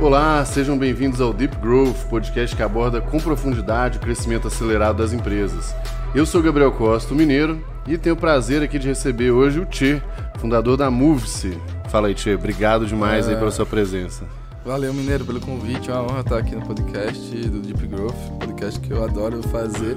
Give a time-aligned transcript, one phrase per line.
[0.00, 5.12] Olá, sejam bem-vindos ao Deep Growth, podcast que aborda com profundidade o crescimento acelerado das
[5.12, 5.74] empresas.
[6.14, 10.00] Eu sou Gabriel Costa, mineiro, e tenho o prazer aqui de receber hoje o Tchê,
[10.38, 11.54] fundador da Movice.
[11.90, 13.32] Fala aí, Tchê, obrigado demais é...
[13.32, 14.24] aí pela sua presença.
[14.64, 15.90] Valeu, Mineiro, pelo convite.
[15.90, 19.96] É uma honra estar aqui no podcast do Deep Growth, podcast que eu adoro fazer.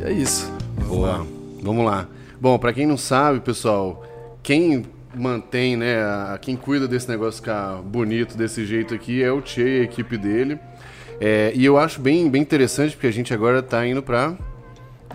[0.00, 0.48] E é isso.
[0.76, 1.08] Vamos Boa.
[1.08, 1.26] Lá.
[1.60, 2.06] Vamos lá.
[2.40, 4.04] Bom, para quem não sabe, pessoal,
[4.44, 9.44] quem mantém, né, a, quem cuida desse negócio ficar bonito desse jeito aqui é o
[9.44, 10.58] Che e a equipe dele.
[11.20, 14.36] É, e eu acho bem, bem interessante porque a gente agora está indo para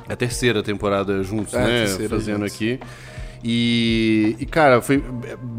[0.08, 2.56] a terceira temporada juntos, é, né, fazendo juntos.
[2.56, 2.80] aqui.
[3.46, 5.04] E, e, cara, foi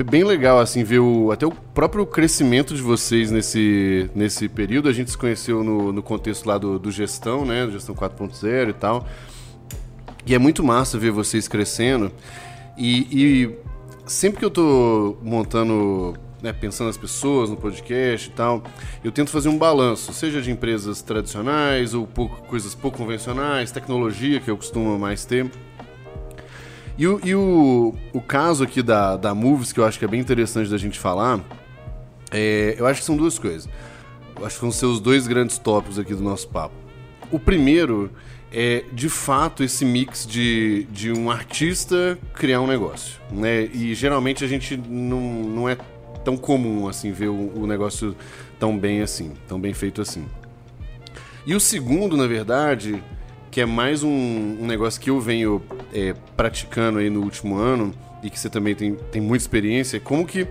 [0.06, 4.88] bem legal assim ver o, até o próprio crescimento de vocês nesse, nesse período.
[4.88, 7.68] A gente se conheceu no, no contexto lá do, do gestão, né?
[7.70, 9.06] Gestão 4.0 e tal.
[10.26, 12.10] E é muito massa ver vocês crescendo.
[12.76, 13.54] E, e
[14.06, 18.62] sempre que eu tô montando, né, pensando nas pessoas no podcast e tal,
[19.02, 24.40] eu tento fazer um balanço, seja de empresas tradicionais ou pouco, coisas pouco convencionais, tecnologia
[24.40, 25.50] que eu costumo mais ter.
[26.96, 30.08] E, o, e o, o caso aqui da, da Moves, que eu acho que é
[30.08, 31.40] bem interessante da gente falar,
[32.30, 33.68] é, eu acho que são duas coisas.
[34.38, 36.74] Eu acho que vão ser os dois grandes tópicos aqui do nosso papo.
[37.30, 38.10] O primeiro
[38.54, 43.20] é de fato esse mix de, de um artista criar um negócio.
[43.30, 43.64] Né?
[43.64, 45.76] E geralmente a gente não, não é
[46.24, 48.16] tão comum assim ver o, o negócio
[48.58, 50.24] tão bem assim, tão bem feito assim.
[51.44, 53.02] E o segundo, na verdade,
[53.50, 54.08] que é mais um,
[54.60, 55.60] um negócio que eu venho
[55.92, 60.00] é, praticando aí no último ano e que você também tem, tem muita experiência, é
[60.00, 60.46] como que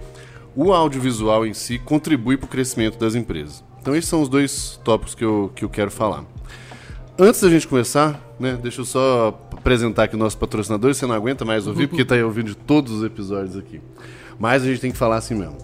[0.55, 3.63] o audiovisual em si contribui para o crescimento das empresas.
[3.81, 6.23] Então esses são os dois tópicos que eu, que eu quero falar.
[7.17, 11.13] Antes da gente começar, né, deixa eu só apresentar aqui o nosso patrocinador, você não
[11.13, 13.79] aguenta mais ouvir, porque está ouvindo de todos os episódios aqui.
[14.39, 15.55] Mas a gente tem que falar assim mesmo.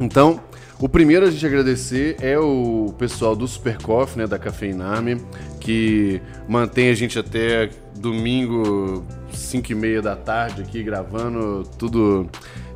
[0.00, 0.40] Então,
[0.80, 5.20] o primeiro a gente agradecer é o pessoal do Super Coffee, né, da Cafeinarme,
[5.60, 12.26] que mantém a gente até domingo, 5 e meia da tarde aqui, gravando tudo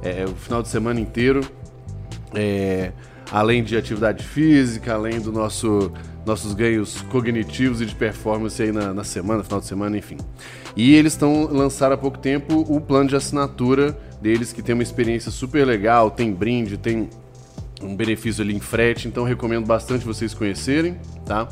[0.02, 1.40] é, o final de semana inteiro.
[2.36, 2.92] É,
[3.32, 5.92] além de atividade física, além do nosso
[6.26, 10.16] nossos ganhos cognitivos e de performance aí na, na semana, final de semana, enfim.
[10.74, 14.82] E eles estão lançaram há pouco tempo o plano de assinatura deles, que tem uma
[14.82, 17.08] experiência super legal, tem brinde, tem
[17.80, 21.48] um benefício ali em frete, então recomendo bastante vocês conhecerem, tá?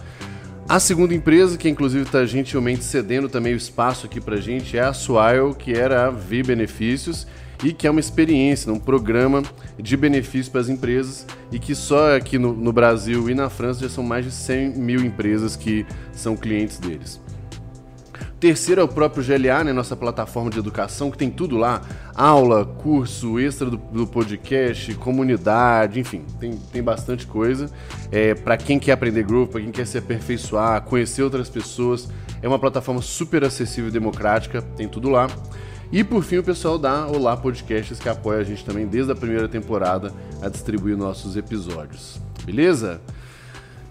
[0.69, 4.81] A segunda empresa, que inclusive está gentilmente cedendo também o espaço aqui para gente, é
[4.81, 7.27] a Swile, que era a V Benefícios,
[7.63, 9.43] e que é uma experiência, um programa
[9.79, 13.81] de benefício para as empresas e que só aqui no, no, Brasil e na França
[13.81, 17.21] já são mais de 100 mil empresas que são clientes deles.
[18.45, 21.81] Terceiro é o próprio GLA, né, nossa plataforma de educação, que tem tudo lá:
[22.15, 27.71] aula, curso, extra do, do podcast, comunidade, enfim, tem, tem bastante coisa.
[28.13, 32.11] É, para quem quer aprender grupo, para quem quer se aperfeiçoar, conhecer outras pessoas,
[32.43, 35.27] é uma plataforma super acessível e democrática, tem tudo lá.
[35.94, 39.15] E por fim, o pessoal da Olá Podcasts, que apoia a gente também desde a
[39.15, 40.12] primeira temporada
[40.43, 42.21] a distribuir nossos episódios.
[42.44, 43.00] Beleza?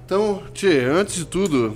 [0.06, 1.74] Então, Tchê, antes de tudo,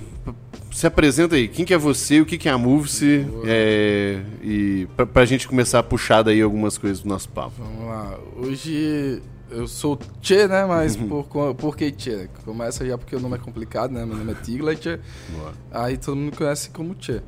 [0.70, 1.48] se apresenta aí.
[1.48, 3.26] Quem que é você, o que, que é a Movice?
[3.46, 7.54] É, e pra, pra gente começar a puxar daí algumas coisas do nosso papo.
[7.56, 8.18] Vamos lá.
[8.36, 10.66] Hoje eu sou Tchê, né?
[10.66, 11.22] Mas uhum.
[11.22, 12.28] por, por que Tchê?
[12.44, 14.04] Começa já porque o nome é complicado, né?
[14.04, 15.00] Meu nome é Tiglet.
[15.72, 17.22] Aí todo mundo conhece como Tchê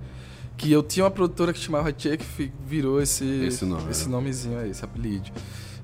[0.60, 4.08] que eu tinha uma produtora que chamava Tchê, que virou esse, esse, nome, esse é.
[4.08, 5.30] nomezinho aí, esse apelido.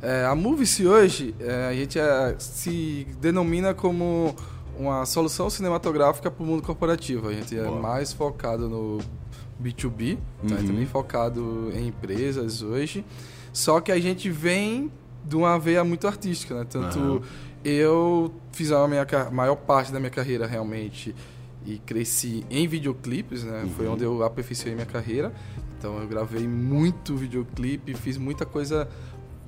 [0.03, 4.37] É, a Movice hoje, é, a gente é, se denomina como
[4.79, 7.31] uma solução cinematográfica para o mundo corporativo.
[7.31, 7.81] A gente é Boa.
[7.81, 8.99] mais focado no
[9.63, 10.49] B2B, uhum.
[10.51, 10.57] tá?
[10.57, 13.03] também focado em empresas hoje.
[13.55, 14.93] Só que a gente vem
[15.25, 16.67] de uma veia muito artística, né?
[16.69, 17.23] Tanto uhum.
[17.65, 21.15] eu fiz a minha maior parte da minha carreira realmente
[21.67, 23.63] e cresci em videoclipes, né?
[23.63, 23.71] Uhum.
[23.71, 25.35] Foi onde eu aperfeiçoei minha carreira.
[25.79, 28.89] Então eu gravei muito videoclipe, fiz muita coisa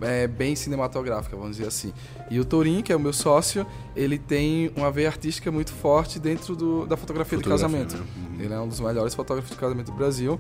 [0.01, 1.93] é, bem cinematográfica, vamos dizer assim.
[2.31, 3.67] E o Torin, que é o meu sócio,
[3.97, 7.97] ele tem uma veia artística muito forte dentro do, da fotografia, fotografia de casamento.
[7.97, 8.05] Né?
[8.17, 8.45] Uhum.
[8.45, 10.39] Ele é um dos melhores fotógrafos de casamento do Brasil.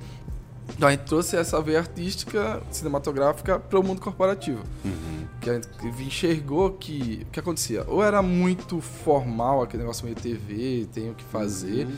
[0.76, 4.62] Então a gente trouxe essa veia artística, cinematográfica, para o mundo corporativo.
[4.84, 5.26] Uhum.
[5.40, 5.68] Que a gente
[6.02, 7.84] enxergou que o que acontecia?
[7.88, 11.96] Ou era muito formal aquele negócio meio TV, tenho que fazer, uhum.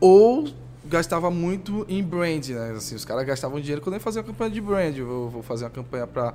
[0.00, 0.48] ou
[0.84, 2.72] gastava muito em brand, né?
[2.76, 4.96] Assim, os caras gastavam dinheiro quando eu fazia uma campanha de brand.
[4.96, 6.34] Eu vou fazer uma campanha para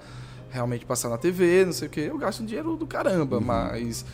[0.52, 2.02] realmente passar na TV, não sei o que.
[2.02, 3.44] Eu gasto dinheiro do caramba, uhum.
[3.44, 4.06] mas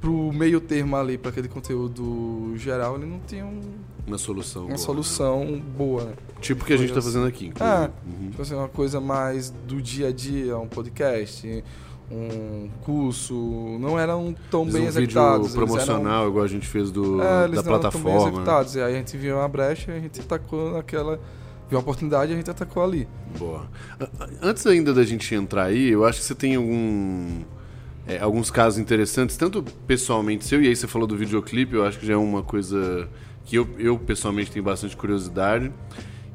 [0.00, 3.60] pro meio termo ali, para aquele conteúdo geral, ele não tinha um,
[4.06, 5.62] uma solução uma boa, solução né?
[5.76, 6.12] boa, né?
[6.40, 7.52] Tipo o que a gente está fazendo aqui.
[7.58, 8.30] Ah, uhum.
[8.30, 11.64] tipo assim, uma coisa mais do dia a dia, um podcast,
[12.10, 13.34] um curso,
[13.80, 15.46] não eram tão Fiz bem um executados.
[15.48, 18.10] vídeo promocional, eram, igual a gente fez do, é, eles da plataforma.
[18.10, 18.74] Eram tão bem executados.
[18.74, 21.18] E aí a gente viu uma brecha e a gente atacou naquela.
[21.68, 23.08] Viu uma oportunidade e a gente atacou ali.
[23.38, 23.66] Boa.
[24.42, 27.42] Antes ainda da gente entrar aí, eu acho que você tem algum.
[28.06, 31.98] É, alguns casos interessantes, tanto pessoalmente seu, e aí você falou do videoclipe, eu acho
[31.98, 33.08] que já é uma coisa
[33.44, 35.72] que eu, eu pessoalmente tenho bastante curiosidade.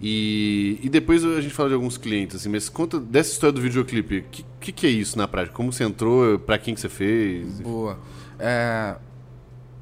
[0.01, 3.61] E, e depois a gente fala de alguns clientes, assim, mas conta dessa história do
[3.61, 4.19] videoclipe.
[4.19, 5.56] O que, que, que, é isso na prática?
[5.56, 6.39] Como você entrou?
[6.39, 7.59] Pra quem que você fez?
[7.59, 8.00] Boa.
[8.39, 8.95] É,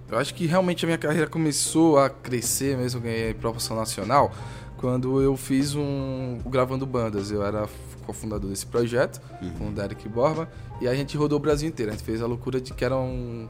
[0.10, 4.34] eu acho que realmente a minha carreira começou a crescer mesmo, ganhei proporção nacional,
[4.78, 7.30] quando eu fiz um Gravando Bandas.
[7.30, 7.68] Eu era
[8.08, 9.50] cofundador desse projeto, uhum.
[9.52, 10.50] com o Derek Borba,
[10.82, 11.92] e a gente rodou o Brasil inteiro.
[11.92, 13.48] A gente fez a loucura de que era um,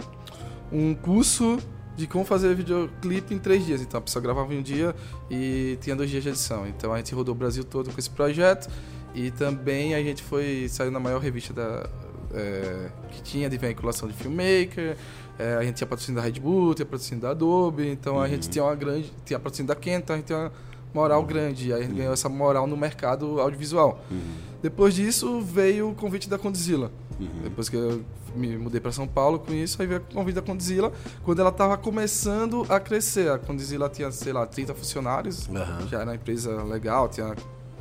[0.71, 1.59] um curso
[1.97, 3.81] de como fazer videoclipe em três dias.
[3.81, 4.95] Então a pessoa gravava em um dia
[5.29, 6.67] e tinha dois dias de edição.
[6.67, 8.69] Então a gente rodou o Brasil todo com esse projeto
[9.15, 11.89] e também a gente foi saiu na maior revista da,
[12.33, 14.95] é, que tinha de veiculação de filmmaker.
[15.39, 18.21] É, a gente tinha patrocínio da Red Bull, tinha patrocínio da Adobe, então uhum.
[18.21, 19.11] a gente tinha uma grande.
[19.25, 20.51] Tinha patrocínio da Kent, então a gente tinha uma
[20.97, 21.71] moral grande.
[21.71, 24.03] Aí a gente ganhou essa moral no mercado audiovisual.
[24.09, 24.35] Uhum.
[24.61, 26.91] Depois disso veio o convite da Condzilla.
[27.19, 27.41] Uhum.
[27.43, 28.03] Depois que eu
[28.35, 30.91] me mudei para São Paulo com isso, aí veio o convite da Condzilla,
[31.23, 33.31] quando ela estava começando a crescer.
[33.31, 35.87] A Condzilla tinha, sei lá, 30 funcionários, uhum.
[35.87, 37.35] já era uma empresa legal, tinha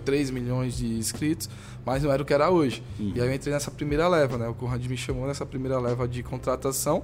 [0.05, 1.49] 3 milhões de inscritos,
[1.85, 2.83] mas não era o que era hoje.
[2.99, 3.13] Uhum.
[3.15, 4.49] E aí eu entrei nessa primeira leva, né?
[4.49, 7.03] O Conrad me chamou nessa primeira leva de contratação.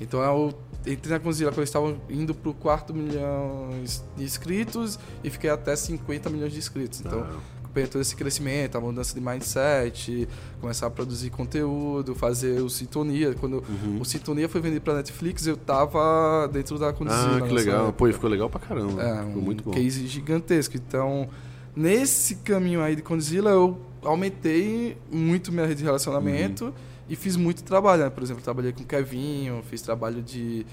[0.00, 0.54] Então eu
[0.86, 3.68] entrei na Condzilla quando eles estavam indo para o quarto milhão
[4.16, 7.00] de inscritos e fiquei até 50 milhões de inscritos.
[7.00, 7.54] Então, uhum
[7.88, 10.28] todo esse crescimento, a mudança de mindset,
[10.60, 13.34] começar a produzir conteúdo, fazer o Sintonia.
[13.34, 14.00] Quando uhum.
[14.00, 17.38] o Sintonia foi vendido pra Netflix, eu tava dentro da condição.
[17.38, 17.92] Ah, que legal.
[17.92, 19.02] Pô, ficou legal pra caramba.
[19.02, 19.70] É, ficou um muito bom.
[19.72, 20.76] case gigantesco.
[20.76, 21.28] Então,
[21.74, 26.72] nesse caminho aí de Condzilla, eu aumentei muito minha rede de relacionamento uhum.
[27.08, 28.04] E fiz muito trabalho.
[28.04, 28.10] Né?
[28.10, 30.66] Por exemplo, trabalhei com o Kevinho, fiz trabalho de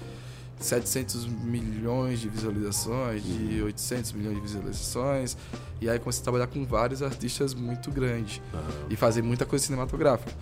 [0.58, 5.36] 700 milhões de visualizações, de 800 milhões de visualizações.
[5.80, 8.86] E aí comecei a trabalhar com vários artistas muito grandes uhum.
[8.90, 10.32] e fazer muita coisa cinematográfica.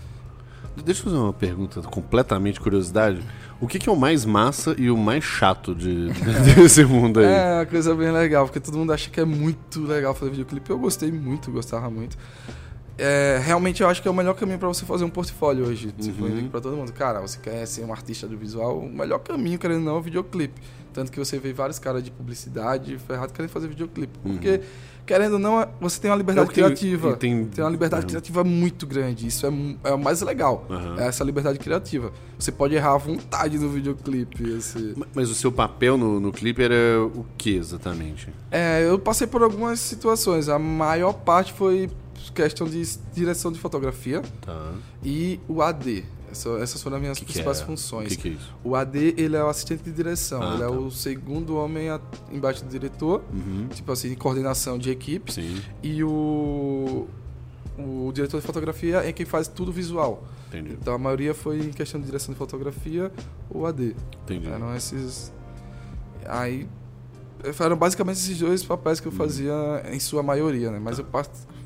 [0.85, 3.21] Deixa eu fazer uma pergunta completamente curiosidade.
[3.61, 6.09] O que, que é o mais massa e o mais chato de,
[6.55, 7.27] desse mundo aí?
[7.27, 10.71] É uma coisa bem legal, porque todo mundo acha que é muito legal fazer videoclipe.
[10.71, 12.17] Eu gostei muito, gostava muito
[13.01, 15.91] é, realmente eu acho que é o melhor caminho para você fazer um portfólio hoje.
[15.93, 16.49] Tipo, uhum.
[16.49, 16.93] para todo mundo.
[16.93, 19.99] Cara, você quer ser um artista do visual, o melhor caminho, querendo ou não, é
[19.99, 20.61] o videoclipe.
[20.93, 24.19] Tanto que você vê vários caras de publicidade ferrado querendo fazer videoclipe.
[24.23, 24.33] Uhum.
[24.33, 24.61] Porque,
[25.07, 27.17] querendo ou não, você tem uma liberdade criativa.
[27.17, 28.11] Tem, tem uma liberdade uhum.
[28.11, 29.27] criativa muito grande.
[29.27, 29.51] Isso é,
[29.85, 30.67] é o mais legal.
[30.99, 32.13] É essa liberdade criativa.
[32.39, 34.43] Você pode errar à vontade no videoclipe.
[34.51, 34.95] Esse...
[35.15, 38.29] Mas o seu papel no, no clipe era o que exatamente?
[38.51, 40.49] É, eu passei por algumas situações.
[40.49, 41.89] A maior parte foi
[42.35, 42.83] questão de
[43.15, 44.75] direção de fotografia tá.
[45.03, 46.05] e o AD.
[46.31, 47.67] Essa, essas foram as minhas que principais que é?
[47.67, 48.09] funções.
[48.11, 48.55] Que que é isso?
[48.63, 50.41] O AD, ele é o assistente de direção.
[50.41, 50.73] Ah, ele é tá.
[50.73, 52.01] é o segundo homem a,
[52.31, 53.25] embaixo do diretor.
[53.33, 53.67] Uhum.
[53.69, 55.33] Tipo assim, coordenação de equipe.
[55.33, 55.61] Sim.
[55.83, 57.09] E o,
[57.77, 60.25] o diretor de fotografia é quem faz tudo visual.
[60.49, 60.77] Entendi.
[60.81, 63.11] Então a maioria foi em questão de direção de fotografia
[63.51, 63.97] ou AD.
[64.25, 64.47] Entendi.
[64.49, 65.33] Eram esses...
[66.27, 66.69] Aí
[67.59, 69.19] eram basicamente esses dois papéis que eu uhum.
[69.19, 69.55] fazia
[69.91, 70.79] em sua maioria, né?
[70.79, 71.03] Mas tá.
[71.03, 71.07] eu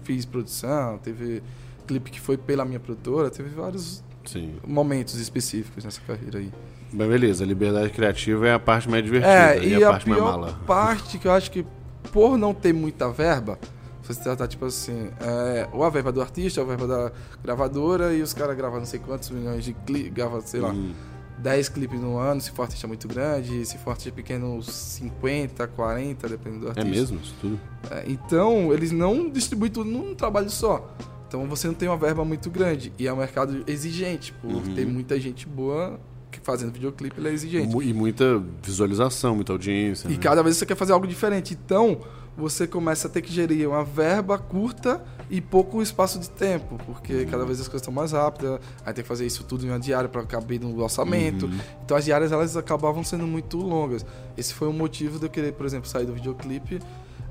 [0.05, 1.43] fiz produção, teve
[1.87, 4.55] clipe que foi pela minha produtora, teve vários Sim.
[4.67, 6.53] momentos específicos nessa carreira aí.
[6.93, 10.09] Mas beleza, liberdade criativa é a parte mais divertida é, e, e a, a, parte
[10.09, 10.61] mais mala.
[10.67, 11.67] parte que eu acho que
[12.13, 13.59] por não ter muita verba,
[14.03, 17.13] você tratar tipo assim, é, ou a verba do artista, ou a verba da
[17.43, 20.93] gravadora, e os caras gravam não sei quantos milhões de clipes, gravam, sei lá, hum.
[21.39, 26.29] 10 clipes no ano, se for artista muito grande, se for artista pequeno, 50, 40,
[26.29, 26.89] dependendo do é artista.
[26.89, 27.21] É mesmo?
[27.23, 27.61] Isso tudo?
[27.91, 30.95] É, então, eles não distribuem tudo num trabalho só.
[31.27, 32.93] Então você não tem uma verba muito grande.
[32.99, 34.75] E é um mercado exigente, por uhum.
[34.75, 35.99] ter muita gente boa
[36.43, 37.75] fazendo videoclipe, ele é exigente.
[37.83, 40.09] E muita visualização, muita audiência.
[40.09, 40.19] E né?
[40.21, 41.55] cada vez você quer fazer algo diferente.
[41.55, 42.01] Então,
[42.37, 47.15] você começa a ter que gerir uma verba curta e pouco espaço de tempo, porque
[47.15, 47.27] uhum.
[47.27, 49.79] cada vez as coisas estão mais rápidas, aí tem que fazer isso tudo em uma
[49.79, 51.47] diária para caber no orçamento.
[51.47, 51.59] Uhum.
[51.85, 54.05] Então as diárias elas acabavam sendo muito longas.
[54.37, 56.81] Esse foi o motivo de eu querer, por exemplo, sair do videoclipe.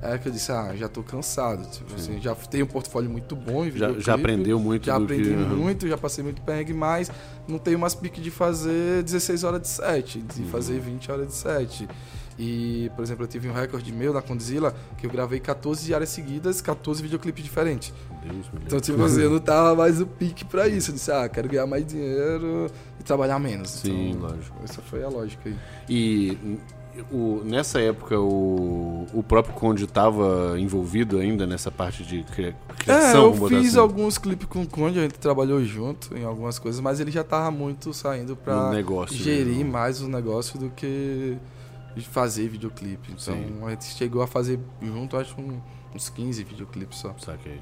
[0.02, 1.66] É que eu disse, ah, já tô cansado.
[1.70, 5.30] Tipo assim, já tenho um portfólio muito bom em já, já aprendeu muito Já aprendi
[5.30, 5.34] que...
[5.34, 7.10] muito, já passei muito perrengue, mas
[7.48, 10.48] não tenho mais pique de fazer 16 horas de set, de uhum.
[10.48, 11.88] fazer 20 horas de set.
[12.38, 16.10] E, por exemplo, eu tive um recorde meu na Condzilla que eu gravei 14 diárias
[16.10, 17.92] seguidas, 14 videoclipes diferentes.
[18.22, 20.90] Deus então, tipo assim, eu não tava mais o pique pra isso.
[20.90, 22.66] Eu disse, ah, quero ganhar mais dinheiro
[22.98, 23.70] e trabalhar menos.
[23.70, 24.56] Sim, então, lógico.
[24.64, 25.56] Essa foi a lógica aí.
[25.88, 26.58] E
[27.10, 32.56] o, nessa época o, o próprio Conde estava envolvido ainda nessa parte de criação?
[32.86, 33.78] É, eu fiz assim.
[33.78, 37.22] alguns clipes com o Conde, a gente trabalhou junto em algumas coisas, mas ele já
[37.22, 38.72] estava muito saindo para
[39.10, 41.36] gerir mais o negócio do que
[42.02, 43.12] fazer videoclipe.
[43.12, 43.58] Então Sim.
[43.64, 45.60] a gente chegou a fazer junto, acho, um,
[45.94, 47.14] uns 15 videoclipes só.
[47.18, 47.60] Saquei.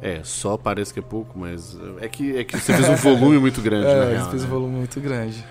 [0.00, 3.38] É, só parece que é pouco, mas é que, é que você fez um volume
[3.38, 4.30] muito grande, é, na real.
[4.30, 4.48] fez né?
[4.48, 5.44] um volume muito grande.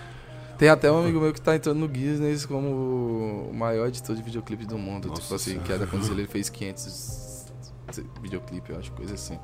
[0.58, 4.22] Tem até um amigo meu que tá entrando no Guinness como o maior editor de
[4.22, 5.08] videoclipe do mundo.
[5.08, 7.48] Nossa tipo assim, que é da Condzilla, ele fez 500
[8.22, 9.40] videoclipe, eu acho, coisa assim.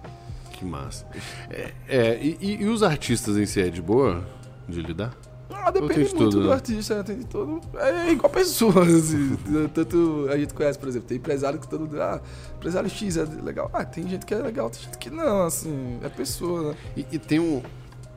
[0.54, 1.06] Que massa.
[1.50, 4.26] É, é e, e, os artistas em si é de boa
[4.68, 5.16] de lidar?
[5.50, 6.54] Ah, depende muito tudo, do né?
[6.54, 7.60] artista, tem de todo.
[7.76, 9.38] É igual pessoa, assim.
[9.74, 12.02] Tanto a gente conhece, por exemplo, tem empresário que todo mundo.
[12.02, 12.22] Ah,
[12.56, 13.70] empresário X é legal.
[13.74, 16.00] Ah, tem gente que é legal, tem gente que não, assim.
[16.04, 16.76] É pessoa, né?
[16.96, 17.62] E, e tem um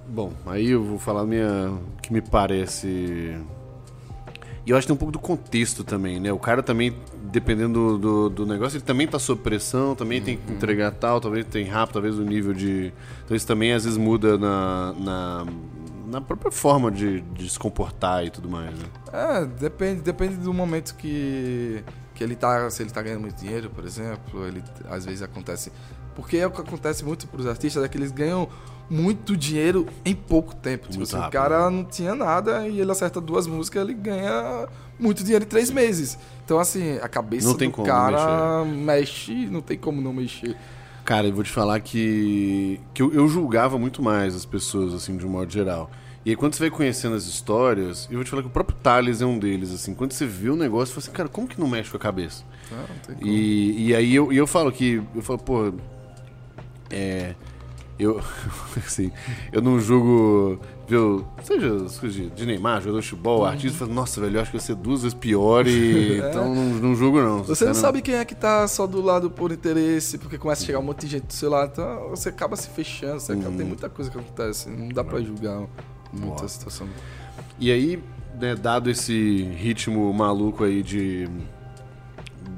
[0.09, 1.73] Bom, aí eu vou falar minha
[2.03, 3.39] que me parece
[4.65, 6.33] e eu acho que tem um pouco do contexto também, né?
[6.33, 6.95] O cara também,
[7.33, 10.25] dependendo do, do, do negócio, ele também tá sob pressão, também uhum.
[10.25, 10.57] tem que uhum.
[10.57, 12.93] entregar tal, talvez tem rápido, talvez o nível de.
[13.25, 15.47] Então isso também às vezes muda na, na,
[16.13, 18.85] na própria forma de, de, se comportar e tudo mais, né?
[19.13, 21.83] É, depende, depende do momento que,
[22.15, 22.69] que ele tá.
[22.69, 25.73] Se ele tá ganhando muito dinheiro, por exemplo, ele às vezes acontece.
[26.15, 28.47] Porque é o que acontece muito pros artistas, é que eles ganham
[28.91, 30.87] muito dinheiro em pouco tempo.
[30.91, 35.25] Tipo assim, o cara não tinha nada e ele acerta duas músicas, ele ganha muito
[35.25, 36.19] dinheiro em três meses.
[36.45, 40.55] Então, assim, a cabeça do cara mexe, não tem como não mexer.
[41.05, 45.17] Cara, eu vou te falar que, que eu, eu, julgava muito mais as pessoas, assim,
[45.17, 45.91] de um modo geral.
[46.25, 48.77] E aí, quando você vai conhecendo as histórias, eu vou te falar que o próprio
[48.81, 49.93] Thales é um deles, assim.
[49.95, 52.01] Quando você vê o negócio, você fala assim, cara, como que não mexe com a
[52.01, 52.45] cabeça?
[52.71, 53.27] Não, não tem como.
[53.27, 55.73] E, e aí eu, e eu falo que, eu falo, pô,
[56.91, 57.35] é
[57.99, 58.21] eu,
[58.77, 59.13] assim,
[59.53, 63.47] eu não julgo, viu, seja as coisas de Neymar, jogador de futebol, uhum.
[63.47, 66.29] artista, falo, nossa, velho, eu acho que você duas vezes pior e é.
[66.29, 67.43] então não, não julgo não.
[67.45, 70.67] Você não sabe quem é que tá só do lado por interesse, porque começa a
[70.67, 73.51] chegar um monte de gente do seu lado, então você acaba se fechando, você acaba,
[73.51, 73.69] tem uhum.
[73.69, 75.67] muita coisa que acontece, não dá pra julgar
[76.13, 76.89] muita situação.
[77.59, 78.03] E aí,
[78.39, 81.29] né, dado esse ritmo maluco aí de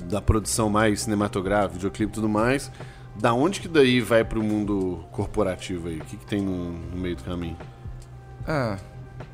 [0.08, 2.70] da produção mais cinematográfica, videoclipe e tudo mais,
[3.16, 5.98] da onde que daí vai pro mundo corporativo aí?
[5.98, 7.56] O que, que tem no, no meio do caminho?
[8.46, 8.78] Ah,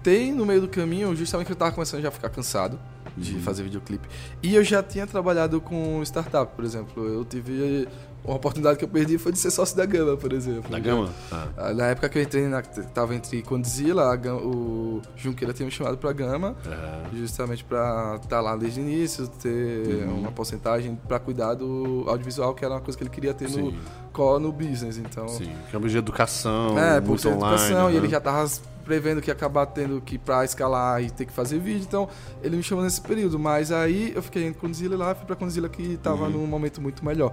[0.03, 2.79] tem no meio do caminho, justamente que eu tava começando já a ficar cansado
[3.17, 3.41] de uhum.
[3.41, 4.09] fazer videoclipe.
[4.43, 7.07] E eu já tinha trabalhado com startup, por exemplo.
[7.07, 7.89] Eu tive
[8.25, 10.71] uma oportunidade que eu perdi foi de ser sócio da Gama, por exemplo.
[10.71, 11.11] Da Gama?
[11.33, 11.49] Ah.
[11.57, 11.75] ah.
[11.75, 16.13] Na época que eu entrei, na, tava entre Condzilla, o Junqueira tinha me chamado pra
[16.13, 17.19] Gama, uhum.
[17.19, 20.21] justamente pra estar tá lá desde o início, ter uhum.
[20.21, 23.63] uma porcentagem pra cuidar do audiovisual, que era uma coisa que ele queria ter Sim.
[23.63, 23.75] no
[24.13, 25.29] core no business, então...
[25.29, 27.55] Sim, que é de educação, é, muito online.
[27.55, 27.93] educação, uhum.
[27.93, 28.49] e ele já tava
[28.85, 32.09] prevendo que ia acabar tendo que ir pra escalar e ter que fazer vídeo, então
[32.43, 35.69] ele me chamou nesse período, mas aí eu fiquei em Condzilla lá, fui pra Condzilla
[35.69, 36.31] que tava uhum.
[36.31, 37.33] num momento muito melhor.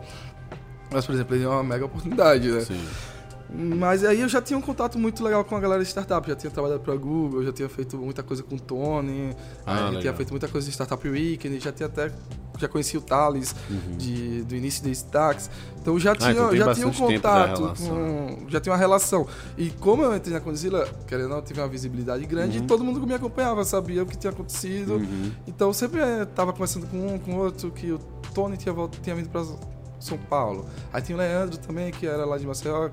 [0.92, 2.62] Mas, por exemplo, ele é uma mega oportunidade, né?
[2.62, 2.88] Sim.
[3.50, 6.28] Mas aí eu já tinha um contato muito legal com a galera de startup.
[6.28, 9.34] Já tinha trabalhado para a Google, já tinha feito muita coisa com o Tony,
[9.66, 12.12] ah, tinha feito muita coisa em Startup Weekend, já tinha até
[12.60, 13.98] já conheci o Thales uhum.
[13.98, 15.50] de, do início de Stacks.
[15.80, 19.28] Então já tinha, ah, então já tinha um contato, com, já tinha uma relação.
[19.58, 22.64] E como eu entrei na Condzilla, querendo ou não, tive uma visibilidade grande uhum.
[22.64, 24.96] e todo mundo que me acompanhava sabia o que tinha acontecido.
[24.96, 25.32] Uhum.
[25.48, 28.00] Então sempre estava conversando com um, com outro, que o
[28.34, 29.46] Tony tinha, tinha vindo para
[30.00, 30.66] são Paulo.
[30.92, 32.90] Aí tinha o Leandro também, que era lá de Maceió,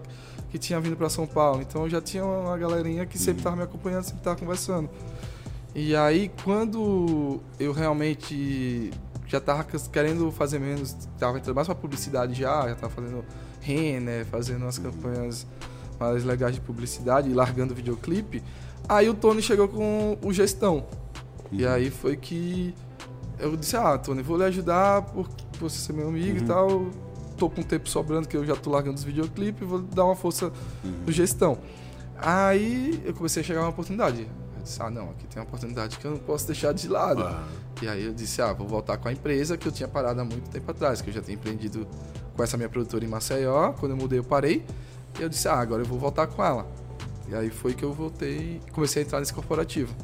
[0.50, 1.62] que tinha vindo para São Paulo.
[1.62, 4.88] Então já tinha uma galerinha que sempre estava me acompanhando, sempre estava conversando.
[5.74, 8.92] E aí, quando eu realmente
[9.26, 13.24] já estava querendo fazer menos, estava entrando mais para publicidade já, já estava fazendo
[13.60, 15.46] Renner, fazendo umas campanhas
[15.98, 18.42] mais legais de publicidade e largando videoclipe.
[18.88, 20.86] Aí o Tony chegou com o gestão.
[21.50, 22.74] E aí foi que
[23.38, 26.44] eu disse, ah, Tony, vou lhe ajudar por, por você ser meu amigo uhum.
[26.44, 26.86] e tal.
[27.36, 30.52] Tô com tempo sobrando, que eu já tô largando os videoclipes, vou dar uma força
[30.84, 30.92] uhum.
[31.06, 31.58] no gestão.
[32.16, 34.22] Aí eu comecei a chegar uma oportunidade.
[34.56, 37.22] Eu disse, ah, não, aqui tem uma oportunidade que eu não posso deixar de lado.
[37.22, 37.44] Ah.
[37.82, 40.24] E aí eu disse, ah, vou voltar com a empresa que eu tinha parado há
[40.24, 41.86] muito tempo atrás, que eu já tinha empreendido
[42.36, 43.72] com essa minha produtora em Maceió.
[43.72, 44.64] Quando eu mudei, eu parei.
[45.18, 46.66] E eu disse, ah, agora eu vou voltar com ela.
[47.28, 49.94] E aí foi que eu voltei e comecei a entrar nesse corporativo.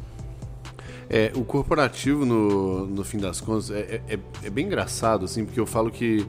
[1.12, 5.58] É, o corporativo, no, no fim das contas, é, é, é bem engraçado, assim, porque
[5.58, 6.24] eu falo que.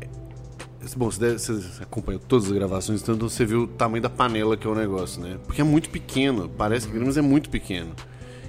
[0.00, 0.06] É,
[0.96, 4.56] bom, você, deve, você acompanhou todas as gravações, então você viu o tamanho da panela
[4.56, 5.36] que é o negócio, né?
[5.44, 7.90] Porque é muito pequeno, parece que mas é muito pequeno.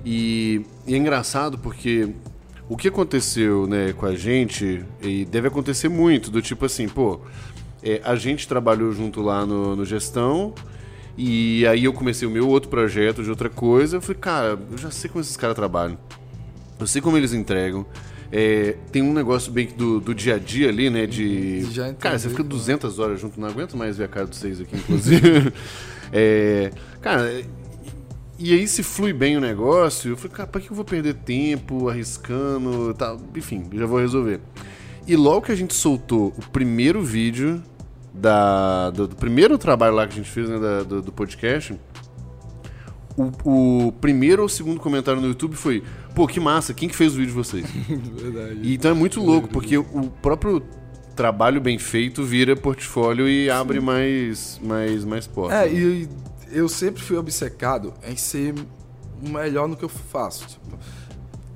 [0.05, 2.13] E, e, é engraçado porque
[2.69, 7.21] o que aconteceu né, com a gente, e deve acontecer muito, do tipo assim, pô,
[7.81, 10.53] é, a gente trabalhou junto lá no, no gestão,
[11.17, 13.97] e aí eu comecei o meu outro projeto de outra coisa.
[13.97, 15.97] Eu falei, cara, eu já sei como esses caras trabalham.
[16.79, 17.85] Eu sei como eles entregam.
[18.31, 21.07] É, tem um negócio bem do, do dia a dia ali, né?
[21.07, 21.63] De.
[21.71, 24.35] Já cara, você entendi, fica 200 horas junto, não aguento mais ver a cara de
[24.35, 25.53] vocês aqui, inclusive.
[26.11, 26.71] é,
[27.01, 27.41] cara,
[28.37, 31.15] e aí se flui bem o negócio, eu falei, cara, pra que eu vou perder
[31.15, 33.19] tempo arriscando tal?
[33.35, 34.39] Enfim, já vou resolver.
[35.07, 37.63] E logo que a gente soltou o primeiro vídeo
[38.19, 41.77] da, do, do primeiro trabalho lá que a gente fez, né, da- do, do podcast,
[43.17, 45.83] o, o primeiro ou segundo comentário no YouTube foi:
[46.13, 47.65] pô, que massa, quem que fez o vídeo de vocês?
[47.89, 48.59] Verdade.
[48.61, 50.61] E então é muito louco, porque o próprio
[51.15, 55.57] trabalho bem feito vira portfólio e abre mais, mais, mais portas.
[55.59, 56.07] É, e
[56.51, 58.53] eu sempre fui obcecado em ser
[59.25, 60.45] o melhor no que eu faço.
[60.47, 60.77] tipo.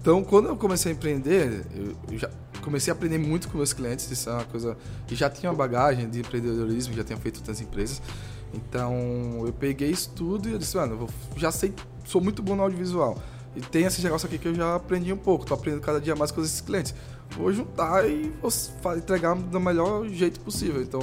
[0.02, 1.64] Então, quando eu comecei a empreender,
[2.12, 2.28] eu já
[2.62, 4.10] comecei a aprender muito com meus clientes.
[4.10, 4.78] Isso é uma coisa
[5.08, 8.02] que já tinha uma bagagem de empreendedorismo, já tinha feito tantas empresas.
[8.54, 12.56] Então, eu peguei isso tudo e eu disse, mano, eu já sei, sou muito bom
[12.56, 13.18] no audiovisual.
[13.56, 16.16] E tem esse negócio aqui que eu já aprendi um pouco, tô aprendendo cada dia
[16.16, 16.94] mais com esses clientes.
[17.32, 20.82] Vou juntar e vou entregar do melhor jeito possível.
[20.82, 21.02] Então,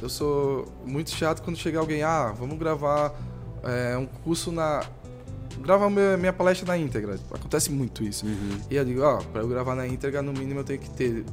[0.00, 3.12] eu sou muito chato quando chega alguém, ah, vamos gravar
[3.62, 4.84] é, um curso na.
[5.62, 7.18] Gravar minha, palestra na íntegra.
[7.32, 8.26] Acontece muito isso.
[8.26, 8.58] Uhum.
[8.70, 11.24] E eu digo, ó, pra eu gravar na íntegra, no mínimo eu tenho que ter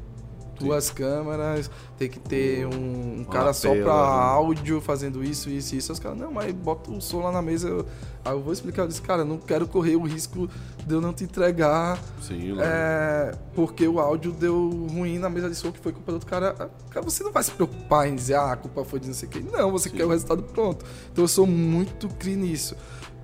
[0.59, 3.91] duas câmeras, tem que ter um, um cara só pra né?
[3.91, 5.91] áudio fazendo isso, isso, isso.
[5.91, 7.67] Os caras, não, mas bota o som lá na mesa.
[7.67, 7.85] Eu,
[8.23, 10.49] aí eu vou explicar, eu disse, cara, eu não quero correr o risco
[10.85, 15.55] de eu não te entregar Sim, é, porque o áudio deu ruim na mesa de
[15.55, 16.55] som que foi culpa do outro cara.
[16.59, 19.13] Ah, Cara, você não vai se preocupar em dizer, ah, a culpa foi de não
[19.13, 19.43] sei quem.
[19.43, 19.97] Não, você Sim.
[19.97, 20.85] quer o resultado pronto.
[21.11, 22.75] Então eu sou muito cri nisso.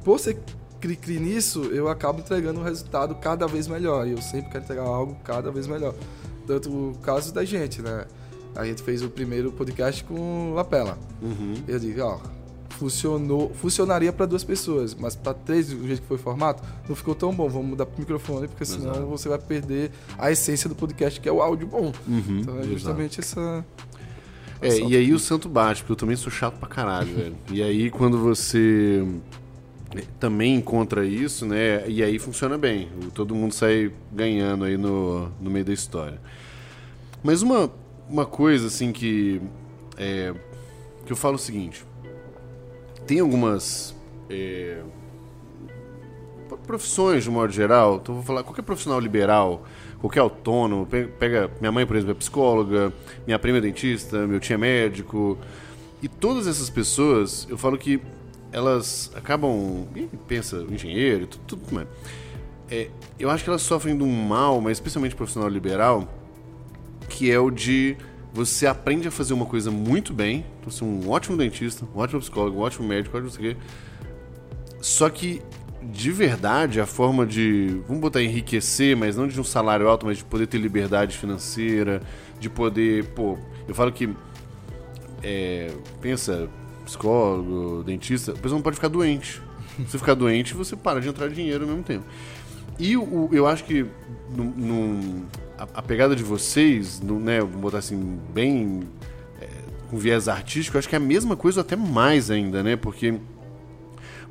[0.03, 0.39] Por ser
[0.81, 4.07] cri, cri nisso, eu acabo entregando um resultado cada vez melhor.
[4.07, 5.93] E eu sempre quero entregar algo cada vez melhor.
[6.47, 8.05] Tanto o caso da gente, né?
[8.55, 10.97] A gente fez o primeiro podcast com Lapela.
[11.21, 11.53] Uhum.
[11.67, 12.19] Eu digo, ó,
[12.71, 16.95] funcionou, funcionaria para duas pessoas, mas para três, do jeito que foi o formato, não
[16.95, 17.47] ficou tão bom.
[17.47, 19.05] Vamos mudar pro microfone, porque senão Exato.
[19.07, 21.93] você vai perder a essência do podcast, que é o áudio bom.
[22.07, 22.73] Uhum, Então é exato.
[22.73, 23.63] justamente essa.
[24.61, 27.35] É, e aí o santo bate, porque eu também sou chato pra caralho, velho.
[27.51, 29.03] E aí quando você
[30.19, 31.87] também encontra isso, né?
[31.87, 32.89] E aí funciona bem.
[33.13, 36.19] Todo mundo sai ganhando aí no, no meio da história.
[37.23, 37.71] Mas uma,
[38.09, 39.41] uma coisa, assim, que.
[39.97, 40.33] É,
[41.05, 41.85] que eu falo o seguinte.
[43.05, 43.95] Tem algumas.
[44.29, 44.81] é,
[46.65, 47.99] profissões, de modo geral.
[48.01, 49.65] Então, vou falar, qualquer profissional liberal,
[49.99, 52.93] qualquer autônomo, pe- pega minha mãe, por exemplo, é psicóloga,
[53.25, 55.37] minha prima é dentista, meu tio é médico.
[56.01, 58.01] E todas essas pessoas, eu falo que
[58.51, 59.87] elas acabam.
[60.27, 61.87] pensa, engenheiro, tudo, tudo mais.
[62.69, 66.07] É, eu acho que elas sofrem de um mal, mas especialmente profissional liberal,
[67.09, 67.97] que é o de
[68.33, 71.99] você aprende a fazer uma coisa muito bem, então você é um ótimo dentista, um
[71.99, 73.57] ótimo psicólogo, um ótimo médico, ótimo sei o.
[74.79, 75.41] Só que,
[75.83, 77.81] de verdade, a forma de.
[77.87, 82.01] Vamos botar enriquecer, mas não de um salário alto, mas de poder ter liberdade financeira,
[82.39, 83.05] de poder.
[83.09, 83.37] Pô,
[83.67, 84.09] eu falo que.
[85.21, 86.49] é, pensa,
[86.85, 89.41] psicólogo, dentista, a pessoa não pode ficar doente.
[89.77, 92.05] Se você ficar doente, você para de entrar dinheiro ao mesmo tempo.
[92.77, 93.85] E o, eu acho que
[94.35, 95.23] num- num-
[95.57, 98.81] a, a pegada de vocês, num, né, vamos botar assim, bem
[99.39, 99.47] é,
[99.89, 102.75] com viés artístico, eu acho que é a mesma coisa, ou até mais ainda, né?
[102.75, 103.13] Porque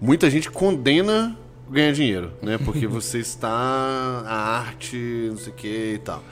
[0.00, 1.36] muita gente condena
[1.70, 2.58] ganhar dinheiro, né?
[2.58, 4.96] Porque você está a arte,
[5.30, 6.22] não sei o que e tal.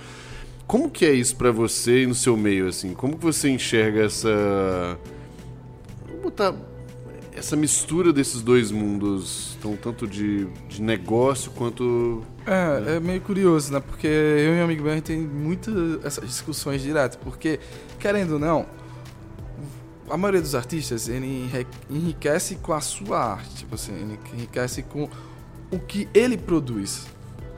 [0.66, 2.92] Como que é isso pra você e no seu meio, assim?
[2.92, 4.98] Como que você enxerga essa...
[6.28, 6.54] Vou botar
[7.34, 12.22] essa mistura desses dois mundos, tão, tanto de, de negócio quanto...
[12.46, 13.80] É, é meio curioso, né?
[13.80, 17.16] Porque eu e meu amigo Ben tem muitas essas discussões diretas.
[17.16, 17.58] Porque,
[17.98, 18.66] querendo ou não,
[20.10, 23.54] a maioria dos artistas ele enri- enriquece com a sua arte.
[23.56, 25.08] Tipo assim, ele enriquece com
[25.70, 27.06] o que ele produz.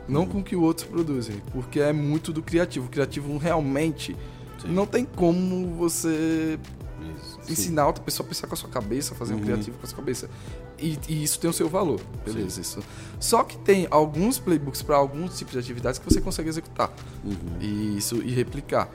[0.07, 1.43] Não com o que outros produzem.
[1.53, 2.87] Porque é muito do criativo.
[2.87, 4.15] O criativo realmente
[4.63, 4.69] Sim.
[4.69, 6.59] não tem como você
[7.43, 7.53] Sim.
[7.53, 9.43] ensinar outra pessoa a pensar com a sua cabeça, fazer um Uhum.
[9.45, 10.29] criativo com a sua cabeça.
[10.79, 12.61] E, e isso tem o seu valor, beleza.
[12.61, 12.81] Isso.
[13.19, 16.91] Só que tem alguns playbooks para alguns tipos de atividades que você consegue executar
[17.25, 17.35] Uhum.
[17.61, 18.89] e isso e replicar.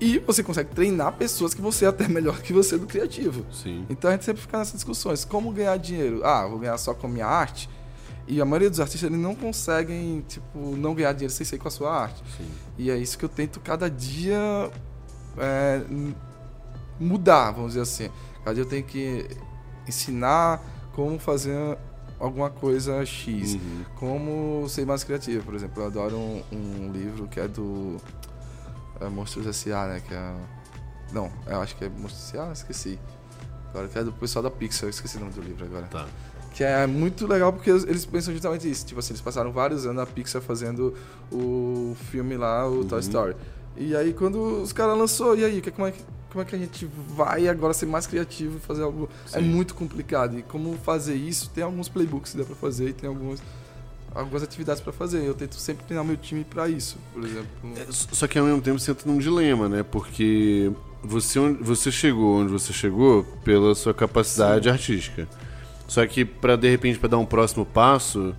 [0.00, 3.44] E você consegue treinar pessoas que você é até melhor que você do criativo.
[3.52, 3.84] Sim.
[3.90, 5.24] Então a gente sempre fica nessas discussões.
[5.24, 6.24] Como ganhar dinheiro?
[6.24, 7.68] Ah, vou ganhar só com a minha arte.
[8.28, 11.66] E a maioria dos artistas eles não conseguem, tipo, não ganhar dinheiro sem ser com
[11.66, 12.22] a sua arte.
[12.36, 12.46] Sim.
[12.76, 14.70] E é isso que eu tento cada dia
[15.36, 15.82] é,
[16.98, 18.10] mudar, vamos dizer assim.
[18.44, 19.28] Cada dia eu tenho que
[19.86, 20.60] ensinar
[20.92, 21.78] como fazer
[22.18, 23.54] alguma coisa X.
[23.54, 23.84] Uhum.
[23.96, 25.82] Como ser mais criativo, por exemplo.
[25.82, 27.96] Eu adoro um, um livro que é do
[29.00, 30.02] é, Monstros S.A., né?
[30.06, 30.34] Que é...
[31.12, 32.98] Não, eu acho que é Monstros S.A., esqueci.
[33.70, 35.86] agora, que é do pessoal da Pixar, esqueci o nome do livro agora.
[35.86, 36.06] Tá.
[36.52, 38.84] Que é muito legal porque eles pensam justamente isso.
[38.84, 40.94] Tipo assim, eles passaram vários anos na Pixar fazendo
[41.30, 43.36] o filme lá, o Toy Story.
[43.78, 46.54] E aí quando os caras lançou, e aí, que- como é, que, como é que
[46.54, 49.08] a gente vai agora ser mais criativo e fazer algo.
[49.32, 49.44] É Sim.
[49.44, 50.38] muito complicado.
[50.38, 53.40] E como fazer isso, tem alguns playbooks que dá pra fazer e tem alguns,
[54.14, 55.22] algumas atividades pra fazer.
[55.24, 57.48] Eu tento sempre treinar meu time pra isso, por exemplo.
[57.76, 59.82] É, Só que ao mesmo tempo você entra num dilema, né?
[59.82, 60.70] Porque
[61.02, 65.28] você, você chegou onde você chegou pela sua capacidade artística.
[65.86, 68.34] Só que para de repente para dar um próximo passo,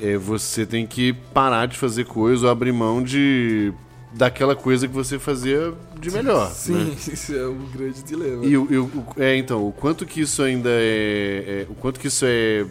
[0.00, 3.72] é, você tem que parar de fazer coisa ou abrir mão de
[4.14, 6.50] daquela coisa que você fazia de melhor.
[6.50, 6.96] Sim, né?
[7.12, 8.44] isso é um grande dilema.
[8.44, 12.08] E o, o- é, então, o quanto que isso ainda é, é- o quanto que
[12.08, 12.66] isso é,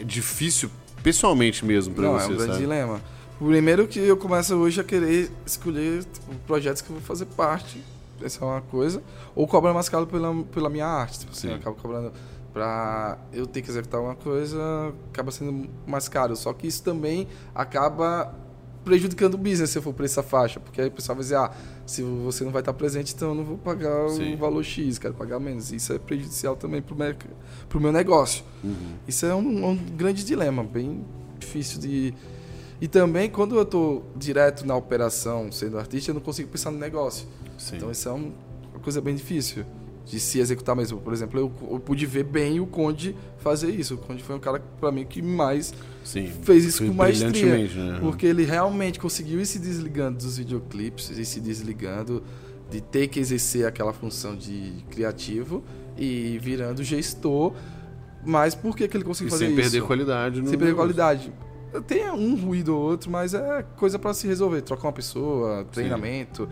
[0.00, 0.70] é difícil
[1.02, 2.58] pessoalmente mesmo para Não, você, é um grande sabe?
[2.58, 3.00] dilema.
[3.38, 7.82] Primeiro que eu começo hoje a querer escolher tipo, projetos que eu vou fazer parte.
[8.22, 9.02] Essa é uma coisa.
[9.34, 11.18] Ou cobrar mais caro pela, pela minha arte.
[11.20, 11.50] Tipo assim, Sim.
[11.50, 12.12] eu acabo cobrando
[12.52, 14.58] pra eu ter que executar uma coisa,
[15.12, 16.36] acaba sendo mais caro.
[16.36, 18.32] Só que isso também acaba
[18.84, 20.60] prejudicando o business se eu for por essa faixa.
[20.60, 21.50] Porque aí o pessoal vai dizer, ah,
[21.86, 24.34] se você não vai estar presente, então eu não vou pagar Sim.
[24.34, 25.72] o valor X, quero pagar menos.
[25.72, 27.26] Isso é prejudicial também pro, merc-
[27.68, 28.44] pro meu negócio.
[28.62, 28.74] Uhum.
[29.08, 31.04] Isso é um, um grande dilema, bem
[31.38, 32.14] difícil de.
[32.80, 36.78] E também, quando eu estou direto na operação, sendo artista, eu não consigo pensar no
[36.78, 37.26] negócio.
[37.56, 37.76] Sim.
[37.76, 38.32] Então, isso é um-
[38.72, 39.64] uma coisa bem difícil
[40.06, 41.00] de se executar mesmo.
[41.00, 43.94] Por exemplo, eu, eu pude ver bem o Conde fazer isso.
[43.94, 45.72] O Conde foi um cara, para mim, que mais
[46.04, 46.30] Sim.
[46.42, 47.56] fez isso com maestria.
[47.56, 47.98] né?
[48.00, 52.22] Porque ele realmente conseguiu ir se desligando dos videoclipes, ir se desligando
[52.70, 55.62] de ter que exercer aquela função de criativo
[55.96, 57.52] e virando gestor.
[58.26, 59.62] Mas por que, que ele conseguiu E fazer sem isso?
[59.70, 60.76] perder qualidade Sem perder negócio.
[60.94, 61.32] qualidade.
[61.86, 64.62] Tem um ruído ou outro, mas é coisa pra se resolver.
[64.62, 66.48] Trocar uma pessoa, treinamento.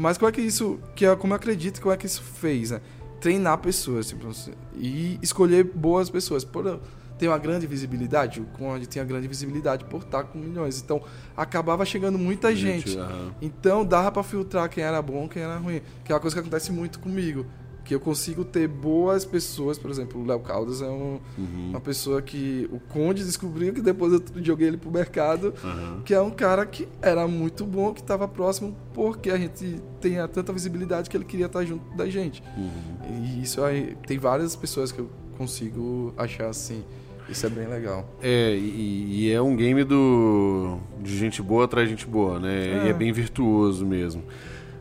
[0.00, 2.70] Mas como é que isso, que é como eu acredito, como é que isso fez,
[2.70, 2.80] né?
[3.20, 4.26] Treinar pessoas, tipo,
[4.74, 6.42] e escolher boas pessoas.
[6.42, 6.80] Por
[7.18, 10.80] ter uma grande visibilidade, o Conde tem a grande visibilidade por estar com milhões.
[10.80, 11.02] Então,
[11.36, 12.96] acabava chegando muita gente.
[12.98, 13.34] aham.
[13.42, 15.82] Então dava pra filtrar quem era bom, quem era ruim.
[16.02, 17.44] Que é uma coisa que acontece muito comigo.
[17.90, 21.70] Que eu consigo ter boas pessoas, por exemplo, o Léo Caldas é um- Uhum.
[21.70, 26.00] uma pessoa que o Conde descobriu que depois eu joguei ele pro mercado, Aham.
[26.04, 30.14] que é um cara que era muito bom, que estava próximo, porque a gente tem
[30.28, 32.44] tanta visibilidade que ele queria estar junto da gente.
[32.56, 33.24] Uhum.
[33.24, 36.84] E isso aí, tem várias pessoas que eu consigo achar assim.
[37.28, 38.08] Isso é bem legal.
[38.22, 42.84] É, e, e é um game do de gente boa atrás de gente boa, né?
[42.84, 42.86] É.
[42.86, 44.22] E é bem virtuoso mesmo.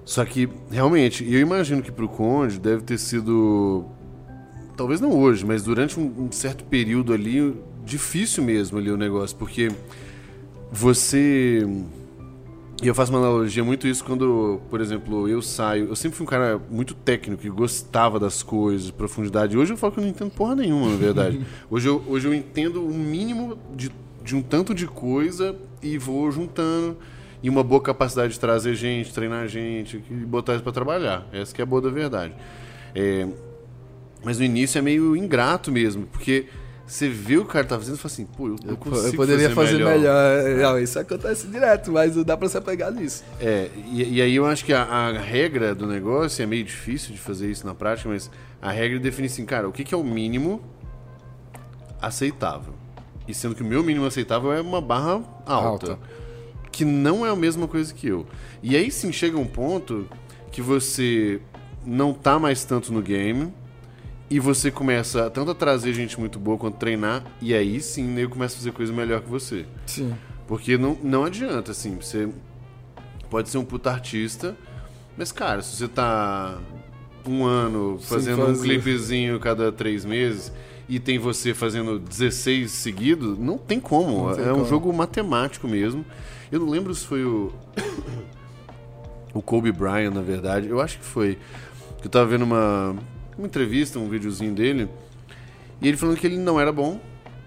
[0.05, 3.85] Só que, realmente, eu imagino que pro Conde deve ter sido.
[4.75, 9.35] Talvez não hoje, mas durante um, um certo período ali, difícil mesmo ali o negócio,
[9.35, 9.69] porque
[10.71, 11.67] você.
[12.81, 15.89] E eu faço uma analogia muito isso quando, por exemplo, eu saio.
[15.89, 19.57] Eu sempre fui um cara muito técnico e gostava das coisas, profundidade.
[19.57, 21.41] Hoje eu falo que eu não entendo porra nenhuma, na verdade.
[21.69, 23.91] hoje, eu, hoje eu entendo o mínimo de,
[24.23, 26.95] de um tanto de coisa e vou juntando.
[27.41, 31.25] E uma boa capacidade de trazer gente, treinar gente e botar isso pra trabalhar.
[31.32, 32.34] Essa que é a boa da verdade.
[32.93, 33.28] É,
[34.23, 36.47] mas no início é meio ingrato mesmo, porque
[36.86, 39.52] você vê o cara tá fazendo e fala assim, pô, eu, eu consigo eu poderia
[39.52, 39.95] fazer, melhor.
[39.95, 40.58] melhor.
[40.58, 43.23] Não, isso acontece direto, mas não dá pra se apegar nisso.
[43.39, 47.13] É, e, e aí eu acho que a, a regra do negócio é meio difícil
[47.13, 49.97] de fazer isso na prática, mas a regra define assim, cara, o que, que é
[49.97, 50.62] o mínimo
[52.02, 52.73] aceitável?
[53.28, 55.99] E sendo que o meu mínimo aceitável é uma barra alta, Alta.
[56.71, 58.25] Que não é a mesma coisa que eu.
[58.62, 60.08] E aí sim chega um ponto
[60.51, 61.41] que você
[61.86, 63.53] não tá mais tanto no game
[64.29, 68.12] e você começa tanto a trazer gente muito boa quanto treinar, e aí sim o
[68.12, 69.65] nego começa a fazer coisa melhor que você.
[69.86, 70.13] Sim.
[70.47, 72.29] Porque não, não adianta, assim, você
[73.29, 74.55] pode ser um puta artista,
[75.17, 76.60] mas, cara, se você tá
[77.27, 80.51] um ano fazendo um clipezinho cada três meses
[80.88, 84.29] e tem você fazendo 16 seguidos, não tem como.
[84.29, 84.65] Não tem é um como.
[84.65, 86.05] jogo matemático mesmo.
[86.51, 87.51] Eu não lembro se foi o.
[89.33, 90.67] o Kobe Bryant, na verdade.
[90.67, 91.38] Eu acho que foi.
[91.99, 92.95] Que eu tava vendo uma,
[93.38, 94.89] uma entrevista, um videozinho dele.
[95.81, 96.99] E ele falando que ele não era bom.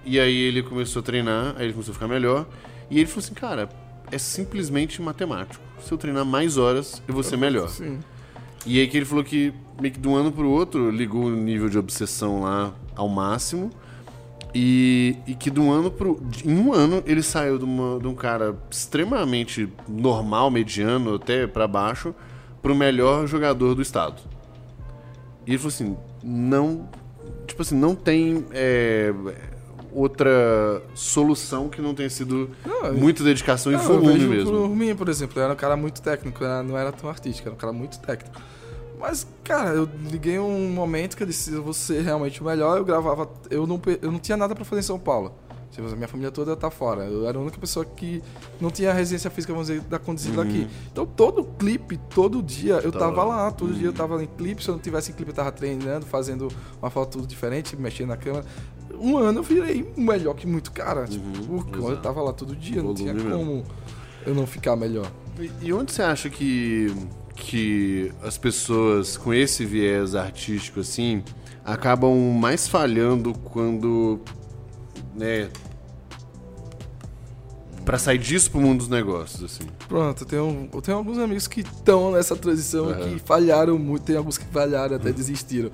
[0.05, 2.47] E aí ele começou a treinar, aí ele começou a ficar melhor.
[2.91, 3.69] E ele falou assim, cara,
[4.11, 5.63] é simplesmente matemático.
[5.81, 7.69] Se eu treinar mais horas, eu vou ser melhor.
[7.69, 8.01] Sim.
[8.65, 11.31] E aí que ele falou que meio que de um ano pro outro ligou o
[11.31, 13.71] nível de obsessão lá ao máximo.
[14.55, 16.21] E, e que de um ano pro.
[16.45, 21.67] Em um ano ele saiu de, uma- de um cara extremamente normal, mediano, até pra
[21.67, 22.15] baixo,
[22.61, 24.21] pro melhor jogador do estado.
[25.47, 26.89] E ele falou assim: não.
[27.47, 29.13] Tipo assim, não tem é,
[29.93, 34.51] outra solução que não tenha sido Não, muita dedicação e Não, eu volume vejo mesmo.
[34.51, 37.49] Por mim, por exemplo, eu era um cara muito técnico, eu não era tão artístico,
[37.49, 38.41] era um cara muito técnico.
[39.03, 42.79] Mas Cara, eu liguei um momento que eu disse, eu vou ser realmente o melhor,
[42.79, 45.35] eu gravava, eu não, eu não tinha nada pra fazer em São Paulo.
[45.73, 47.05] Tipo, a minha família toda tá fora.
[47.05, 48.23] Eu era a única pessoa que
[48.61, 50.69] não tinha residência física, vamos dizer, da conduzida daqui.
[50.93, 53.51] Então todo clipe, todo dia, eu Tava tava lá.
[53.51, 54.63] todo dia eu tava em clipe.
[54.63, 56.49] Se eu não tivesse em clipe, eu tava treinando, fazendo
[56.81, 58.45] uma foto diferente, mexendo na câmera.
[59.01, 61.07] Um ano eu virei melhor que muito cara.
[61.07, 62.03] Tipo, porque eu exato.
[62.03, 63.65] tava lá todo dia, não tinha como
[64.27, 65.11] eu não ficar melhor.
[65.41, 66.95] E- E onde você acha que,
[67.43, 71.25] que as pessoas com esse viés artístico assim
[71.65, 74.21] acabam mais falhando quando,
[75.15, 75.49] né,
[77.85, 79.69] para sair disso pro mundo dos negócios assim?
[79.89, 83.01] Pronto, eu tenho, eu tenho alguns amigos que estão nessa transição Aham.
[83.01, 85.71] que falharam muito, tem alguns que falharam, até desistiram.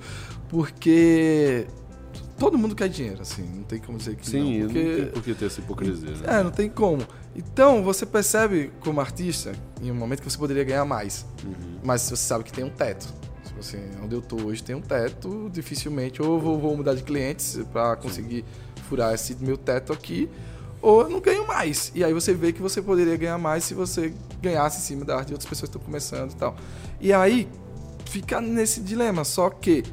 [0.49, 1.67] Porque
[2.39, 4.67] todo mundo quer dinheiro, assim, não tem como dizer que Sim, não.
[4.67, 6.09] não tem Porque, por que ter essa hipocrisia.
[6.11, 6.39] Né?
[6.39, 7.05] é, não tem como.
[7.35, 11.79] Então, você percebe como artista, em um momento que você poderia ganhar mais, Uhum.
[11.83, 13.07] mas você sabe que tem um teto.
[13.45, 17.03] Tipo assim, onde eu tô hoje tem um teto, dificilmente ou vou, vou mudar de
[17.03, 18.43] clientes para conseguir
[18.87, 20.29] furar esse meu teto aqui,
[20.81, 21.91] ou eu não ganho mais.
[21.93, 25.17] E aí você vê que você poderia ganhar mais se você ganhasse em cima da
[25.17, 26.55] arte de outras pessoas que estão começando e tal.
[27.01, 27.47] E aí
[28.05, 29.83] fica nesse dilema, só que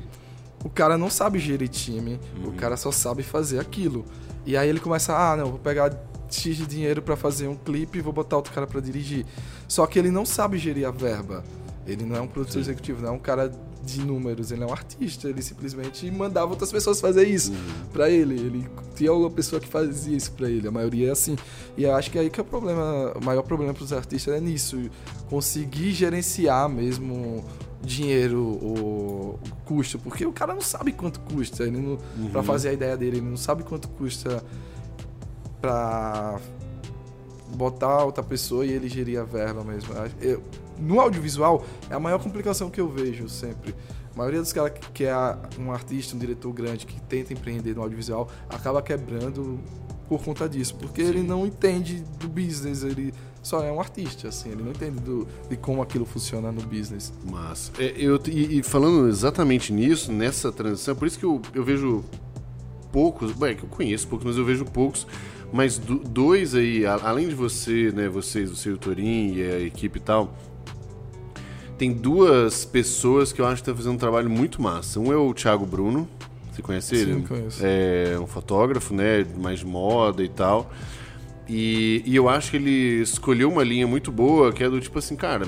[0.65, 4.05] o cara não sabe gerir time, o cara só sabe fazer aquilo.
[4.45, 5.93] E aí ele começa, ah, não, vou pegar
[6.31, 9.27] X de dinheiro pra fazer um clipe e vou botar outro cara pra dirigir.
[9.69, 11.45] Só que ele não sabe gerir a verba.
[11.87, 13.53] Ele não é um produtor executivo, não é um cara
[13.85, 17.53] de números, ele é um artista, ele simplesmente mandava outras pessoas fazer isso
[17.93, 18.35] pra ele.
[18.35, 21.37] Ele tinha uma pessoa que fazia isso pra ele, a maioria é assim.
[21.77, 24.41] E eu acho que aí que é o problema, o maior problema pros artistas é
[24.41, 24.91] nisso,
[25.31, 27.45] conseguir gerenciar mesmo
[27.83, 31.99] dinheiro, o custo, porque o cara não sabe quanto custa, ele não,
[32.31, 34.43] pra fazer a ideia dele, ele não sabe quanto custa
[35.61, 36.39] pra
[37.55, 39.95] botar outra pessoa e ele gerir a verba mesmo.
[40.21, 40.43] Eu-
[40.79, 43.75] no audiovisual, é a maior complicação que eu vejo sempre.
[44.15, 45.15] A maioria dos caras que, que é
[45.59, 49.59] um artista, um diretor grande que tenta empreender no audiovisual acaba quebrando
[50.09, 53.13] por conta disso, porque ele não entende do business, ele
[53.47, 57.13] só é um artista, assim, ele não entende do, de como aquilo funciona no business.
[57.31, 61.63] Mas, é, eu, e, e falando exatamente nisso, nessa transição, por isso que eu, eu
[61.63, 62.03] vejo
[62.91, 65.07] poucos, bem, que eu conheço poucos, mas eu vejo poucos,
[65.53, 69.61] mas do- dois aí, a- além de você, né, vocês, você o Torin e a
[69.61, 70.35] equipe e tal,
[71.79, 74.99] tem duas pessoas que eu acho que estão fazendo um trabalho muito massa.
[74.99, 76.09] Um é o Thiago Bruno,
[76.51, 77.23] você conhece Sim, ele?
[77.23, 77.61] conheço.
[77.63, 80.69] É um fotógrafo, né, mais de moda e tal.
[81.49, 84.99] E, e eu acho que ele escolheu uma linha muito boa, que é do tipo
[84.99, 85.47] assim, cara,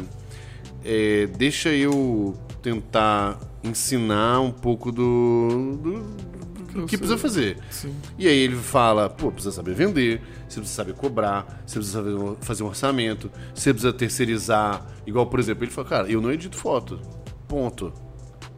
[0.85, 7.59] é, deixa eu tentar ensinar um pouco do, do, que precisa fazer.
[7.71, 7.95] Sim.
[8.19, 12.37] E aí ele fala, pô, precisa saber vender, você precisa saber cobrar, você precisa saber
[12.41, 14.87] fazer um orçamento, você precisa terceirizar.
[15.07, 17.01] Igual, por exemplo, ele fala, cara, eu não edito foto.
[17.49, 17.93] Ponto.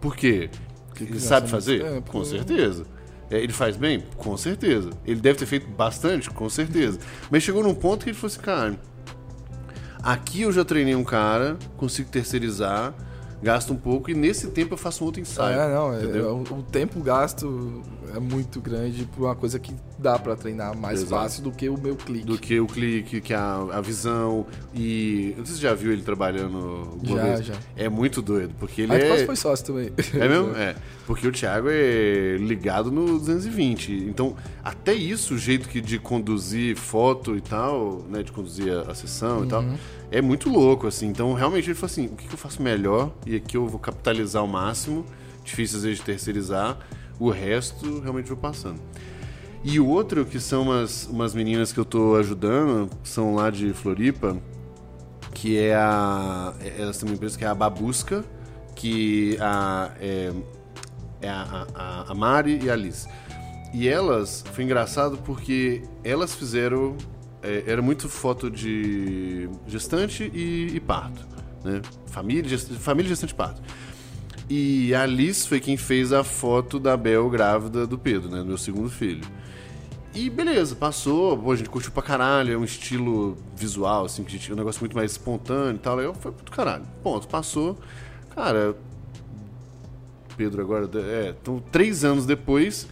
[0.01, 0.51] Por quê?
[0.95, 1.83] Que ele sabe fazer?
[1.83, 2.11] tempo.
[2.11, 2.85] Com certeza.
[3.31, 4.05] É, ele faz bem?
[4.17, 4.91] Com certeza.
[5.07, 6.29] Ele deve ter feito bastante?
[6.29, 6.99] Com certeza.
[7.31, 8.81] Mas chegou num ponto que ele falou assim, cara,
[10.03, 12.93] aqui eu já treinei um cara, consigo terceirizar,
[13.43, 15.59] gasto um pouco e nesse tempo eu faço um outro ensaio.
[15.59, 16.45] é, não, é, entendeu?
[16.51, 17.83] o, o tempo gasto
[18.15, 21.23] é muito grande por uma coisa que dá pra treinar mais Exato.
[21.23, 22.25] fácil do que o meu clique.
[22.27, 25.35] do que o clique, que a, a visão e...
[25.37, 27.47] Não sei se você já viu ele trabalhando Já, vez.
[27.47, 27.55] já.
[27.77, 29.07] É muito doido, porque ele Aí é...
[29.09, 29.93] quase foi sócio também.
[30.15, 30.51] É mesmo?
[30.61, 30.75] É.
[31.07, 33.93] Porque o Thiago é ligado no 220.
[34.09, 38.23] Então, até isso, o jeito que de conduzir foto e tal, né?
[38.23, 39.65] De conduzir a, a sessão e tal,
[40.11, 41.07] é muito louco, assim.
[41.07, 43.13] Então, realmente, ele falou assim: o que, eu faço melhor?
[43.27, 45.05] E aqui eu vou capitalizar ao máximo.
[45.45, 46.79] Difícil às vezes de terceirizar.
[47.19, 48.81] O resto, realmente, vou passando.
[49.63, 53.73] E o outro, que são umas, umas meninas que eu tô ajudando, são lá de
[53.73, 54.37] Floripa,
[55.35, 56.55] que é a.
[56.61, 58.25] é- Elas têm uma empresa que é a Babusca,
[58.75, 60.33] que a, é,
[61.21, 63.07] é a, a, a Mari e a Liz.
[63.73, 66.97] E elas, foi engraçado porque elas fizeram.
[67.43, 71.27] É, era muito foto de gestante e, e parto.
[71.65, 71.81] Né?
[72.07, 73.63] Família, família, gestante e parto.
[74.49, 78.39] E a Liz foi quem fez a foto da Bel grávida do Pedro, né?
[78.41, 79.25] Do meu segundo filho.
[80.13, 84.37] E beleza, passou, pô, a gente curtiu pra caralho, é um estilo visual, assim, que
[84.41, 86.85] tinha um negócio muito mais espontâneo e tal, legal, foi do caralho.
[87.01, 87.79] Ponto, passou.
[88.35, 88.77] Cara,
[90.37, 92.89] Pedro agora, é, então três anos depois,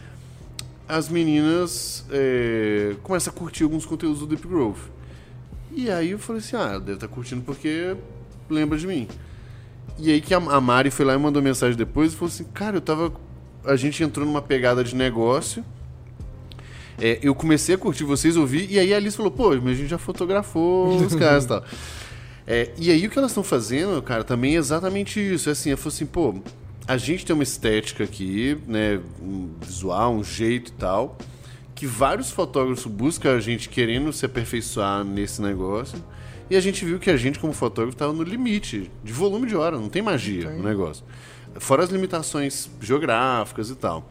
[0.89, 4.79] as meninas é, começam a curtir alguns conteúdos do Deep Growth.
[5.71, 7.95] E aí eu falei assim, ah, deve estar curtindo porque
[8.49, 9.07] lembra de mim.
[9.99, 12.45] E aí que a a Mari foi lá e mandou mensagem depois e falou assim,
[12.45, 13.13] cara, eu tava.
[13.65, 15.65] A gente entrou numa pegada de negócio.
[17.01, 19.75] É, eu comecei a curtir vocês, ouvir, e aí a Alice falou, pô, mas a
[19.75, 21.65] gente já fotografou os caras e tal.
[22.45, 25.49] É, e aí o que elas estão fazendo, cara, também é exatamente isso.
[25.49, 26.35] É assim, ela falou assim, pô,
[26.89, 28.99] a gente tem uma estética aqui, né?
[29.23, 31.19] Um visual, um jeito e tal,
[31.75, 36.03] que vários fotógrafos buscam a gente querendo se aperfeiçoar nesse negócio.
[36.49, 39.55] E a gente viu que a gente, como fotógrafo, estava no limite de volume de
[39.55, 41.05] hora, não tem magia no negócio.
[41.61, 44.11] Fora as limitações geográficas e tal.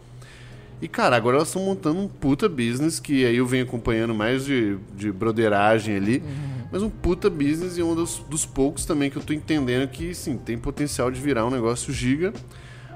[0.79, 4.45] E, cara, agora elas estão montando um puta business que aí eu venho acompanhando mais
[4.45, 6.17] de, de broderagem ali.
[6.19, 6.67] Uhum.
[6.71, 10.13] Mas um puta business e um dos, dos poucos também que eu tô entendendo que,
[10.13, 12.31] sim, tem potencial de virar um negócio giga.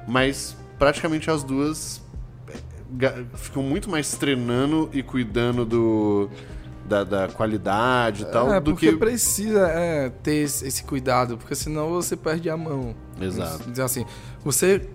[0.08, 2.02] Mas praticamente as duas
[3.36, 6.30] ficam muito mais treinando e cuidando do,
[6.86, 11.56] da, da qualidade e tal é, do porque que precisa é, ter esse cuidado, porque
[11.56, 12.96] senão você perde a mão.
[13.20, 13.70] Exato.
[13.70, 14.06] Dizer assim,
[14.44, 14.90] você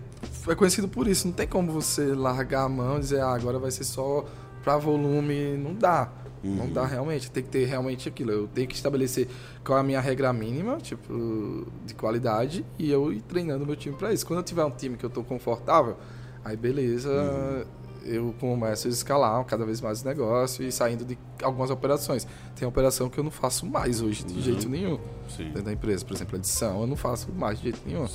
[0.49, 3.59] é conhecido por isso, não tem como você largar a mão e dizer, ah, agora
[3.59, 4.25] vai ser só
[4.62, 6.11] para volume, não dá.
[6.47, 6.57] Uhum.
[6.57, 8.31] Não dá realmente, tem que ter realmente aquilo.
[8.31, 9.29] Eu tenho que estabelecer
[9.65, 13.97] qual é a minha regra mínima, tipo, de qualidade, e eu ir treinando meu time
[13.97, 14.27] para isso.
[14.27, 15.97] Quando eu tiver um time que eu tô confortável,
[16.45, 21.19] aí beleza, uhum eu começo a escalar cada vez mais o negócio e saindo de
[21.43, 22.27] algumas operações.
[22.55, 24.41] Tem operação que eu não faço mais hoje de uhum.
[24.41, 25.47] jeito nenhum Sim.
[25.47, 26.05] dentro da empresa.
[26.05, 28.07] Por exemplo, edição eu não faço mais de jeito nenhum.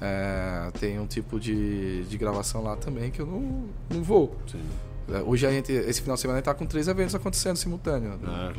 [0.00, 4.34] É, tem um tipo de, de gravação lá também que eu não, não vou.
[4.46, 4.60] Sim.
[5.26, 8.18] Hoje a gente, esse final de semana, a gente tá com três eventos acontecendo simultâneo.
[8.24, 8.52] Ah,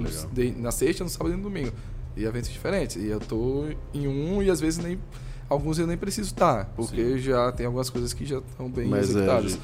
[0.57, 1.71] na sexta, no sábado e no domingo.
[2.15, 2.97] E eventos diferentes.
[2.97, 4.99] E eu tô em um e às vezes nem.
[5.47, 7.17] Alguns eu nem preciso estar, porque Sim.
[7.17, 9.59] já tem algumas coisas que já estão bem Mas é, executadas.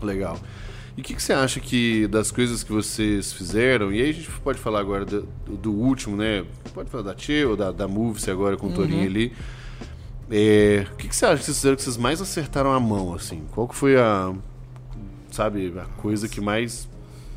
[0.00, 0.36] É, Legal.
[0.96, 4.12] E o que, que, você acha que das coisas que vocês fizeram, e aí a
[4.12, 6.44] gente pode falar agora do, do último, né?
[6.72, 8.76] Pode falar da Tio ou da, da Move-se agora com o uhum.
[8.76, 9.32] Torinho ali.
[10.30, 13.14] É, o que, que, você acha que vocês fizeram que vocês mais acertaram a mão,
[13.14, 13.44] assim?
[13.52, 14.32] Qual que foi a,
[15.34, 16.88] sabe, a coisa que mais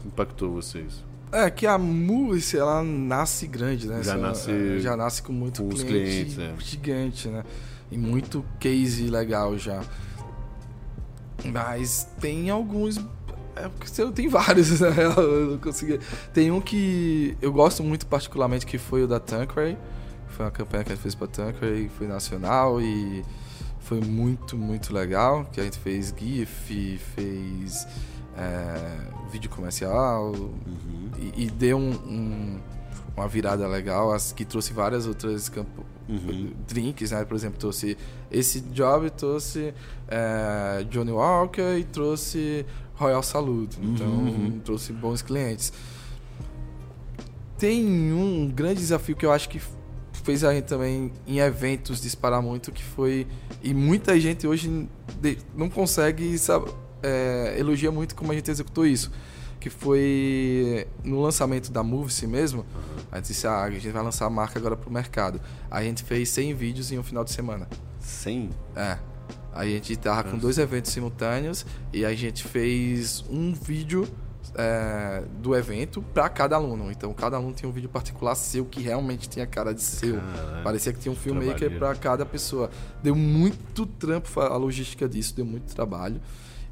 [0.06, 1.04] impactou vocês?
[1.32, 4.02] É que a Move-se, ela nasce grande, né?
[4.02, 4.80] Já nasce...
[4.80, 6.54] Já nasce com muito com cliente clientes, é.
[6.60, 7.44] gigante, né?
[7.92, 9.82] E muito case legal já.
[11.46, 12.98] Mas tem alguns.
[13.56, 13.70] É,
[14.14, 14.90] tem vários, né?
[14.98, 16.00] Eu não consegui.
[16.34, 19.78] Tem um que eu gosto muito particularmente, que foi o da Tanqueray.
[20.30, 23.24] Foi uma campanha que a gente fez pra Tanqueray, foi nacional e
[23.88, 25.46] foi muito, muito legal.
[25.46, 27.88] Que a gente fez GIF, fez
[28.36, 31.10] é, vídeo comercial uhum.
[31.18, 32.60] e, e, deu um, um,
[33.16, 36.52] uma virada legal, que trouxe várias outras campanhas uhum.
[36.68, 37.24] drinks, né?
[37.24, 37.98] Por exemplo, trouxe
[38.30, 39.74] esse job, trouxe
[40.08, 43.80] é, Johnny Walker e trouxe Royal Salute.
[43.82, 44.60] Então, uhum.
[44.66, 45.72] trouxe bons clientes.
[47.58, 49.60] Tem um grande desafio que eu acho que
[50.28, 53.26] fez a gente também em eventos disparar muito, que foi.
[53.64, 54.90] E muita gente hoje
[55.56, 56.70] não consegue sabe,
[57.02, 59.10] é, elogia muito como a gente executou isso
[59.60, 62.66] que foi no lançamento da Move-se mesmo.
[63.12, 65.42] A gente disse, ah, a gente vai lançar a marca agora pro mercado.
[65.72, 67.68] A gente fez 100 vídeos em um final de semana.
[68.00, 68.50] 100?
[68.76, 69.00] É.
[69.52, 74.08] A gente tava com dois eventos simultâneos e a gente fez um vídeo
[74.58, 76.92] é, do evento para cada aluno.
[76.92, 80.16] Então cada aluno tinha um vídeo particular seu que realmente tinha cara de seu.
[80.16, 80.62] Caramba.
[80.64, 82.70] Parecia que tinha um filmmaker para cada pessoa.
[83.04, 86.20] Deu muito trampo a logística disso, deu muito trabalho.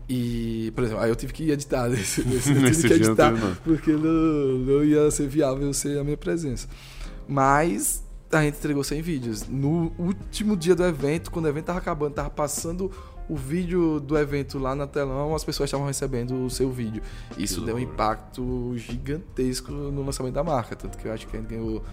[0.07, 3.91] E, por exemplo, aí eu tive que editar nesse, nesse, eu tive que editar porque
[3.91, 6.67] não, não ia ser viável ser a minha presença.
[7.27, 9.47] Mas a gente entregou 100 vídeos.
[9.47, 12.91] No último dia do evento, quando o evento tava acabando, tava passando
[13.27, 17.01] o vídeo do evento lá na telão, as pessoas estavam recebendo o seu vídeo.
[17.37, 20.75] Isso deu um impacto gigantesco no lançamento da marca.
[20.75, 21.83] Tanto que eu acho que a gente ganhou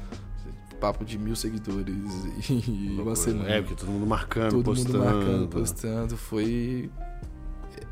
[0.82, 1.94] papo de mil seguidores
[2.50, 3.48] e uma semana.
[3.48, 4.92] É, porque todo mundo marcando, todo postando.
[4.92, 6.16] Todo mundo marcando, postando.
[6.16, 6.90] Foi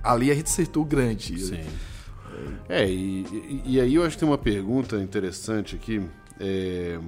[0.03, 1.41] ali a gente acertou grande.
[1.41, 1.61] Sim.
[2.69, 6.03] É, e, e, aí eu acho que tem uma pergunta interessante aqui,
[6.39, 6.99] é,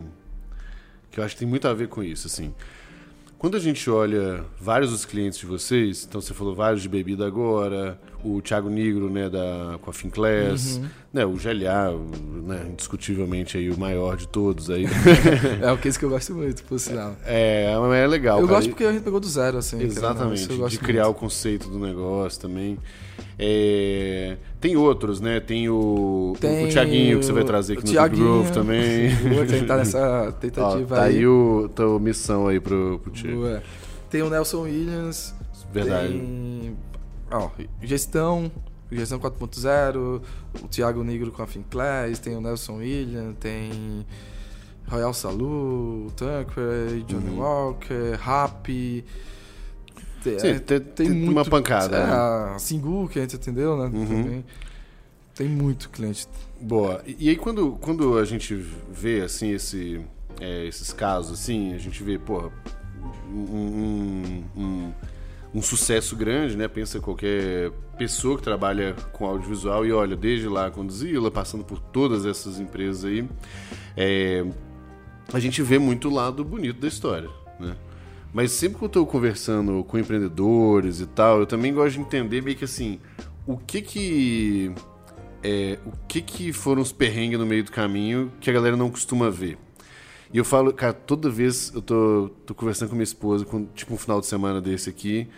[1.10, 2.54] que eu acho que tem muito a ver com isso, assim.
[3.42, 7.26] Quando a gente olha vários dos clientes de vocês, então você falou vários de bebida
[7.26, 10.88] agora, o Thiago Negro, né, da, com a Finclass, uhum.
[11.12, 11.90] né, o GLA,
[12.46, 14.86] né, indiscutivelmente aí o maior de todos aí.
[15.60, 17.16] é o que eu gosto muito, por sinal.
[17.26, 18.38] É, é legal.
[18.38, 18.58] Eu cara.
[18.58, 19.82] gosto porque a gente pegou do zero, assim.
[19.82, 21.16] Exatamente, de criar muito.
[21.16, 22.78] o conceito do negócio também.
[23.36, 25.40] É, tem outros, né?
[25.40, 29.08] Tem o, tem o Thiaguinho que você vai trazer aqui no Deep Grove também.
[29.34, 31.16] Vou tentar nessa tentativa Ó, tá aí.
[31.16, 33.60] aí o, tua missão aí pro, pro Thiago.
[34.08, 35.34] Tem o Nelson Williams.
[35.72, 36.12] Verdade.
[36.12, 36.76] Tem
[37.28, 37.50] ó,
[37.82, 38.52] gestão,
[38.92, 40.22] gestão 4.0,
[40.62, 44.06] o Thiago Negro com a Finclass, tem o Nelson Williams, tem
[44.86, 47.40] Royal Salu, Tanqueray, Johnny uhum.
[47.40, 49.04] Walker, Happy.
[50.22, 51.96] Tem, Sim, é, tem, tem, muito, uma pancada.
[51.96, 52.12] É, né?
[52.12, 53.84] A Singu, que a gente atendeu, né?
[53.84, 54.06] Uhum.
[54.06, 54.44] Também.
[55.34, 56.28] Tem muito cliente.
[56.60, 57.02] Boa.
[57.06, 58.54] E, e, aí quando, quando a gente
[58.90, 60.00] vê assim esse,
[60.40, 62.50] é, esses casos, assim, a gente vê, porra,
[63.30, 64.92] um, um, um
[65.54, 66.66] um sucesso grande, né?
[66.66, 71.78] Pensa qualquer pessoa que trabalha com audiovisual e olha, desde lá com Zilla, passando por
[71.78, 73.28] todas essas empresas aí,
[73.96, 74.44] é,
[75.32, 77.28] a gente vê muito o lado bonito da história,
[77.60, 77.76] né?
[78.32, 82.42] Mas sempre que eu estou conversando com empreendedores e tal, eu também gosto de entender
[82.42, 82.98] meio que assim,
[83.46, 84.72] o que que
[85.42, 88.90] é, o que que foram os perrengues no meio do caminho que a galera não
[88.90, 89.58] costuma ver.
[90.32, 93.92] E eu falo, cara, toda vez eu tô, tô conversando com minha esposa, com, tipo
[93.92, 95.28] um final de semana desse aqui.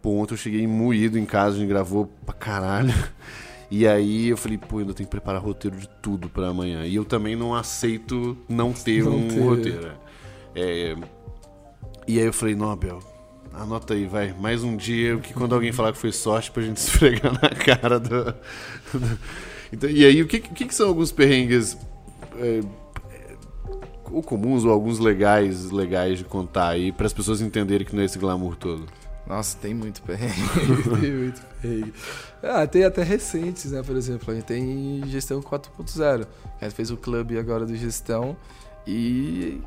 [0.00, 2.94] Pô, ontem eu cheguei moído em casa, a gente gravou pra caralho.
[3.70, 6.86] E aí eu falei, pô, ainda tenho que preparar roteiro de tudo para amanhã.
[6.86, 9.40] E eu também não aceito não ter não um ter.
[9.40, 9.92] roteiro.
[10.54, 10.96] É,
[12.08, 13.00] e aí eu falei, Nobel,
[13.52, 16.78] anota aí, vai, mais um dia, que quando alguém falar que foi sorte pra gente
[16.80, 18.24] esfregar na cara do.
[18.94, 19.18] do...
[19.70, 21.76] Então, e aí, o que, que, que são alguns perrengues
[22.38, 22.60] é,
[24.10, 28.02] ou comuns ou alguns legais, legais de contar aí para as pessoas entenderem que não
[28.02, 28.86] é esse glamour todo?
[29.26, 30.34] Nossa, tem muito perrengue.
[31.00, 31.92] tem muito perrengue.
[32.42, 33.82] Ah, tem até recentes, né?
[33.82, 36.26] Por exemplo, a gente tem gestão 4.0.
[36.58, 38.34] A gente fez o clube agora de gestão
[38.86, 39.60] e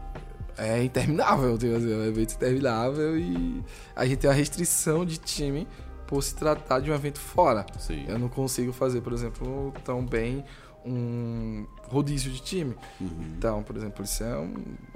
[0.62, 3.64] é interminável, é um evento interminável e
[3.95, 5.68] a gente tem uma restrição de time
[6.05, 7.66] por se tratar de um evento fora.
[7.80, 8.05] Sim.
[8.07, 10.43] Eu não consigo fazer, por exemplo, tão bem
[10.86, 12.76] um rodízio de time.
[12.99, 13.34] Uhum.
[13.38, 14.53] Então, por exemplo, isso é um,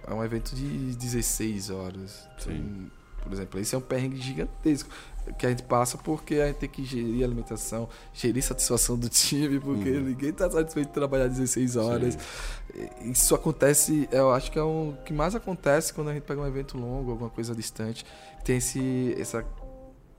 [0.07, 2.28] é um evento de 16 horas.
[2.38, 2.91] Então,
[3.24, 4.89] por exemplo, esse é um perrengue gigantesco
[5.38, 8.97] que a gente passa porque a gente tem que gerir a alimentação, gerir a satisfação
[8.97, 10.01] do time, porque uhum.
[10.01, 12.13] ninguém está satisfeito de trabalhar 16 horas.
[12.13, 13.11] Sim.
[13.11, 16.47] Isso acontece, eu acho que é o que mais acontece quando a gente pega um
[16.47, 18.05] evento longo, alguma coisa distante,
[18.43, 19.45] tem esse, essa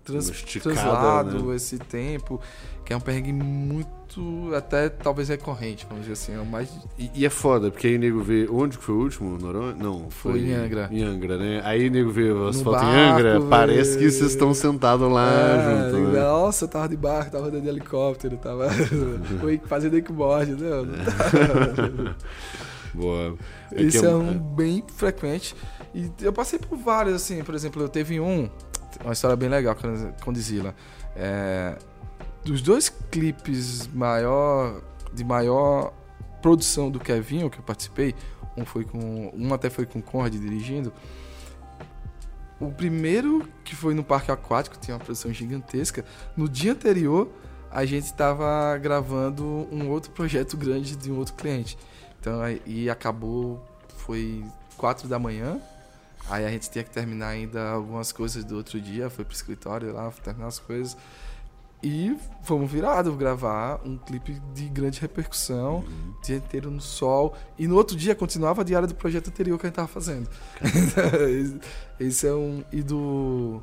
[0.07, 0.31] trans,
[0.63, 1.57] translado, né?
[1.57, 2.41] esse tempo,
[2.85, 6.41] que é um perrengue muito, até talvez recorrente, vamos dizer assim.
[6.41, 6.71] É mais...
[6.97, 8.49] E, e, é foda, porque aí o nego vê.
[8.49, 9.37] Onde que foi o último?
[9.37, 9.75] Noronha?
[9.75, 10.89] Não, foi, foi em Angra.
[10.91, 11.61] Em Angra, né?
[11.65, 13.47] Aí o nego vê as fotos em Angra, vê...
[13.49, 16.13] parece que vocês estão sentados lá é, junto.
[16.13, 16.21] Né?
[16.21, 18.69] Nossa, eu tava de barco, tava andando de helicóptero, tava
[19.67, 22.15] fazendo wakeboard, né?
[22.95, 23.37] Boa.
[23.73, 25.55] É Isso é, é um bem frequente.
[25.95, 28.49] E eu passei por vários, assim, por exemplo, eu teve um
[29.03, 30.75] uma história bem legal com Godzilla.
[31.15, 31.77] É,
[32.45, 34.81] dos dois clipes maior,
[35.13, 35.93] de maior
[36.41, 38.15] produção do Kevin, que eu participei,
[38.57, 40.93] um foi com, um até foi com Conrad dirigindo.
[42.59, 46.05] O primeiro, que foi no parque aquático, tinha uma produção gigantesca.
[46.37, 47.29] No dia anterior,
[47.71, 51.77] a gente estava gravando um outro projeto grande de um outro cliente.
[52.19, 53.63] Então, e acabou,
[53.99, 54.43] foi
[54.77, 55.61] quatro da manhã,
[56.29, 59.93] Aí a gente tinha que terminar ainda algumas coisas do outro dia, foi pro escritório
[59.93, 60.97] lá, terminar as coisas.
[61.83, 66.15] E fomos virados gravar um clipe de grande repercussão, uhum.
[66.25, 67.35] dia inteiro no sol.
[67.59, 70.29] E no outro dia continuava a diária do projeto anterior que a gente tava fazendo.
[72.01, 72.65] Esse é um.
[72.73, 73.63] E do.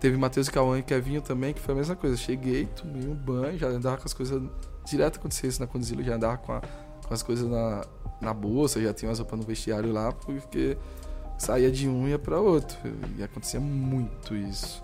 [0.00, 2.16] Teve Matheus Cauã e Kevinho também, que foi a mesma coisa.
[2.16, 4.40] Cheguei, tomei um banho, já andava com as coisas.
[4.84, 7.84] Direto acontecia isso na Condizila, já andava com, a, com as coisas na,
[8.20, 10.76] na bolsa, já tinha as roupas no vestiário lá, porque
[11.38, 12.76] saía de um e ia para outro.
[13.16, 14.82] E acontecia muito isso.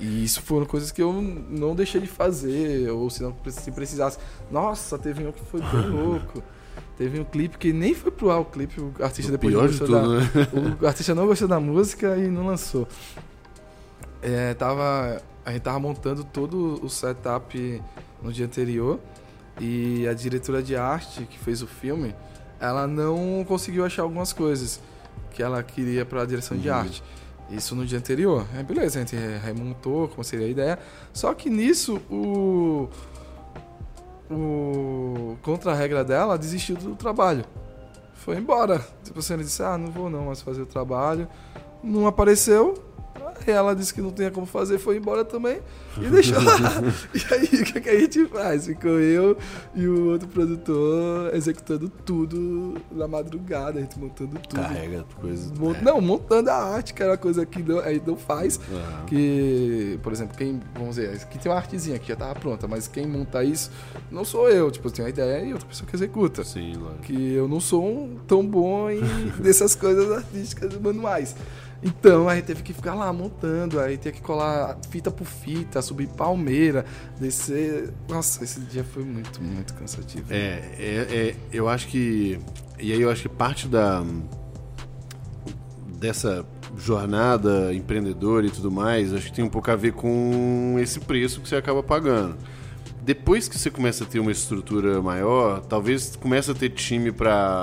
[0.00, 4.18] E isso foram coisas que eu não deixei de fazer, ou se não se precisasse.
[4.50, 6.42] Nossa, teve um que foi bem louco.
[6.96, 9.68] Teve um clipe que nem foi pro ar o clipe, o artista o depois pior
[9.68, 10.78] de tudo, da, né?
[10.80, 12.88] O artista não gostou da música e não lançou.
[14.20, 17.82] É, tava, a gente tava montando todo o setup
[18.22, 18.98] no dia anterior
[19.60, 22.14] e a diretora de arte que fez o filme,
[22.58, 24.80] ela não conseguiu achar algumas coisas
[25.30, 26.62] que ela queria para a direção uhum.
[26.62, 27.02] de arte.
[27.50, 28.46] Isso no dia anterior.
[28.56, 30.78] É, beleza, a gente remontou como seria a ideia.
[31.12, 32.88] Só que nisso, o.
[34.30, 35.36] O.
[35.42, 37.44] Contra a regra dela, desistiu do trabalho.
[38.14, 38.84] Foi embora.
[39.04, 41.28] Tipo assim, ele disse: Ah, não vou não mais fazer o trabalho.
[41.82, 42.74] Não apareceu,
[43.50, 45.60] ela disse que não tinha como fazer, foi embora também
[46.00, 46.56] e deixou lá.
[47.14, 48.66] e aí, o que, que, a gente faz?
[48.66, 49.36] Ficou eu
[49.74, 54.60] e o outro produtor executando tudo na madrugada, a gente montando tudo.
[54.60, 55.50] Carrega coisas.
[55.58, 55.78] Mont...
[55.78, 55.82] É.
[55.82, 58.56] Não, montando a arte, que era uma coisa que não, aí não faz.
[58.56, 59.06] Uhum.
[59.06, 62.88] Que, por exemplo, quem, vamos dizer, aqui tem uma artezinha que já tava pronta, mas
[62.88, 63.70] quem monta isso
[64.10, 64.70] não sou eu.
[64.70, 66.44] Tipo, eu tenho uma ideia e outra pessoa que executa.
[66.44, 67.02] Sim, lógico.
[67.02, 69.02] Que eu não sou um, tão bom em
[69.40, 71.34] dessas coisas artísticas manuais.
[71.82, 75.82] Então a gente teve que ficar lá montando, aí tinha que colar fita por fita,
[75.82, 76.84] subir palmeira,
[77.18, 77.92] descer.
[78.08, 80.32] Nossa, esse dia foi muito, muito cansativo.
[80.32, 82.38] É, é, é eu acho que.
[82.78, 84.04] E aí eu acho que parte da.
[85.98, 91.00] dessa jornada empreendedora e tudo mais, acho que tem um pouco a ver com esse
[91.00, 92.36] preço que você acaba pagando.
[93.02, 97.62] Depois que você começa a ter uma estrutura maior, talvez comece a ter time para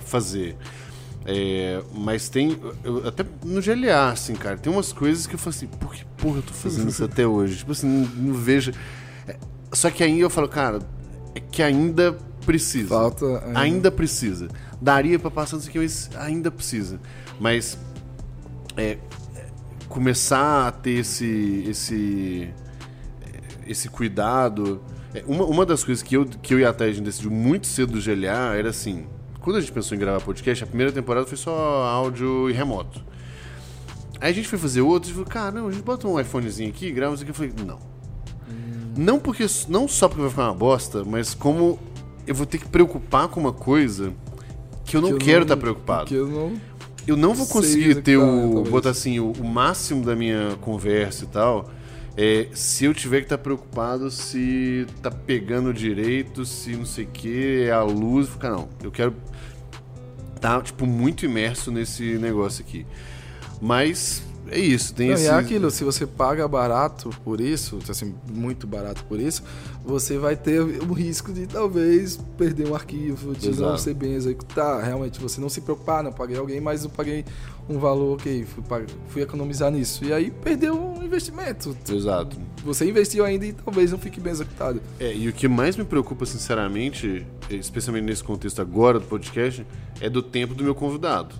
[0.00, 0.56] fazer.
[1.24, 2.58] É, mas tem.
[2.82, 6.04] Eu, até no GLA, assim, cara, tem umas coisas que eu falo assim, por que
[6.16, 7.58] porra eu tô fazendo isso até hoje?
[7.58, 8.72] Tipo assim, não, não vejo.
[9.26, 9.36] É,
[9.72, 10.80] só que aí eu falo, cara,
[11.34, 12.12] é que ainda
[12.44, 12.88] precisa.
[12.88, 13.24] Falta.
[13.46, 14.48] Ainda, ainda precisa.
[14.80, 17.00] Daria pra passar isso aqui, mas ainda precisa.
[17.38, 17.78] Mas.
[18.76, 18.98] É,
[19.88, 21.64] começar a ter esse.
[21.68, 22.52] esse
[23.66, 24.80] esse cuidado.
[25.14, 27.30] É, uma, uma das coisas que eu, que eu e a Thay, a gente decidiu
[27.30, 29.06] muito cedo do GLA era assim:
[29.42, 33.04] quando a gente pensou em gravar podcast, a primeira temporada foi só áudio e remoto.
[34.20, 36.70] Aí a gente foi fazer outros e falou, cara, não, a gente bota um iPhonezinho
[36.70, 37.32] aqui, grava isso aqui.
[37.32, 37.76] Eu falei, não.
[38.48, 38.92] Hum.
[38.96, 41.78] Não, porque, não só porque vai ficar uma bosta, mas como
[42.26, 44.12] eu vou ter que preocupar com uma coisa
[44.84, 46.06] que eu não que quero estar tá preocupado.
[46.06, 46.52] Que eu não
[47.06, 48.62] eu não vou conseguir ter o.
[48.64, 51.68] botar assim, o, o, máximo da minha conversa e tal.
[52.16, 57.04] É, se eu tiver que estar tá preocupado se tá pegando direito, se não sei
[57.04, 58.68] o que, é a luz, fica não.
[58.82, 59.14] Eu quero
[60.42, 62.84] tá, tipo, muito imerso nesse negócio aqui.
[63.60, 65.24] Mas é isso, tem Não, esse...
[65.24, 69.44] E é aquilo, se você paga barato por isso, assim, muito barato por isso,
[69.84, 73.70] você vai ter o risco de talvez perder um arquivo, de Exato.
[73.70, 74.82] não ser bem executar.
[74.82, 77.24] Realmente, você não se preocupar, não paguei alguém, mas eu paguei
[77.68, 78.62] um valor, ok, fui,
[79.08, 80.04] fui economizar nisso.
[80.04, 81.76] E aí perdeu um investimento.
[81.90, 82.36] Exato.
[82.64, 84.80] Você investiu ainda e talvez não fique bem executado.
[84.98, 89.66] É, e o que mais me preocupa, sinceramente, especialmente nesse contexto agora do podcast,
[90.00, 91.34] é do tempo do meu convidado.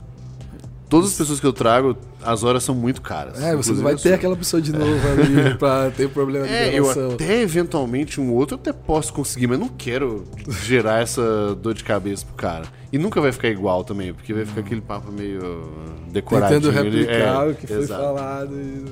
[0.93, 3.43] Todas as pessoas que eu trago, as horas são muito caras.
[3.43, 6.79] É, você não vai ter aquela pessoa de novo ali pra ter problema de é,
[6.79, 10.25] Eu até eventualmente um outro eu até posso conseguir, mas não quero
[10.63, 12.67] gerar essa dor de cabeça pro cara.
[12.93, 15.67] E nunca vai ficar igual também, porque vai ficar aquele papo meio
[16.11, 16.57] decorado.
[16.57, 18.03] Tentando replicar é, o que foi exato.
[18.03, 18.55] falado.
[18.55, 18.85] E...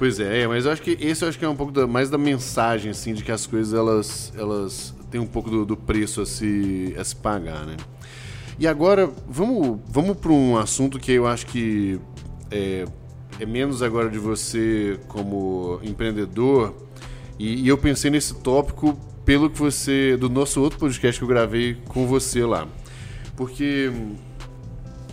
[0.00, 1.86] Pois é, é, mas eu acho que esse eu acho que é um pouco da,
[1.86, 5.76] mais da mensagem, assim, de que as coisas elas, elas têm um pouco do, do
[5.76, 7.76] preço a se, a se pagar, né?
[8.60, 11.98] E agora, vamos, vamos para um assunto que eu acho que
[12.50, 12.84] é,
[13.40, 16.74] é, menos agora de você como empreendedor.
[17.38, 20.14] E, e, eu pensei nesse tópico pelo que você.
[20.14, 22.68] do nosso outro podcast que eu gravei com você lá.
[23.34, 23.90] Porque.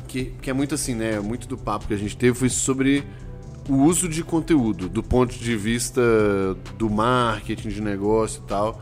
[0.09, 1.17] Que, que é muito assim, né?
[1.21, 3.05] Muito do papo que a gente teve foi sobre
[3.69, 6.01] o uso de conteúdo, do ponto de vista
[6.77, 8.81] do marketing, de negócio e tal.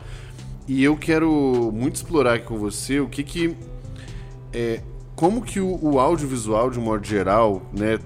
[0.66, 3.56] E eu quero muito explorar aqui com você o que que
[4.56, 4.80] é,
[5.14, 7.98] como que o, o, audiovisual, de um modo geral, né,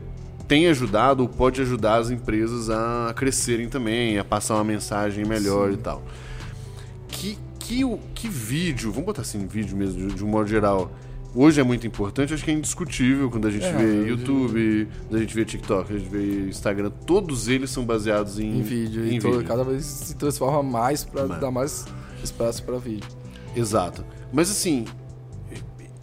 [0.48, 5.68] tem ajudado ou pode ajudar as empresas a crescerem também, a passar uma mensagem melhor
[5.68, 5.74] Sim.
[5.74, 6.02] e tal.
[7.06, 10.90] Que, que, que vídeo, vamos botar assim, vídeo mesmo, de, de um modo geral,
[11.36, 15.16] hoje é muito importante, acho que é indiscutível quando a gente é, vê YouTube, quando
[15.16, 19.04] a gente vê TikTok, a gente vê Instagram, todos eles são baseados em, em vídeo.
[19.04, 19.44] Em e vídeo.
[19.44, 21.86] cada vez se transforma mais para dar mais
[22.24, 23.08] espaço para vídeo.
[23.54, 24.04] Exato.
[24.32, 24.84] Mas assim,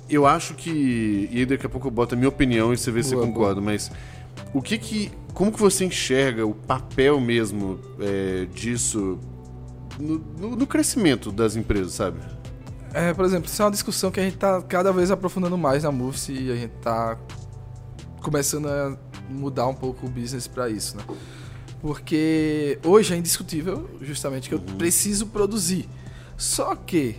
[0.10, 1.30] eu acho que.
[1.32, 3.16] E aí daqui a pouco eu boto a minha opinião e você vê se você
[3.16, 3.92] concorda, mas.
[4.54, 5.12] O que que.
[5.34, 9.20] Como que você enxerga o papel mesmo é, disso
[10.00, 12.20] no, no, no, crescimento das empresas, sabe?
[12.94, 15.84] É, por exemplo, isso é uma discussão que a gente está cada vez aprofundando mais
[15.84, 17.20] na MUFS e a gente está
[18.22, 18.98] começando a
[19.30, 21.04] mudar um pouco o business para isso, né?
[21.82, 24.78] Porque hoje é indiscutível, justamente, que eu uhum.
[24.78, 25.88] preciso produzir.
[26.36, 27.18] Só que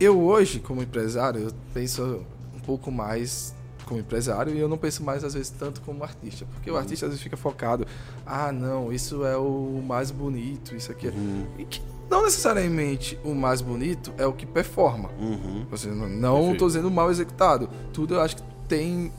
[0.00, 2.24] eu hoje, como empresário, eu penso
[2.56, 6.46] um pouco mais como empresário e eu não penso mais às vezes tanto como artista,
[6.54, 6.76] porque uhum.
[6.76, 7.86] o artista às vezes fica focado,
[8.24, 11.10] ah, não, isso é o mais bonito, isso aqui é...
[11.10, 11.44] Uhum.
[11.58, 15.10] E que não necessariamente o mais bonito é o que performa.
[15.20, 15.66] Uhum.
[15.76, 17.68] Seja, não estou dizendo mal executado.
[17.92, 19.12] Tudo eu acho que tem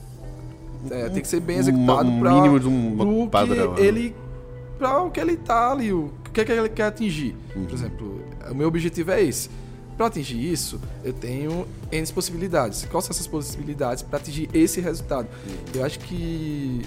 [0.89, 3.75] é, tem que ser bem executado para mínimo de um padrão.
[3.75, 3.87] Que né?
[3.87, 4.15] ele
[4.77, 7.35] para o que ele tá ali, o que, é que ele quer atingir.
[7.53, 7.67] Por uhum.
[7.71, 9.49] exemplo, o meu objetivo é esse
[10.01, 12.87] para atingir isso, eu tenho N possibilidades.
[12.89, 15.27] Quais são essas possibilidades para atingir esse resultado?
[15.75, 16.81] Eu acho que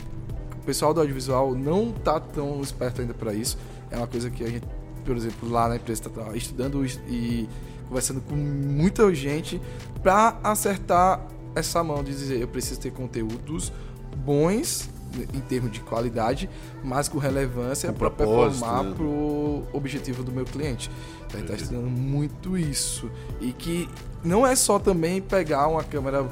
[0.61, 3.57] o pessoal do audiovisual não está tão esperto ainda para isso.
[3.89, 4.67] É uma coisa que a gente,
[5.05, 7.49] por exemplo, lá na empresa está estudando e
[7.89, 9.61] conversando com muita gente
[10.03, 13.73] para acertar essa mão de dizer eu preciso ter conteúdos
[14.17, 14.91] bons
[15.33, 16.49] em termos de qualidade,
[16.83, 18.95] mas com relevância para performar né?
[18.95, 20.91] para o objetivo do meu cliente.
[21.27, 23.11] Então a gente está estudando muito isso.
[23.41, 23.89] E que
[24.23, 26.27] não é só também pegar uma câmera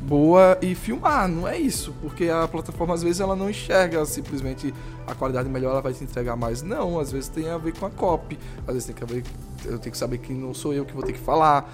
[0.00, 4.72] boa e filmar, não é isso, porque a plataforma às vezes ela não enxerga simplesmente
[5.06, 6.62] a qualidade melhor, ela vai te entregar mais.
[6.62, 9.24] Não, às vezes tem a ver com a copy, às vezes tem que ver,
[9.64, 11.68] eu tenho que saber que não sou eu que vou ter que falar.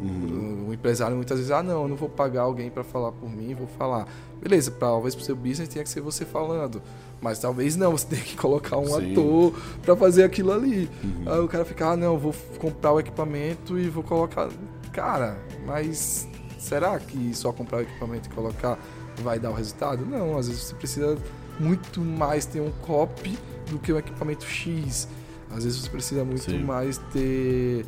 [0.00, 0.66] Uhum.
[0.68, 3.54] O empresário muitas vezes, ah, não, eu não vou pagar alguém para falar por mim,
[3.54, 4.06] vou falar.
[4.40, 6.80] Beleza, talvez pro seu business tenha que ser você falando.
[7.20, 9.12] Mas talvez não, você tem que colocar um Sim.
[9.12, 10.88] ator para fazer aquilo ali.
[11.02, 11.32] Uhum.
[11.32, 14.48] Aí o cara fica, ah, não, vou comprar o equipamento e vou colocar.
[14.92, 16.28] Cara, mas
[16.58, 18.78] será que só comprar o equipamento e colocar
[19.22, 20.04] vai dar o resultado?
[20.06, 21.18] Não, às vezes você precisa
[21.58, 23.36] muito mais ter um copy
[23.70, 25.08] do que um equipamento X.
[25.50, 26.62] Às vezes você precisa muito Sim.
[26.62, 27.84] mais ter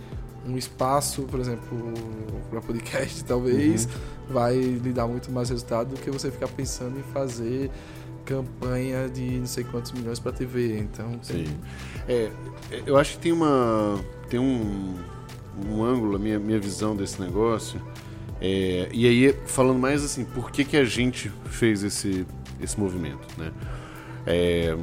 [0.47, 1.93] um espaço, por exemplo,
[2.49, 3.91] para podcast, talvez, uhum.
[4.35, 7.71] vai lhe dar muito mais resultado do que você ficar pensando em fazer
[8.25, 10.79] campanha de não sei quantos milhões para TV.
[10.79, 11.47] Então, tem...
[11.47, 11.59] Sim.
[12.09, 12.31] É,
[12.87, 14.95] eu acho que tem uma tem um,
[15.67, 17.81] um ângulo, a minha, minha visão desse negócio.
[18.41, 22.27] É, e aí, falando mais assim, por que, que a gente fez esse,
[22.61, 23.53] esse movimento, né?
[24.27, 24.77] É,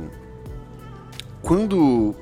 [1.41, 2.15] quando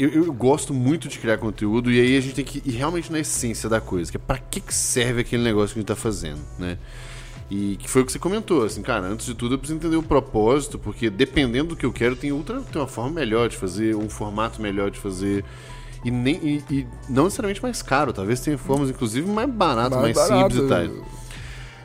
[0.00, 3.12] eu, eu, gosto muito de criar conteúdo e aí a gente tem que ir realmente
[3.12, 5.88] na essência da coisa, que é para que, que serve aquele negócio que a gente
[5.88, 6.78] tá fazendo, né?
[7.50, 9.96] E que foi o que você comentou, assim, cara, antes de tudo eu preciso entender
[9.96, 13.56] o propósito, porque dependendo do que eu quero, tem outra, tem uma forma melhor de
[13.56, 15.44] fazer, um formato melhor de fazer.
[16.04, 20.16] E, nem, e, e não necessariamente mais caro, talvez tenha formas, inclusive, mais baratas, mais,
[20.16, 20.54] mais barato.
[20.54, 21.06] simples e tal.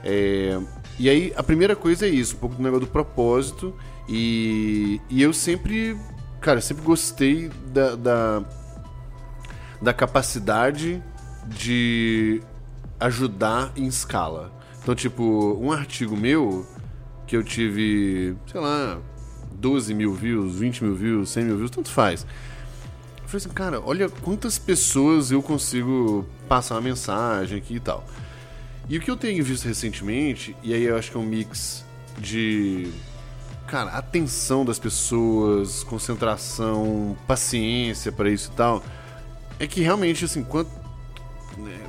[0.03, 0.59] É,
[0.99, 3.73] e aí, a primeira coisa é isso, um pouco do negócio do propósito.
[4.07, 5.97] E, e eu sempre
[6.45, 8.43] cara, sempre gostei da, da,
[9.81, 11.01] da capacidade
[11.47, 12.39] de
[12.99, 14.53] ajudar em escala.
[14.79, 16.63] Então, tipo, um artigo meu
[17.25, 19.01] que eu tive, sei lá,
[19.53, 22.27] 12 mil views, 20 mil views, 100 mil views, tanto faz.
[23.23, 28.05] Eu falei assim, cara, olha quantas pessoas eu consigo passar uma mensagem aqui e tal.
[28.87, 31.83] E o que eu tenho visto recentemente, e aí eu acho que é um mix
[32.19, 32.91] de
[33.65, 38.83] cara, atenção das pessoas, concentração, paciência para isso e tal,
[39.59, 40.69] é que realmente, assim, quanto.
[41.57, 41.79] Né,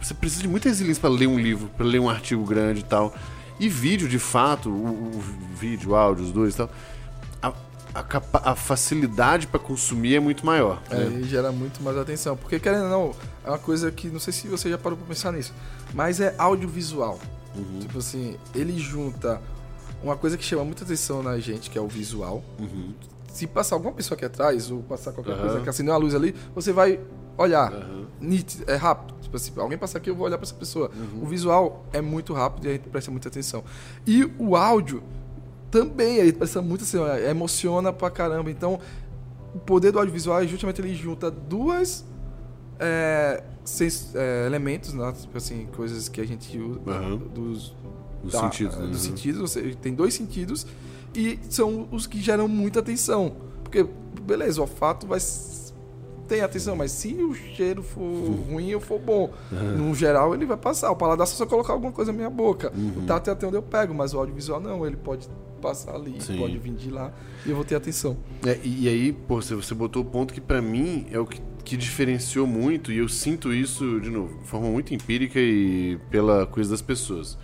[0.00, 2.84] você precisa de muita resiliência para ler um livro, para ler um artigo grande e
[2.84, 3.14] tal.
[3.58, 5.20] E vídeo, de fato, o, o
[5.54, 6.70] vídeo, o áudio, os dois e tal.
[7.42, 7.52] A,
[7.94, 10.82] a, a facilidade para consumir é muito maior.
[10.90, 11.20] É, né?
[11.20, 12.36] e gera muito mais atenção.
[12.36, 13.14] Porque, querendo ou não,
[13.44, 15.52] é uma coisa que não sei se você já parou para pensar nisso,
[15.92, 17.20] mas é audiovisual.
[17.54, 17.80] Uhum.
[17.80, 19.40] Tipo assim, ele junta
[20.02, 22.42] uma coisa que chama muita atenção na gente, que é o visual.
[22.58, 22.94] Uhum.
[23.32, 25.40] Se passar alguma pessoa aqui atrás, ou passar qualquer uhum.
[25.40, 26.98] coisa que acendeu a luz ali, você vai
[27.36, 27.72] olhar.
[27.72, 28.06] Uhum.
[28.20, 29.14] Nítido, é rápido.
[29.20, 30.90] Tipo assim, alguém passar aqui, eu vou olhar para essa pessoa.
[30.94, 31.22] Uhum.
[31.22, 33.62] O visual é muito rápido e a gente presta muita atenção.
[34.06, 35.02] E o áudio
[35.70, 38.50] também, gente presta muita atenção, é, emociona pra caramba.
[38.50, 38.80] Então,
[39.54, 42.04] o poder do audiovisual é justamente ele junta duas
[42.80, 45.12] é, seis, é, elementos, né?
[45.12, 47.18] tipo assim, coisas que a gente usa uhum.
[47.18, 47.74] dos
[48.22, 48.76] dos tá, sentidos.
[48.76, 48.86] Né?
[48.86, 50.66] Dos sentidos, você tem dois sentidos
[51.14, 53.36] e são os que geram muita atenção.
[53.62, 53.86] Porque,
[54.22, 55.20] beleza, o olfato vai
[56.28, 58.44] tem atenção, mas se o cheiro for uhum.
[58.52, 59.88] ruim ou for bom, uhum.
[59.88, 60.88] no geral ele vai passar.
[60.92, 62.72] O paladar só colocar alguma coisa na minha boca.
[62.72, 63.02] Uhum.
[63.02, 65.28] O tato é até onde eu pego, mas o audiovisual não, ele pode
[65.60, 66.38] passar ali, Sim.
[66.38, 67.12] pode vir de lá
[67.44, 68.16] e eu vou ter atenção.
[68.46, 71.76] É, e, aí, pô, você botou o ponto que para mim é o que, que
[71.76, 76.70] diferenciou muito, e eu sinto isso, de novo, de forma muito empírica e pela coisa
[76.70, 77.38] das pessoas.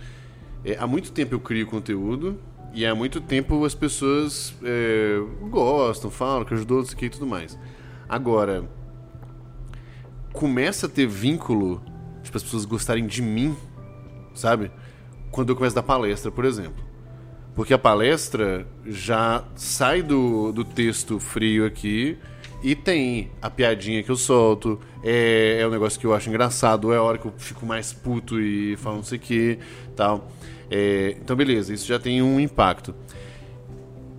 [0.65, 2.37] É, há muito tempo eu crio conteúdo
[2.73, 5.17] e há muito tempo as pessoas é,
[5.49, 7.57] gostam, falam que ajudou, isso aqui e tudo mais.
[8.09, 8.69] Agora,
[10.33, 11.81] começa a ter vínculo,
[12.21, 13.55] tipo, as pessoas gostarem de mim,
[14.35, 14.69] sabe?
[15.31, 16.83] Quando eu começo a dar palestra, por exemplo.
[17.55, 22.17] Porque a palestra já sai do, do texto frio aqui
[22.67, 26.91] e tem a piadinha que eu solto, é, é um negócio que eu acho engraçado,
[26.91, 29.59] é a hora que eu fico mais puto e falo não sei o que,
[29.95, 30.29] tal.
[30.69, 32.93] É, então, beleza, isso já tem um impacto.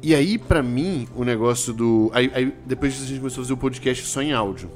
[0.03, 2.11] E aí, para mim, o negócio do.
[2.15, 4.71] Aí, aí, depois disso, a gente começou a fazer o podcast só em áudio.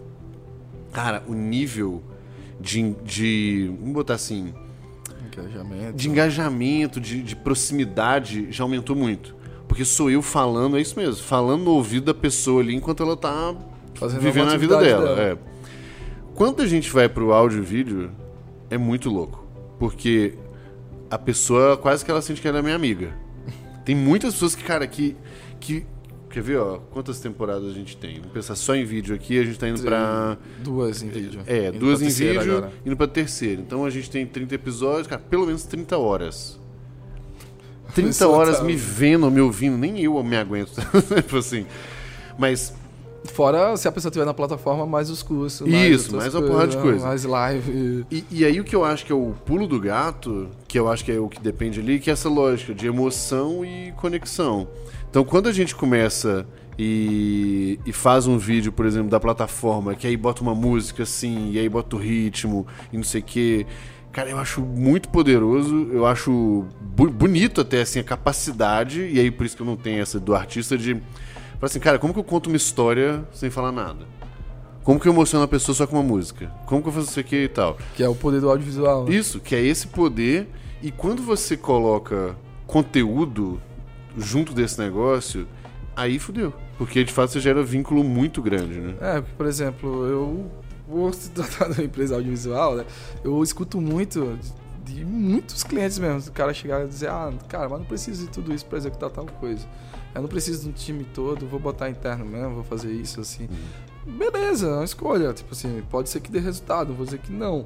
[0.92, 2.02] Cara, o nível
[2.60, 2.94] de.
[3.02, 4.52] de vamos botar assim.
[5.32, 5.96] Engajamento.
[5.96, 9.34] De engajamento, de, de proximidade já aumentou muito.
[9.72, 13.16] Porque sou eu falando, é isso mesmo, falando no ouvido da pessoa ali enquanto ela
[13.16, 13.56] tá
[13.94, 15.14] Fazendo vivendo a vida dela.
[15.14, 15.20] dela.
[15.22, 15.38] É.
[16.34, 18.10] Quando a gente vai pro áudio e vídeo,
[18.68, 19.42] é muito louco.
[19.78, 20.34] Porque
[21.10, 23.14] a pessoa quase que ela sente que ela é minha amiga.
[23.82, 25.16] Tem muitas pessoas que, cara, que.
[25.58, 25.86] que
[26.28, 28.16] quer ver, ó, quantas temporadas a gente tem?
[28.16, 30.36] Vamos pensar só em vídeo aqui, a gente tá indo pra.
[30.62, 31.40] Duas em vídeo.
[31.46, 32.72] É, indo duas em vídeo, agora.
[32.84, 33.62] indo pra terceira.
[33.62, 36.60] Então a gente tem 30 episódios, cara, pelo menos 30 horas.
[37.95, 38.64] 30 horas tá...
[38.64, 40.72] me vendo, me ouvindo, nem eu me aguento.
[41.22, 41.66] tipo assim.
[42.38, 42.74] Mas
[43.24, 45.66] Fora se a pessoa estiver na plataforma, mais os cursos.
[45.66, 47.07] Isso, mais, mais uma porrada de coisa.
[47.07, 48.05] Mais live.
[48.11, 50.90] E, e, aí o que eu acho que é o pulo do gato, que eu
[50.90, 54.66] acho que é o que depende ali, que é essa lógica de emoção e conexão.
[55.09, 56.45] Então quando a gente começa
[56.78, 61.53] e, e faz um vídeo, por exemplo, da plataforma, que aí bota uma música assim,
[61.53, 63.66] e aí bota o ritmo e não sei o quê.
[64.12, 69.46] Cara, eu acho muito poderoso, eu acho bonito até assim a capacidade, e aí por
[69.46, 71.00] isso que eu não tenho essa do artista de
[71.62, 74.04] Fala assim, cara, como que eu conto uma história sem falar nada?
[74.82, 76.52] Como que eu emociono a pessoa só com uma música?
[76.66, 77.78] Como que eu faço isso aqui e tal?
[77.94, 79.04] Que é o poder do audiovisual.
[79.04, 79.14] Né?
[79.14, 80.48] Isso, que é esse poder.
[80.82, 82.36] E quando você coloca
[82.66, 83.62] conteúdo
[84.18, 85.46] junto desse negócio,
[85.94, 86.52] aí fudeu.
[86.76, 88.94] Porque de fato você gera vínculo muito grande, né?
[89.00, 90.50] É, por exemplo, eu
[90.86, 92.86] vou se tratar de uma empresa audiovisual, né?
[93.22, 94.38] Eu escuto muito
[94.84, 96.28] de, de muitos clientes mesmo.
[96.28, 99.10] O cara chegar e dizer, ah, cara, mas não preciso de tudo isso para executar
[99.10, 99.66] tal coisa.
[100.14, 103.48] Eu não preciso de um time todo, vou botar interno mesmo, vou fazer isso assim.
[104.06, 104.18] Uhum.
[104.18, 105.32] Beleza, é uma escolha.
[105.32, 107.64] Tipo assim, pode ser que dê resultado, vou dizer que não.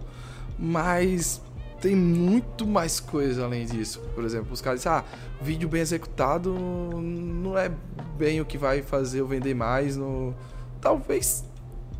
[0.59, 1.41] Mas
[1.81, 4.01] tem muito mais coisa além disso.
[4.15, 5.05] Por exemplo, os caras dizem, ah,
[5.41, 7.71] vídeo bem executado não é
[8.17, 10.35] bem o que vai fazer eu vender mais no.
[10.81, 11.45] Talvez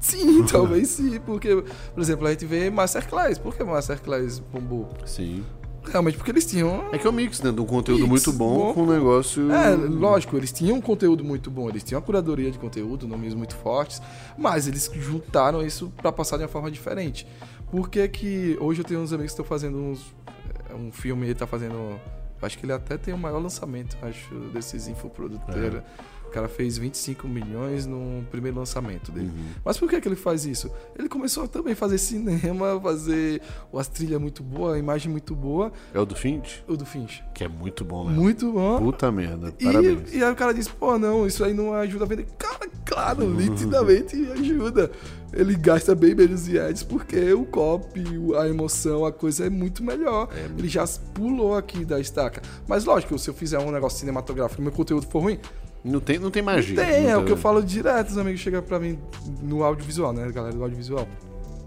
[0.07, 1.21] sim, talvez sim.
[1.21, 1.63] Porque,
[1.95, 3.39] por exemplo, a gente vê Masterclass.
[3.39, 4.89] Por que Masterclass bombou?
[5.05, 5.45] Sim.
[5.85, 6.89] Realmente porque eles tinham.
[6.93, 7.53] É que é um mix, né?
[7.53, 9.51] De um conteúdo mix, muito bom, bom, com um negócio.
[9.53, 13.35] É, lógico, eles tinham um conteúdo muito bom, eles tinham uma curadoria de conteúdo, nomes
[13.35, 14.03] muito fortes,
[14.37, 17.27] mas eles juntaram isso para passar de uma forma diferente.
[17.71, 20.15] Por que que hoje eu tenho uns amigos que estão fazendo uns,
[20.71, 22.01] é, um filme, ele tá fazendo.
[22.43, 25.75] Acho que ele até tem o maior lançamento, acho, desses infoprodutores.
[25.75, 25.85] É.
[26.37, 29.29] O cara fez 25 milhões no primeiro lançamento dele.
[29.29, 29.47] Uhum.
[29.65, 30.71] Mas por que, que ele faz isso?
[30.99, 33.41] Ele começou também a fazer cinema, fazer
[33.75, 35.73] as trilhas muito boa, a imagem muito boa.
[35.95, 36.63] É o do Finch?
[36.69, 37.25] O do Finch.
[37.33, 38.15] Que é muito bom, né?
[38.15, 38.79] Muito bom.
[38.79, 39.51] Puta merda.
[39.51, 40.13] Parabéns.
[40.13, 42.27] E, e aí o cara disse, pô, não, isso aí não ajuda a vender.
[42.37, 43.35] Cara, claro, uhum.
[43.35, 44.91] nitidamente ajuda.
[45.33, 48.05] Ele gasta bem menos em ads porque o copy,
[48.39, 50.29] a emoção, a coisa é muito melhor.
[50.35, 50.45] É.
[50.59, 50.85] Ele já
[51.15, 52.43] pulou aqui da estaca.
[52.69, 55.39] Mas lógico, se eu fizer um negócio cinematográfico e meu conteúdo for ruim,
[55.87, 56.75] não tem, não tem magia.
[56.75, 58.99] Não tem, é o que eu falo direto, os amigos chegam pra mim
[59.43, 61.07] no audiovisual, né, galera do audiovisual.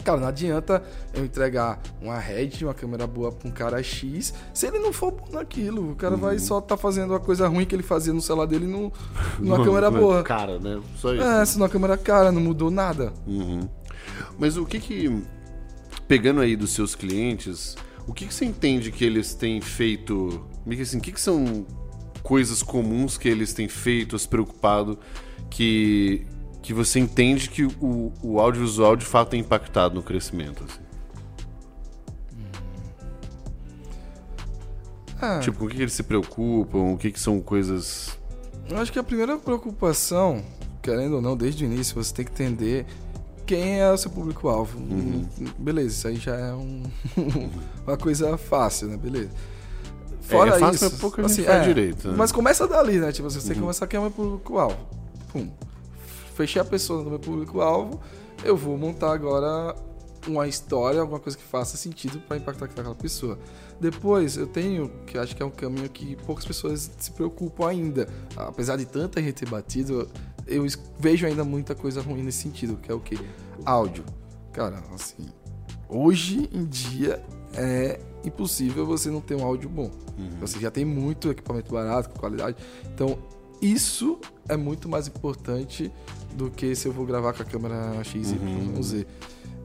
[0.04, 0.82] Cara, não adianta
[1.14, 5.12] eu entregar uma head, uma câmera boa pra um cara X, se ele não for
[5.12, 5.92] bom naquilo.
[5.92, 6.22] O cara uhum.
[6.22, 8.92] vai só tá fazendo a coisa ruim que ele fazia no celular dele no,
[9.40, 10.24] numa câmera boa.
[10.24, 10.82] Cara, né?
[10.96, 11.24] Só isso.
[11.24, 13.14] É, se numa câmera cara, não mudou nada.
[13.28, 13.68] Uhum.
[14.38, 15.22] Mas o que que.
[16.08, 17.76] Pegando aí dos seus clientes,
[18.08, 20.44] o que que você entende que eles têm feito.
[20.82, 21.66] Assim, o que que são
[22.30, 25.00] coisas comuns que eles têm feito, se preocupado,
[25.50, 26.28] que,
[26.62, 30.64] que você entende que o, o audiovisual de fato tem impactado no crescimento?
[30.64, 30.80] Assim?
[35.20, 35.40] Ah.
[35.40, 36.94] Tipo, com o que, que eles se preocupam?
[36.94, 38.16] O que, que são coisas.
[38.70, 40.46] Eu acho que a primeira preocupação,
[40.84, 42.86] querendo ou não, desde o início, você tem que entender
[43.48, 44.78] quem é o seu público-alvo.
[44.78, 45.26] Uhum.
[45.58, 46.84] Beleza, isso aí já é um,
[47.88, 48.98] uma coisa fácil, né?
[48.98, 49.32] Beleza.
[50.30, 52.08] Fora é, é fácil, isso, mas pouco assim, faz é, direito.
[52.08, 52.14] Né?
[52.16, 53.12] Mas começa dali, né?
[53.12, 53.62] Tipo, você tem que uhum.
[53.62, 54.78] começar quem é o meu público-alvo.
[55.32, 55.50] Pum.
[56.36, 58.00] Fechei a pessoa no meu público-alvo,
[58.44, 59.76] eu vou montar agora
[60.28, 63.38] uma história, alguma coisa que faça sentido para impactar aquela pessoa.
[63.80, 68.08] Depois, eu tenho, que acho que é um caminho que poucas pessoas se preocupam ainda.
[68.36, 70.08] Apesar de tanta gente ter batido,
[70.46, 70.66] eu
[71.00, 73.18] vejo ainda muita coisa ruim nesse sentido, que é o que?
[73.66, 74.04] Áudio.
[74.52, 75.28] Cara, assim,
[75.88, 77.24] hoje em dia
[77.54, 79.92] é impossível você não ter um áudio bom.
[80.18, 80.40] Uhum.
[80.42, 82.58] Você já tem muito equipamento barato, com qualidade.
[82.94, 83.18] Então,
[83.62, 85.92] isso é muito mais importante
[86.34, 88.76] do que se eu vou gravar com a câmera X uhum.
[88.78, 89.08] y Z.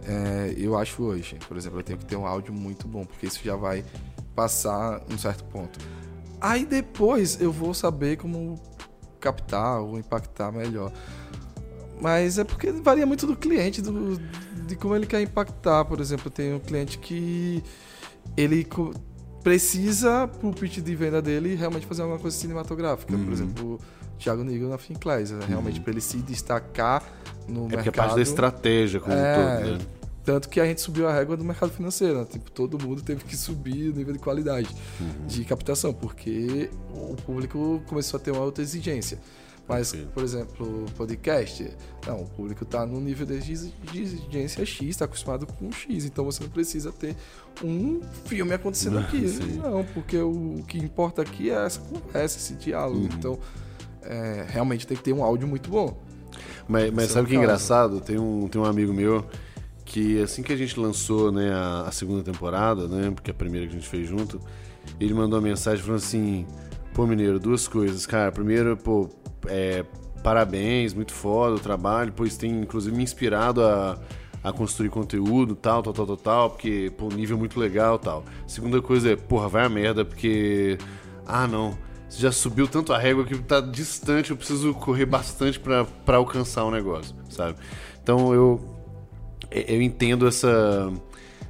[0.06, 3.26] É, eu acho hoje, por exemplo, eu tenho que ter um áudio muito bom, porque
[3.26, 3.84] isso já vai
[4.34, 5.78] passar um certo ponto.
[6.40, 8.60] Aí depois eu vou saber como
[9.18, 10.92] captar ou impactar melhor.
[12.00, 14.18] Mas é porque varia muito do cliente, do,
[14.66, 15.84] de como ele quer impactar.
[15.86, 17.62] Por exemplo, tem um cliente que
[18.36, 18.66] ele
[19.42, 23.14] precisa, pro pitch de venda dele, realmente fazer alguma coisa cinematográfica.
[23.14, 23.24] Uhum.
[23.24, 25.44] Por exemplo, o Thiago Nigel na Finclays, né?
[25.46, 25.84] realmente uhum.
[25.84, 27.02] para ele se destacar
[27.46, 27.88] no é mercado.
[27.88, 29.86] É parte da estratégia como é, um todo, né?
[30.24, 32.24] Tanto que a gente subiu a régua do mercado financeiro, né?
[32.24, 35.26] Tipo, todo mundo teve que subir o nível de qualidade uhum.
[35.26, 39.18] de captação, porque o público começou a ter uma outra exigência.
[39.66, 41.70] Mas, por exemplo, podcast,
[42.06, 46.42] não, o público está no nível de exigência X, está acostumado com X, então você
[46.42, 47.16] não precisa ter
[47.62, 49.24] um filme acontecendo aqui.
[49.26, 49.60] Sim.
[49.62, 53.00] Não, porque o, que importa aqui é essa conversa, esse diálogo.
[53.00, 53.08] Uhum.
[53.18, 53.38] Então,
[54.02, 55.98] é, realmente tem que ter um áudio muito bom.
[56.68, 58.00] Mas, mas sabe o que é engraçado?
[58.00, 59.24] Tem um, tem um amigo meu
[59.84, 63.66] que assim que a gente lançou né, a, a, segunda temporada, né, porque a primeira
[63.66, 64.40] que a gente fez junto,
[64.98, 66.46] ele mandou uma mensagem falando assim:
[66.92, 68.06] pô, Mineiro, duas coisas.
[68.06, 69.08] Cara, primeiro, pô,
[69.48, 69.84] é,
[70.22, 73.98] parabéns, muito foda o trabalho, pois tem inclusive me inspirado a,
[74.42, 78.24] a construir conteúdo, tal, tal, tal, tal, tal, porque, pô, nível muito legal tal.
[78.46, 80.78] Segunda coisa é, porra, vai a merda, porque.
[81.26, 81.76] Ah, não.
[82.08, 86.62] Você já subiu tanto a régua que tá distante, eu preciso correr bastante para alcançar
[86.64, 87.58] o um negócio, sabe?
[88.02, 88.60] Então eu,
[89.50, 90.92] eu entendo essa.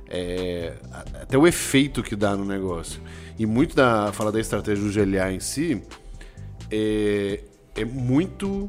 [0.09, 0.75] É,
[1.21, 3.01] até o efeito que dá no negócio.
[3.39, 4.13] E muito da.
[4.13, 5.83] Fala da estratégia do GLA em si.
[6.71, 7.41] É,
[7.75, 8.66] é muito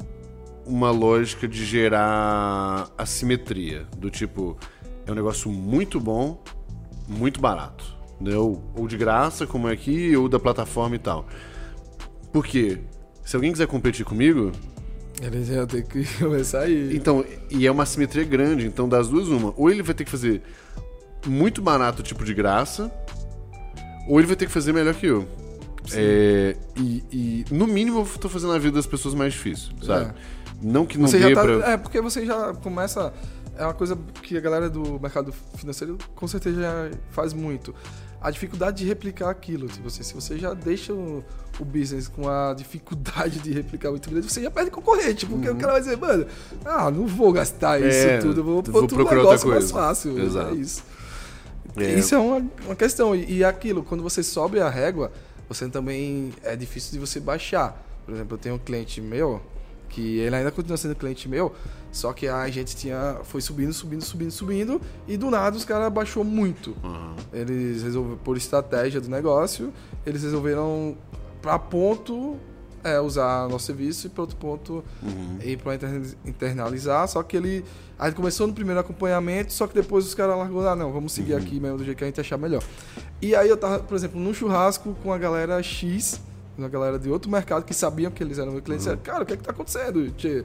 [0.66, 3.86] uma lógica de gerar assimetria.
[3.96, 4.56] Do tipo,
[5.06, 6.42] é um negócio muito bom,
[7.08, 7.96] muito barato.
[8.20, 8.36] Né?
[8.36, 11.26] Ou, ou de graça, como é aqui, ou da plataforma e tal.
[12.32, 12.78] Porque
[13.24, 14.52] se alguém quiser competir comigo,
[15.22, 16.94] Ele já tem que começar aí.
[16.96, 19.54] então, e é uma assimetria grande, então das duas uma.
[19.56, 20.42] Ou ele vai ter que fazer
[21.26, 22.90] muito barato, tipo de graça,
[24.08, 25.26] ou ele vai ter que fazer melhor que eu.
[25.94, 30.12] É, e, e, no mínimo eu tô fazendo a vida das pessoas mais difícil, sabe?
[30.62, 31.72] Não que não Você dê tá, pra...
[31.72, 33.12] É, porque você já começa.
[33.58, 37.74] É uma coisa que a galera do mercado financeiro com certeza já faz muito.
[38.20, 39.66] A dificuldade de replicar aquilo.
[39.68, 41.22] Tipo assim, se você já deixa o,
[41.58, 45.26] o business com a dificuldade de replicar muito grande, você já perde concorrente.
[45.26, 46.26] Porque o cara vai dizer, mano,
[46.64, 48.12] ah, não vou gastar isso Uhum.
[48.12, 49.74] É, tudo, vou vou outro procurar outra negócio mais coisa.
[49.74, 50.18] fácil.
[50.18, 50.54] Exato.
[50.54, 50.84] É isso.
[51.76, 51.98] É.
[51.98, 53.14] Isso é uma, uma questão.
[53.14, 55.12] E, e aquilo, quando você sobe a régua,
[55.48, 57.82] você também é difícil de você baixar.
[58.04, 59.40] Por exemplo, eu tenho um cliente meu
[59.88, 61.54] que ele ainda continua sendo cliente meu,
[61.92, 65.92] só que a gente tinha foi subindo, subindo, subindo, subindo e do nada os caras
[65.92, 66.76] baixou muito.
[66.82, 67.14] Uhum.
[67.32, 69.72] Eles resolveram por estratégia do negócio,
[70.04, 70.96] eles resolveram
[71.40, 72.36] para ponto
[72.82, 75.38] é, usar nosso serviço e para outro ponto Uhum.
[75.42, 75.74] ir para
[76.24, 77.64] internalizar, só que ele
[77.98, 81.12] a gente começou no primeiro acompanhamento, só que depois os caras largou, ah, não, vamos
[81.12, 81.38] seguir Uhum.
[81.38, 82.62] aqui mesmo do jeito que a gente achar melhor.
[83.22, 86.20] E aí eu tava, por exemplo, num churrasco com a galera X,
[86.58, 88.96] uma galera de outro mercado que sabiam que eles eram meus clientes, Uhum.
[88.96, 90.10] disseram, cara, o que é que tá acontecendo?
[90.12, 90.44] Tchê,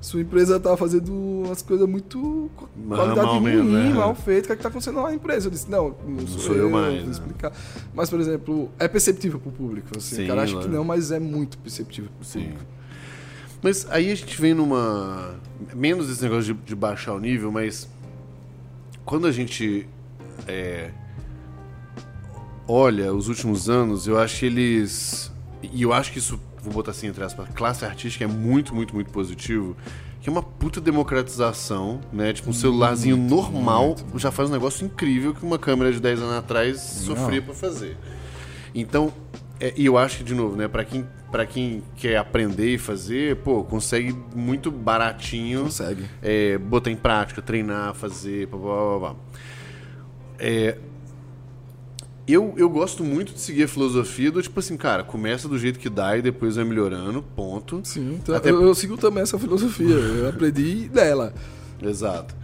[0.00, 2.50] sua empresa tá fazendo umas coisas muito
[2.88, 3.88] qualidade mal ruim, mesmo, né?
[3.94, 5.46] mal feito, o que é que tá acontecendo lá na empresa?
[5.46, 7.10] Eu disse, não, não sou, sou eu mais, vou né?
[7.12, 7.52] explicar.
[7.94, 11.10] Mas, por exemplo, é perceptível pro público, assim, Sim, o cara acha que não, mas
[11.12, 12.40] é muito perceptível pro Sim.
[12.40, 12.64] público.
[13.62, 15.34] Mas aí a gente vem numa.
[15.74, 17.88] Menos esse negócio de, de baixar o nível, mas.
[19.04, 19.88] Quando a gente.
[20.46, 20.90] é,
[22.68, 25.32] olha os últimos anos, eu acho que eles.
[25.62, 28.94] E eu acho que isso, vou botar assim entre aspas, classe artística é muito, muito,
[28.94, 29.76] muito positivo.
[30.20, 32.32] Que é uma puta democratização, né?
[32.32, 36.34] Tipo, um celularzinho normal já faz um negócio incrível que uma câmera de 10 anos
[36.34, 37.96] atrás sofria pra fazer.
[38.74, 39.12] Então,
[39.60, 41.06] é, e eu acho que, de novo, né, pra quem,
[41.36, 46.04] pra quem quer aprender e fazer, pô, consegue muito baratinho Consegue.
[46.22, 49.16] é, botar em prática, treinar, fazer, blá, blá, blá, blá.
[50.38, 50.78] É,
[52.26, 55.78] eu, eu gosto muito de seguir a filosofia do tipo assim, cara, começa do jeito
[55.78, 57.82] que dá e depois vai melhorando, ponto.
[57.84, 61.34] Sim, então, Até- eu, eu sigo também essa filosofia, eu aprendi dela.
[61.82, 62.34] Exato.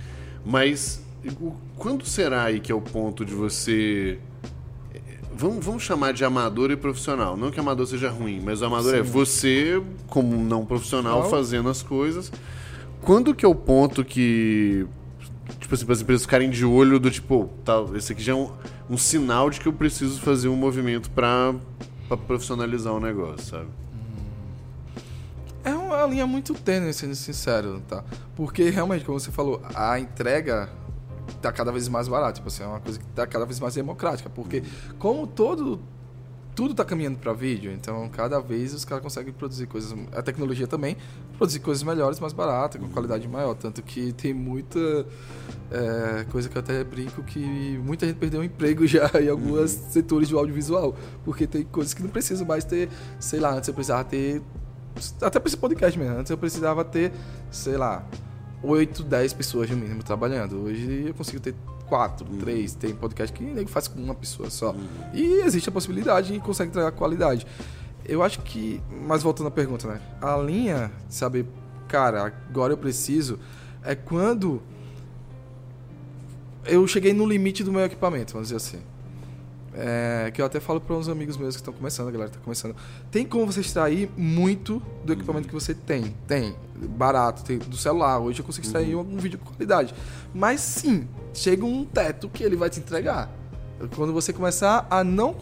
[0.45, 1.03] Mas
[1.41, 4.19] o- quando será aí que é o ponto de você.
[5.35, 7.37] Vamos, vamos chamar de amador e profissional.
[7.37, 11.69] Não que amador seja ruim, mas o amador é você, como um não profissional, fazendo
[11.69, 12.31] as coisas.
[13.01, 14.87] Quando que é o ponto que.
[15.59, 18.35] Tipo assim, para as empresas ficarem de olho do tipo, tá, esse aqui já é
[18.35, 18.51] um,
[18.89, 21.55] um sinal de que eu preciso fazer um movimento para
[22.27, 23.67] profissionalizar o negócio, sabe?
[25.65, 28.05] É uma linha muito tênue, sendo sincero, tá?
[28.35, 30.69] Porque realmente, como você falou, a entrega
[31.41, 32.35] tá cada vez mais barata.
[32.35, 34.31] Tipo assim, é uma coisa que tá cada vez mais democrática.
[34.31, 34.63] Porque
[34.99, 35.81] como todo.
[36.55, 39.97] Tudo tá caminhando para vídeo, então cada vez os caras conseguem produzir coisas.
[40.15, 40.99] A tecnologia também,
[41.39, 43.55] produzir coisas melhores, mais baratas, com qualidade maior.
[43.55, 44.79] Tanto que tem muita
[45.71, 47.41] é, coisa que eu até brinco que
[47.83, 50.95] muita gente perdeu o emprego já em alguns setores do audiovisual.
[51.25, 54.43] Porque tem coisas que não precisam mais ter, sei lá, antes eu precisava ter
[55.23, 56.19] até pra esse podcast mesmo.
[56.19, 57.13] Antes eu precisava ter,
[57.51, 58.07] sei lá,
[58.63, 60.63] 8, 10 pessoas no mínimo trabalhando.
[60.63, 61.55] Hoje eu consigo ter
[61.89, 62.75] 4, 3.
[62.75, 64.75] Tem podcast que nem faz com uma pessoa só.
[65.13, 67.47] E existe a possibilidade e consegue entregar qualidade.
[68.05, 70.01] Eu acho que, mas voltando à pergunta, né?
[70.21, 71.47] A linha de saber,
[71.89, 73.39] cara, agora eu preciso,
[73.85, 74.63] é quando
[76.65, 78.92] eu cheguei no limite do meu equipamento, vamos dizer assim.
[79.75, 82.37] É, que eu até falo para uns amigos meus que estão começando, a galera que
[82.37, 82.77] tá começando.
[83.11, 86.15] Tem como você extrair muito do equipamento que você tem.
[86.27, 86.55] Tem.
[86.77, 88.19] Barato, tem do celular.
[88.19, 89.95] Hoje eu consigo extrair um vídeo com qualidade.
[90.35, 93.31] Mas sim, chega um teto que ele vai te entregar.
[93.97, 95.35] Quando você começar a não.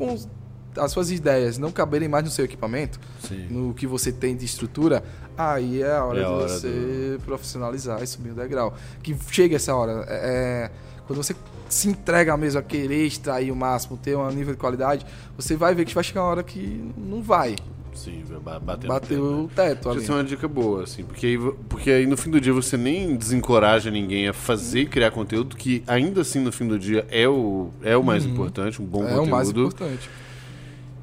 [0.76, 3.48] As suas ideias não caberem mais no seu equipamento, Sim.
[3.50, 5.02] no que você tem de estrutura,
[5.36, 8.72] aí é a hora É a de hora você profissionalizar e subir o degrau.
[9.02, 10.04] Que chega essa hora.
[10.06, 10.70] É, é,
[11.08, 11.34] quando você
[11.70, 15.06] se entrega mesmo a querer extrair o máximo, ter um nível de qualidade,
[15.36, 17.56] você vai ver que vai chegar uma hora que não vai.
[17.94, 19.42] Sim, Bateu tempo, né?
[19.42, 20.00] o teto ali.
[20.00, 22.76] Isso é uma dica boa, assim, porque aí, porque aí no fim do dia você
[22.76, 27.06] nem desencoraja ninguém a fazer e criar conteúdo, que ainda assim no fim do dia
[27.10, 29.26] é o, é o mais importante, um bom é conteúdo.
[29.26, 30.10] o mais importante.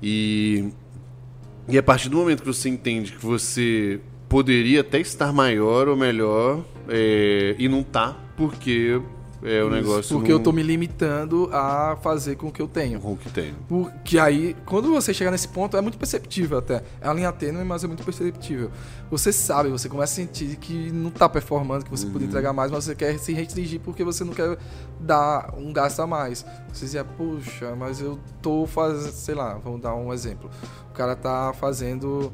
[0.01, 0.69] E,
[1.67, 5.95] e a partir do momento que você entende que você poderia até estar maior ou
[5.95, 8.99] melhor é, e não tá, porque
[9.43, 10.15] é o negócio.
[10.15, 10.39] Porque não...
[10.39, 12.99] eu tô me limitando a fazer com o que eu tenho.
[12.99, 13.55] Com o que tenho.
[13.67, 16.83] Porque aí, quando você chega nesse ponto, é muito perceptível até.
[16.99, 18.71] É uma linha tênue, mas é muito perceptível.
[19.11, 22.13] Você sabe, você começa a sentir que não tá performando, que você uhum.
[22.13, 24.57] poderia entregar mais, mas você quer se restringir porque você não quer
[24.99, 26.45] dar um gasto a mais.
[26.73, 30.49] Você dizia, puxa, mas eu tô fazendo, sei lá, vamos dar um exemplo.
[30.89, 32.31] O cara tá fazendo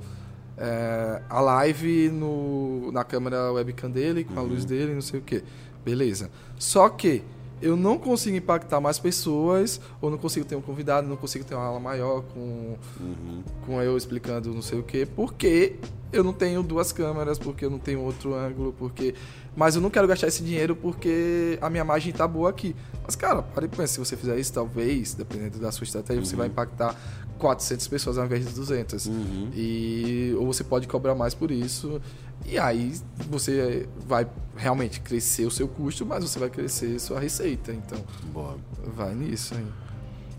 [0.57, 4.69] é, a live no, na câmera webcam dele, com a luz uhum.
[4.69, 5.43] dele, não sei o que.
[5.83, 6.29] Beleza.
[6.57, 7.23] Só que
[7.61, 11.55] eu não consigo impactar mais pessoas, ou não consigo ter um convidado, não consigo ter
[11.55, 13.43] uma aula maior com, uhum.
[13.65, 15.77] com eu explicando não sei o que, porque
[16.13, 19.15] eu não tenho duas câmeras, porque eu não tenho outro ângulo, porque.
[19.55, 22.75] Mas eu não quero gastar esse dinheiro porque a minha imagem tá boa aqui.
[23.03, 26.25] Mas, cara, pare e pense, se você fizer isso, talvez, dependendo da sua estratégia, uhum.
[26.25, 26.95] você vai impactar
[27.37, 29.05] 400 pessoas ao invés de 200.
[29.05, 29.49] Uhum.
[29.53, 32.01] E, ou você pode cobrar mais por isso.
[32.45, 32.93] E aí
[33.29, 37.71] você vai realmente crescer o seu custo, mas você vai crescer sua receita.
[37.71, 38.57] Então, Boa.
[38.95, 39.65] vai nisso aí.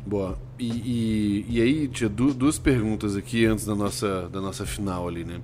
[0.06, 0.38] Boa.
[0.58, 5.24] E, e, e aí, tinha duas perguntas aqui antes da nossa, da nossa final ali,
[5.24, 5.40] né?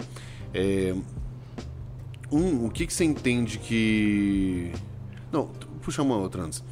[0.52, 0.94] É,
[2.30, 4.72] um, o que, que você entende que.
[5.32, 5.48] Não,
[5.82, 6.62] puxa uma outra antes.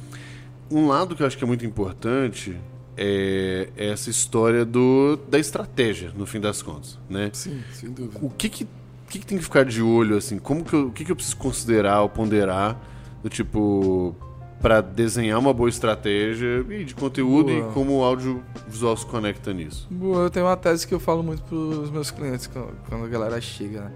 [0.69, 2.55] Um lado que eu acho que é muito importante
[2.95, 7.31] é essa história do, da estratégia, no fim das contas, né?
[7.33, 8.19] Sim, sem dúvida.
[8.21, 8.67] O que que,
[9.09, 10.37] que, que tem que ficar de olho, assim?
[10.37, 12.79] Como que eu, o que, que eu preciso considerar ou ponderar
[13.21, 14.15] do tipo
[14.61, 17.69] para desenhar uma boa estratégia e de conteúdo boa.
[17.69, 19.87] e como o audiovisual se conecta nisso?
[19.89, 23.07] Boa, eu tenho uma tese que eu falo muito para os meus clientes quando a
[23.07, 23.91] galera chega, né?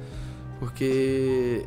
[0.59, 1.66] Porque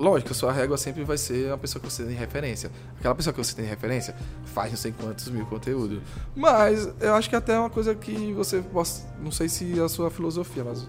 [0.00, 2.70] Lógico, a sua régua sempre vai ser a pessoa que você tem referência.
[2.98, 4.16] Aquela pessoa que você tem referência
[4.46, 6.00] faz não sei quantos mil conteúdo.
[6.34, 9.06] Mas eu acho que até é uma coisa que você possa.
[9.22, 10.88] Não sei se é a sua filosofia, mas.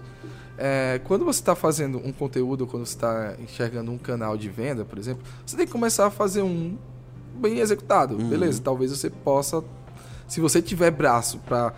[0.58, 4.84] É, quando você está fazendo um conteúdo, quando você está enxergando um canal de venda,
[4.84, 6.76] por exemplo, você tem que começar a fazer um
[7.34, 8.16] bem executado.
[8.16, 8.28] Uhum.
[8.28, 9.62] Beleza, talvez você possa.
[10.28, 11.72] Se você tiver braço para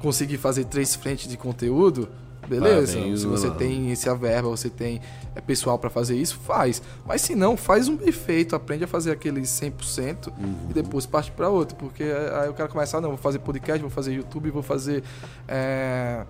[0.00, 2.08] conseguir fazer três frentes de conteúdo,
[2.48, 5.00] Beleza, Parabéns, se você tem esse verba, você tem
[5.34, 6.80] é, pessoal para fazer isso, faz.
[7.06, 10.54] Mas se não, faz um perfeito, aprende a fazer aquele 100% uhum.
[10.70, 11.76] e depois parte para outro.
[11.76, 15.04] Porque aí o cara começa, ah, não, vou fazer podcast, vou fazer YouTube, vou fazer
[15.46, 16.24] é,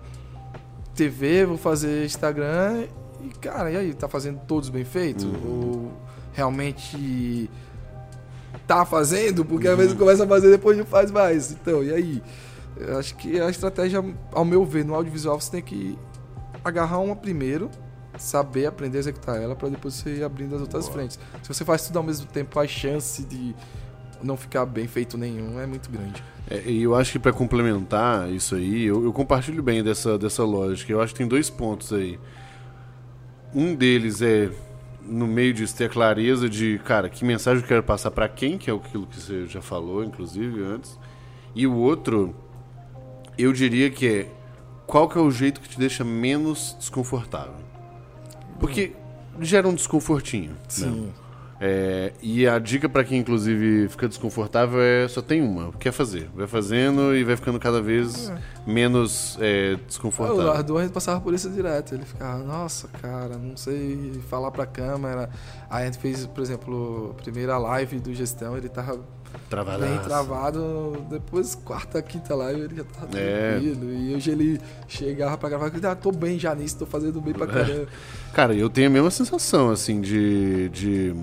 [0.99, 2.85] TV, vou fazer Instagram.
[3.23, 5.23] E, cara, e aí, tá fazendo todos bem feitos?
[5.23, 5.41] Uhum.
[5.45, 5.91] Ou
[6.33, 7.49] realmente
[8.67, 9.45] tá fazendo?
[9.45, 9.99] Porque às vezes uhum.
[9.99, 11.51] começa a fazer depois não faz mais.
[11.51, 12.23] Então, e aí?
[12.77, 15.97] Eu acho que a estratégia, ao meu ver, no audiovisual você tem que
[16.63, 17.69] agarrar uma primeiro,
[18.17, 20.97] saber aprender a executar ela para depois você ir abrindo as outras Boa.
[20.97, 21.19] frentes.
[21.41, 23.55] Se você faz tudo ao mesmo tempo, a chance de
[24.21, 26.23] não ficar bem feito nenhum é muito grande.
[26.49, 30.43] É, e eu acho que para complementar isso aí, eu, eu, compartilho bem dessa, dessa
[30.43, 30.91] lógica.
[30.91, 32.19] Eu acho que tem dois pontos aí.
[33.53, 34.49] Um deles é
[35.01, 38.57] no meio disso ter a clareza de, cara, que mensagem eu quero passar para quem,
[38.57, 40.99] que é aquilo que você já falou, inclusive, antes.
[41.55, 42.35] E o outro,
[43.37, 44.31] eu diria que é
[44.85, 47.55] qual que é o jeito que te deixa menos desconfortável.
[48.59, 48.93] Porque
[49.39, 50.51] gera um desconfortinho.
[50.51, 50.57] Né?
[50.67, 50.89] Sim.
[50.89, 51.09] Né?
[51.61, 56.29] É, e a dica para quem, inclusive, fica desconfortável é só tem uma: quer fazer.
[56.33, 58.37] Vai fazendo e vai ficando cada vez é.
[58.65, 60.45] menos é, desconfortável.
[60.45, 61.95] O Arthur passava por isso direto.
[61.95, 65.29] Ele ficava, nossa, cara, não sei falar pra câmera.
[65.69, 68.99] Aí a gente fez, por exemplo, a primeira live do gestão, ele tava
[69.49, 69.91] Travadaço.
[69.91, 71.05] bem travado.
[71.09, 73.51] Depois, quarta, quinta live, ele já tava é.
[73.51, 73.93] tranquilo.
[73.93, 77.33] E hoje ele chegava pra gravar e ah, tô bem já nisso, tô fazendo bem
[77.33, 77.49] pra é.
[77.49, 77.87] caramba.
[78.33, 80.69] Cara, eu tenho a mesma sensação, assim, de.
[80.69, 81.15] de...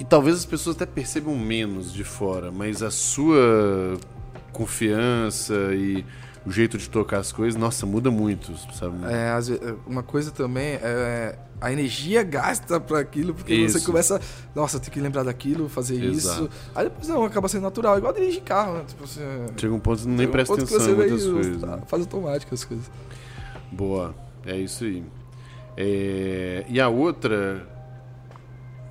[0.00, 3.98] E, talvez as pessoas até percebam menos de fora, mas a sua
[4.52, 6.04] confiança e
[6.44, 8.96] o jeito de tocar as coisas, nossa, muda muito, sabe?
[9.04, 9.30] É,
[9.86, 13.78] uma coisa também é a energia gasta para aquilo, porque isso.
[13.78, 14.20] você começa,
[14.54, 16.44] nossa, tem que lembrar daquilo, fazer Exato.
[16.44, 16.50] isso.
[16.74, 18.84] Aí depois não, acaba sendo natural, igual dirigir carro, né?
[18.86, 19.20] Tipo, você,
[19.58, 21.60] Chega um ponto que nem presta um atenção em muitas coisas.
[21.60, 22.90] Tá, faz automático as coisas.
[23.70, 24.14] Boa,
[24.46, 25.04] é isso aí.
[25.76, 26.64] É...
[26.68, 27.68] E a outra.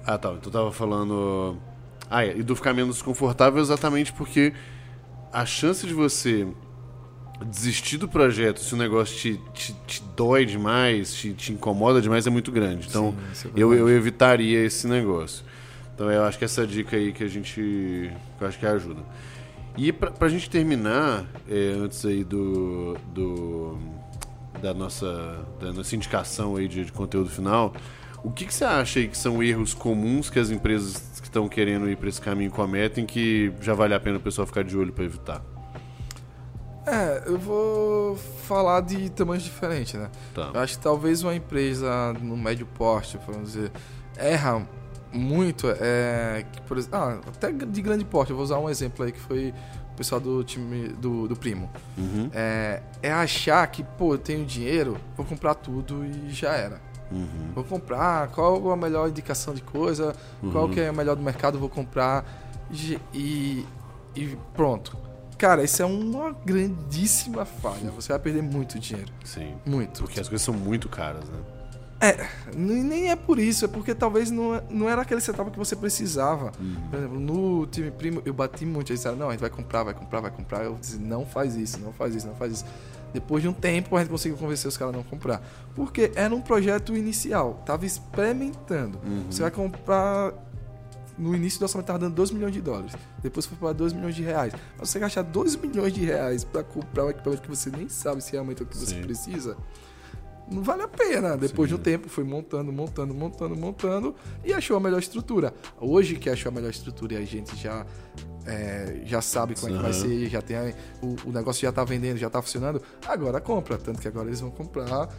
[0.09, 0.31] Ah, tá.
[0.31, 1.55] Então tava falando.
[2.09, 2.35] Ah, é.
[2.35, 4.53] E do ficar menos desconfortável exatamente porque
[5.31, 6.47] a chance de você
[7.45, 12.25] desistir do projeto se o negócio te, te, te dói demais, te, te, incomoda demais,
[12.25, 12.87] é muito grande.
[12.89, 15.45] Então, Sim, é eu, eu evitaria esse negócio.
[15.93, 18.11] Então, eu acho que essa dica aí que a gente.
[18.41, 19.01] eu acho que ajuda.
[19.77, 23.77] E pra, pra gente terminar, é, antes aí do, do.
[24.59, 27.73] da nossa, da nossa indicação aí de, de conteúdo final,
[28.23, 31.47] o que, que você acha aí que são erros comuns que as empresas que estão
[31.47, 34.77] querendo ir para esse caminho cometem que já vale a pena o pessoal ficar de
[34.77, 35.41] olho para evitar?
[36.85, 40.09] É, eu vou falar de tamanhos diferentes, né?
[40.33, 40.49] Tá.
[40.53, 43.71] Eu acho que talvez uma empresa no médio porte, vamos dizer,
[44.17, 44.67] erra
[45.13, 46.45] muito é.
[46.51, 49.19] Que, por exemplo, ah, até de grande porte, eu vou usar um exemplo aí que
[49.19, 49.53] foi
[49.93, 51.69] o pessoal do time do, do primo.
[51.97, 52.29] Uhum.
[52.33, 56.88] É, é achar que, pô, eu tenho dinheiro, vou comprar tudo e já era.
[57.11, 57.51] Uhum.
[57.55, 60.15] Vou comprar, qual a melhor indicação de coisa,
[60.51, 60.71] qual Uhum.
[60.71, 62.23] que é a melhor do mercado, vou comprar
[63.13, 63.65] e,
[64.15, 64.95] e, pronto.
[65.37, 67.89] Cara, isso é uma grandíssima falha.
[67.91, 69.11] Você vai perder muito dinheiro.
[69.23, 69.55] Sim.
[69.65, 70.01] Muito.
[70.03, 71.39] Porque as coisas são muito caras, né?
[72.55, 75.75] Nem nem é por isso, é porque talvez não, não era aquele setup que você
[75.75, 76.51] precisava.
[76.89, 78.91] Por exemplo, no time primo, eu bati muito.
[78.91, 80.63] Eles disseram, não, a gente vai comprar, vai comprar, vai comprar.
[80.63, 82.65] Eu disse, não faz isso, não faz isso, não faz isso.
[83.13, 85.41] Depois de um tempo, a gente conseguiu convencer os caras a não comprar.
[85.75, 88.99] Porque era um projeto inicial, tava experimentando.
[89.29, 90.33] Você vai comprar.
[91.17, 92.93] No início do orçamento tava dando 2 milhões de dólares.
[93.21, 94.53] Depois foi para 2 milhões de reais.
[94.77, 98.21] Mas você gastar 2 milhões de reais para comprar um equipamento que você nem sabe
[98.23, 99.01] se realmente é o que você Sim.
[99.01, 99.57] precisa,
[100.51, 101.37] não vale a pena.
[101.37, 101.75] Depois Sim.
[101.75, 105.53] de um tempo, foi montando, montando, montando, montando e achou a melhor estrutura.
[105.79, 107.85] Hoje que achou a melhor estrutura e a gente já,
[108.45, 111.71] é, já sabe como é que vai ser, já tem a- o, o negócio já
[111.71, 113.77] tá vendendo, já tá funcionando, agora compra.
[113.77, 115.09] Tanto que agora eles vão comprar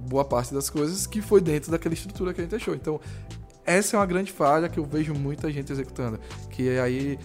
[0.00, 2.74] boa parte das coisas que foi dentro daquela estrutura que a gente achou.
[2.74, 3.00] Então,
[3.64, 6.18] essa é uma grande falha que eu vejo muita gente executando.
[6.50, 7.18] Que é aí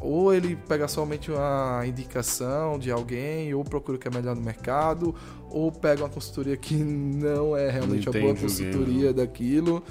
[0.00, 4.42] ou ele pega somente uma indicação de alguém, ou procura o que é melhor no
[4.42, 5.14] mercado,
[5.52, 9.82] ou pega uma consultoria que não é realmente Não uma boa entende o consultoria daquilo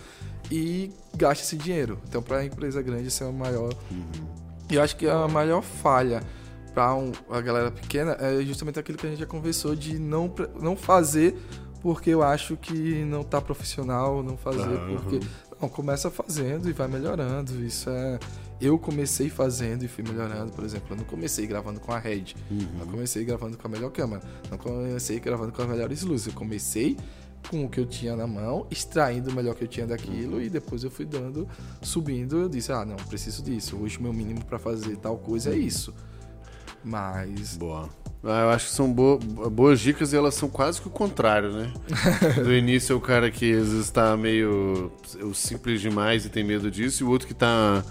[0.51, 1.99] e gasta esse dinheiro.
[2.07, 3.73] Então, para a empresa grande, isso é o maior.
[4.69, 6.21] E eu acho que a maior falha
[6.73, 6.95] para
[7.29, 11.35] a galera pequena é justamente aquilo que a gente já conversou de não, não fazer
[11.81, 14.95] porque eu acho que não tá profissional, não fazer Aham.
[14.95, 15.19] porque
[15.59, 17.63] não começa fazendo e vai melhorando.
[17.63, 18.19] Isso é
[18.61, 22.35] eu comecei fazendo e fui melhorando, por exemplo, eu não comecei gravando com a Red,
[22.77, 26.33] não comecei gravando com a melhor câmera, não comecei gravando com as melhores luzes, eu
[26.33, 26.97] comecei
[27.49, 30.47] com o que eu tinha na mão, extraindo o melhor que eu tinha daquilo e
[30.49, 31.47] depois eu fui dando,
[31.81, 33.75] subindo, eu disse: "Ah, não, preciso disso.
[33.77, 35.91] Hoje o meu mínimo para fazer tal coisa é isso".
[36.83, 37.89] Mas Boa.
[38.23, 39.17] Ah, eu acho que são bo-
[39.49, 41.73] boas dicas e elas são quase que o contrário, né?
[42.43, 44.91] Do início é o cara que às vezes tá meio
[45.23, 47.83] o simples demais e tem medo disso, e o outro que tá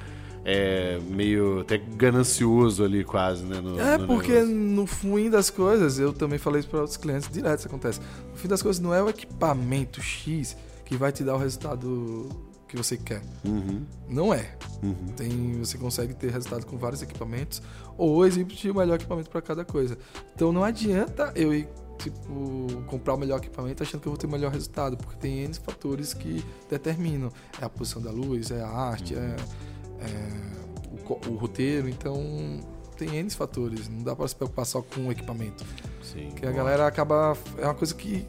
[0.45, 3.61] é, meio até ganancioso ali quase, né?
[3.61, 4.55] no- É no porque negócio.
[4.55, 8.01] no fim das coisas, eu também falei isso para outros clientes, direto isso acontece.
[8.31, 12.29] No fim das coisas, não é o equipamento X que vai te dar o resultado
[12.67, 13.21] que você quer.
[13.45, 14.55] Uhum, Não é.
[14.83, 14.95] uhum.
[15.17, 17.61] Tem, você consegue ter resultado com vários equipamentos
[17.99, 19.99] ou existe o melhor equipamento para cada coisa.
[20.35, 21.69] Então não adianta eu ir
[21.99, 25.41] tipo comprar o melhor equipamento achando que eu vou ter o melhor resultado, porque tem
[25.45, 27.31] N fatores que determinam.
[27.61, 29.37] É a posição da luz, é a arte, é,
[30.01, 30.51] é
[31.09, 32.61] o, o roteiro, então
[32.97, 35.65] tem N fatores, não dá para se preocupar só com o equipamento.
[36.03, 36.31] Sim.
[36.31, 37.37] Que a galera acaba.
[37.59, 38.27] É uma coisa que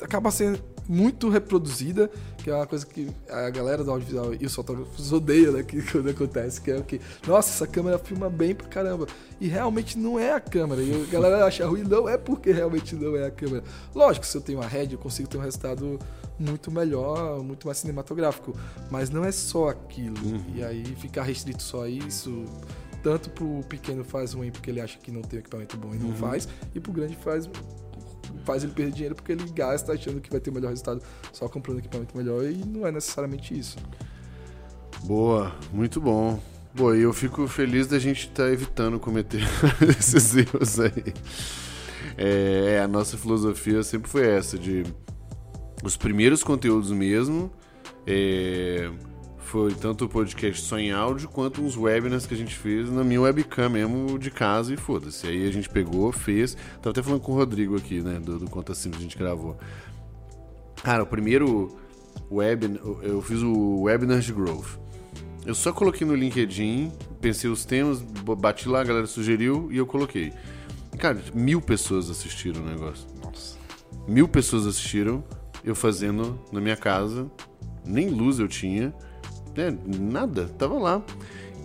[0.00, 0.58] acaba sendo
[0.88, 5.52] muito reproduzida, que é uma coisa que a galera do audiovisual e os fotógrafos odeiam,
[5.52, 5.62] né?
[5.62, 7.00] Que quando acontece, que é o que.
[7.26, 9.06] Nossa, essa câmera filma bem pra caramba.
[9.40, 10.82] E realmente não é a câmera.
[10.82, 13.64] E a galera acha ruim, não é porque realmente não é a câmera.
[13.94, 15.98] Lógico, se eu tenho uma Red, eu consigo ter um resultado
[16.38, 18.56] muito melhor, muito mais cinematográfico.
[18.90, 20.16] Mas não é só aquilo.
[20.54, 22.44] E aí ficar restrito só a isso.
[23.02, 26.14] Tanto pro pequeno faz ruim porque ele acha que não tem equipamento bom e não
[26.14, 27.48] faz, e pro grande faz
[28.44, 31.48] faz ele perder dinheiro porque ele gasta achando que vai ter o melhor resultado só
[31.48, 33.76] comprando equipamento melhor e não é necessariamente isso.
[35.02, 36.40] Boa, muito bom.
[36.74, 39.42] Boa, e eu fico feliz da gente estar evitando cometer
[39.98, 41.14] esses erros aí.
[42.16, 44.82] É, a nossa filosofia sempre foi essa, de
[45.84, 47.50] os primeiros conteúdos mesmo,
[48.06, 48.90] é,
[49.38, 53.04] foi tanto o podcast só em áudio, quanto uns webinars que a gente fez na
[53.04, 55.26] minha webcam mesmo, de casa, e foda-se.
[55.26, 58.50] Aí a gente pegou, fez, tava até falando com o Rodrigo aqui, né, do, do
[58.50, 59.56] Conta Simples que a gente gravou.
[60.82, 61.76] Cara, o primeiro
[62.30, 64.78] web, eu fiz o webinar de growth.
[65.46, 66.90] Eu só coloquei no LinkedIn,
[67.20, 70.32] pensei os temas, bati lá, a galera sugeriu e eu coloquei.
[70.98, 73.06] Cara, mil pessoas assistiram o negócio.
[73.22, 73.58] Nossa.
[74.08, 75.22] Mil pessoas assistiram
[75.64, 77.30] eu fazendo na minha casa.
[77.84, 78.94] Nem luz eu tinha.
[79.56, 81.02] né, nada, tava lá.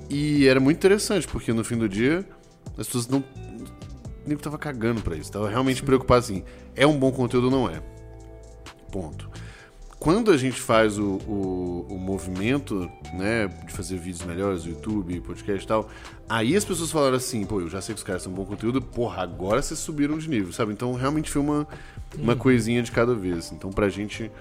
[0.10, 2.26] E era muito interessante, porque no fim do dia
[2.78, 3.24] as pessoas não.
[4.26, 5.32] Nem tava cagando pra isso.
[5.32, 6.44] Tava realmente preocupado assim.
[6.76, 7.82] É um bom conteúdo ou não é?
[8.92, 9.30] Ponto.
[10.00, 15.66] Quando a gente faz o, o, o movimento, né, de fazer vídeos melhores, YouTube, podcast
[15.66, 15.90] e tal,
[16.30, 18.82] aí as pessoas falaram assim, pô, eu já sei que os caras são bom conteúdo,
[18.82, 20.72] porra, agora vocês subiram de nível, sabe?
[20.72, 21.68] Então realmente foi uma,
[22.18, 23.52] uma coisinha de cada vez.
[23.52, 24.32] Então pra gente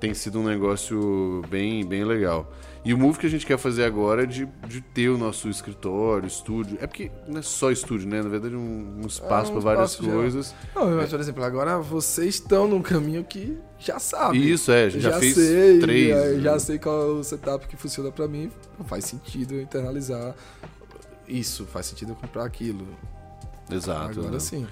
[0.00, 2.50] tem sido um negócio bem, bem legal.
[2.82, 5.50] E o move que a gente quer fazer agora é de, de ter o nosso
[5.50, 6.78] escritório, estúdio.
[6.80, 8.22] É porque não é só estúdio, né?
[8.22, 10.54] Na verdade, um, um espaço É, um para várias coisas.
[10.74, 14.50] Não, mas, por exemplo, agora vocês estão num caminho que já sabe.
[14.50, 16.10] Isso, é, gente já, fez sei, três.
[16.10, 18.50] é, já sei qual é o setup que funciona pra mim.
[18.86, 20.34] Faz sentido eu internalizar
[21.30, 22.86] isso, faz sentido eu comprar aquilo.
[23.70, 24.18] Exato.
[24.18, 24.40] agora né?
[24.40, 24.66] sim.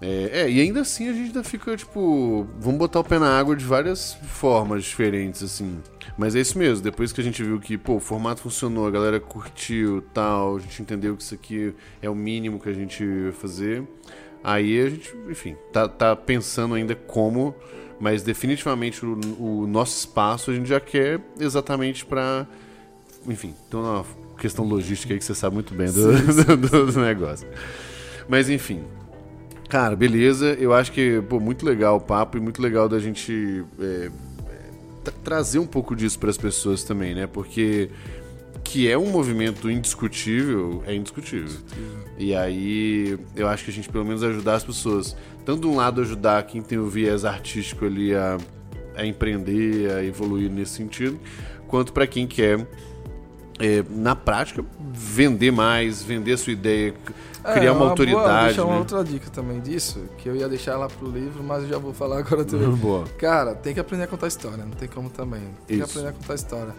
[0.00, 3.38] É, é, e ainda assim a gente ainda fica, tipo, vamos botar o pé na
[3.38, 5.78] água de várias formas diferentes, assim.
[6.18, 8.90] Mas é isso mesmo, depois que a gente viu que, pô, o formato funcionou, a
[8.90, 11.72] galera curtiu tal, a gente entendeu que isso aqui
[12.02, 13.82] é o mínimo que a gente ia fazer,
[14.42, 17.54] aí a gente, enfim, tá, tá pensando ainda como,
[18.00, 22.44] mas definitivamente o, o nosso espaço a gente já quer exatamente pra,
[23.26, 24.04] enfim, tem uma
[24.36, 27.46] questão logística aí que você sabe muito bem do, do- do negócio.
[28.28, 28.82] Mas enfim,
[29.72, 30.52] Cara, beleza.
[30.60, 34.10] Eu acho que, pô, muito legal o papo e muito legal da gente é, é,
[35.02, 37.26] tra- trazer um pouco disso para as pessoas também, né?
[37.26, 37.88] Porque
[38.62, 41.58] que é um movimento indiscutível, é indiscutível.
[42.18, 45.16] E aí, eu acho que a gente pelo menos ajudar as pessoas,
[45.46, 48.36] tanto de um lado ajudar quem tem o viés artístico ali a,
[48.94, 51.18] a empreender, a evoluir nesse sentido,
[51.66, 52.58] quanto para quem quer
[53.58, 54.62] é, na prática
[54.92, 56.92] vender mais, vender a sua ideia,
[57.42, 58.78] criar É, uma, boa- autoridade, deixar uma né?
[58.78, 61.92] outra dica também disso, que eu ia deixar lá pro livro, mas eu já vou
[61.92, 62.70] falar agora também.
[62.76, 63.04] Boa.
[63.18, 65.42] Cara, tem que aprender a contar história, não tem como também.
[65.66, 65.86] Tem Isso.
[65.86, 66.74] que aprender a contar história.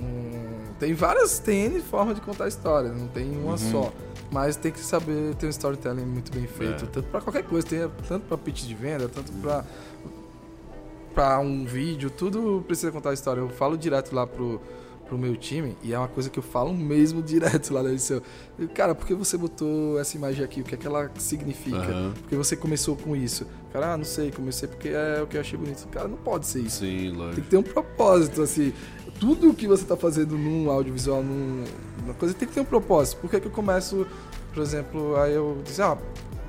[0.00, 3.58] Hum, tem várias, tem N formas de contar história, não tem uma Uhum.
[3.58, 3.92] só.
[4.30, 6.88] Mas tem que saber ter um storytelling muito bem feito, É.
[6.88, 9.62] tanto pra qualquer coisa, tem, tanto pra pitch de venda, tanto pra,
[11.14, 13.40] pra um vídeo, tudo precisa contar história.
[13.40, 14.58] Eu falo direto lá pro,
[15.12, 18.22] pro meu time, e é uma coisa que eu falo mesmo direto lá na edição.
[18.58, 20.62] Eu, Cara, por que você botou essa imagem aqui?
[20.62, 22.12] O que é que ela significa?
[22.20, 23.46] Porque você começou com isso.
[23.70, 25.86] Cara, ah, não sei, comecei porque é o que eu achei bonito.
[25.88, 26.78] Cara, não pode ser isso.
[26.78, 27.42] Sim, Tem lógico.
[27.42, 28.72] que ter um propósito, assim.
[29.20, 31.64] Tudo que você tá fazendo num audiovisual, num,
[32.00, 33.20] numa coisa, tem que ter um propósito.
[33.20, 34.06] Por que, que eu começo,
[34.54, 35.98] por exemplo, aí eu disse, ah,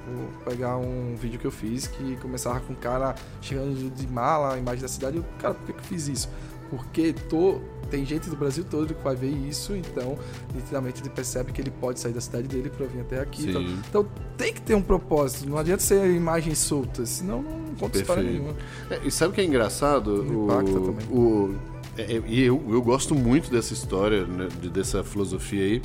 [0.07, 4.53] vou pegar um vídeo que eu fiz que começava com um cara chegando de mala,
[4.53, 5.17] a imagem da cidade.
[5.17, 6.29] Eu, cara, por que, que eu fiz isso?
[6.75, 7.59] Porque tô,
[7.91, 10.17] tem gente do Brasil todo que vai ver isso, então,
[10.55, 13.47] nitidamente, ele percebe que ele pode sair da cidade dele pra vir até aqui.
[13.49, 15.47] Então, então tem que ter um propósito.
[15.47, 18.55] Não adianta ser imagens soltas, senão não conta história nenhuma.
[18.89, 20.25] É, e sabe o que é engraçado?
[20.25, 21.05] Impacta também.
[21.11, 21.55] o,
[21.97, 25.81] é, é, e eu, eu gosto muito dessa história, né, de- dessa filosofia aí.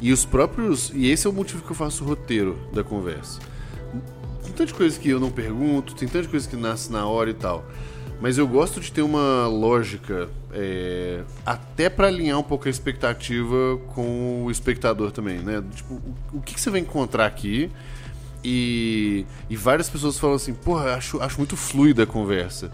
[0.00, 0.92] E os próprios.
[0.94, 3.40] E esse é o motivo que eu faço o roteiro da conversa.
[4.44, 7.34] Tem tanta coisa que eu não pergunto, tem tanta coisa que nasce na hora e
[7.34, 7.64] tal.
[8.20, 13.78] Mas eu gosto de ter uma lógica, é, até pra alinhar um pouco a expectativa
[13.94, 15.62] com o espectador também, né?
[15.74, 17.70] Tipo, o, o que, que você vai encontrar aqui?
[18.44, 22.70] E, e várias pessoas falam assim, porra, acho, acho muito fluida a conversa.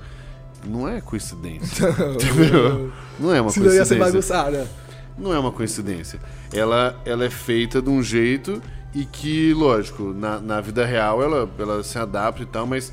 [0.65, 1.89] Não é coincidência.
[2.15, 2.93] Entendeu?
[3.19, 4.35] Não é uma Senão ia ser coincidência.
[4.35, 4.71] bagunçada.
[5.17, 6.21] Não é uma coincidência.
[6.53, 8.61] Ela, ela é feita de um jeito
[8.93, 12.93] e que, lógico, na, na vida real ela, ela se adapta e tal, mas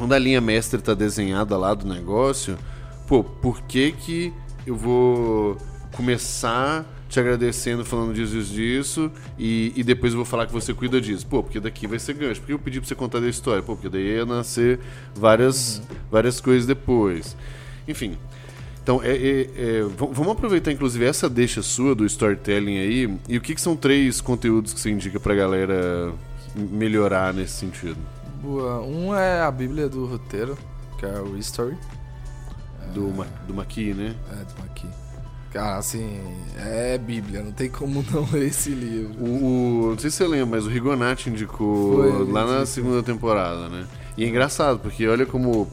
[0.00, 2.56] quando a linha mestre tá desenhada lá do negócio,
[3.06, 4.32] pô, por que que
[4.66, 5.58] eu vou
[5.92, 10.72] começar te agradecendo falando disso, disso, disso e, e depois eu vou falar que você
[10.72, 11.26] cuida disso?
[11.26, 12.40] Pô, porque daqui vai ser gancho.
[12.40, 13.62] Por que eu pedi pra você contar da história?
[13.62, 14.80] Pô, porque daí ia nascer
[15.14, 17.36] várias, várias coisas depois.
[17.86, 18.16] Enfim,
[18.82, 23.18] então, é, é, é, vamos aproveitar inclusive essa deixa sua do storytelling aí.
[23.28, 26.10] E o que, que são três conteúdos que você indica pra galera
[26.56, 27.98] melhorar nesse sentido?
[28.42, 28.80] Boa.
[28.82, 30.56] Um é a Bíblia do roteiro,
[30.98, 31.76] que é o History.
[32.94, 34.14] Do, Ma, do Maqui, né?
[34.32, 34.86] É, do aqui.
[35.52, 36.20] Cara, assim,
[36.56, 39.14] é Bíblia, não tem como não ler esse livro.
[39.22, 43.02] O, o- não sei se você lembra, mas o Rigonati indicou Foi, lá na segunda
[43.02, 43.86] temporada, né?
[44.16, 45.68] E é engraçado, porque olha como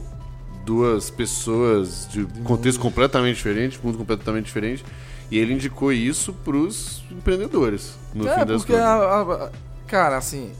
[0.64, 4.84] duas pessoas de contexto completamente diferente, mundo completamente diferente,
[5.30, 8.84] e ele indicou isso pros empreendedores, no é, fim das porque, contas.
[8.86, 9.50] a, a-
[9.86, 10.50] cara, assim,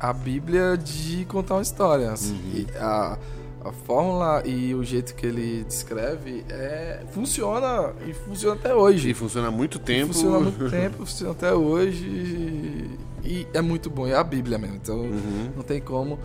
[0.00, 2.12] a Bíblia de contar uma história.
[2.12, 2.66] assim, Uhum.
[2.80, 3.18] a,
[3.64, 9.10] a fórmula e o jeito que ele descreve é, funciona e funciona até hoje.
[9.10, 10.12] E funciona há muito tempo.
[10.14, 14.06] Funciona há muito tempo, funciona até hoje e, e é muito bom.
[14.06, 15.50] É a Bíblia mesmo, então Uhum.
[15.56, 16.18] não tem como.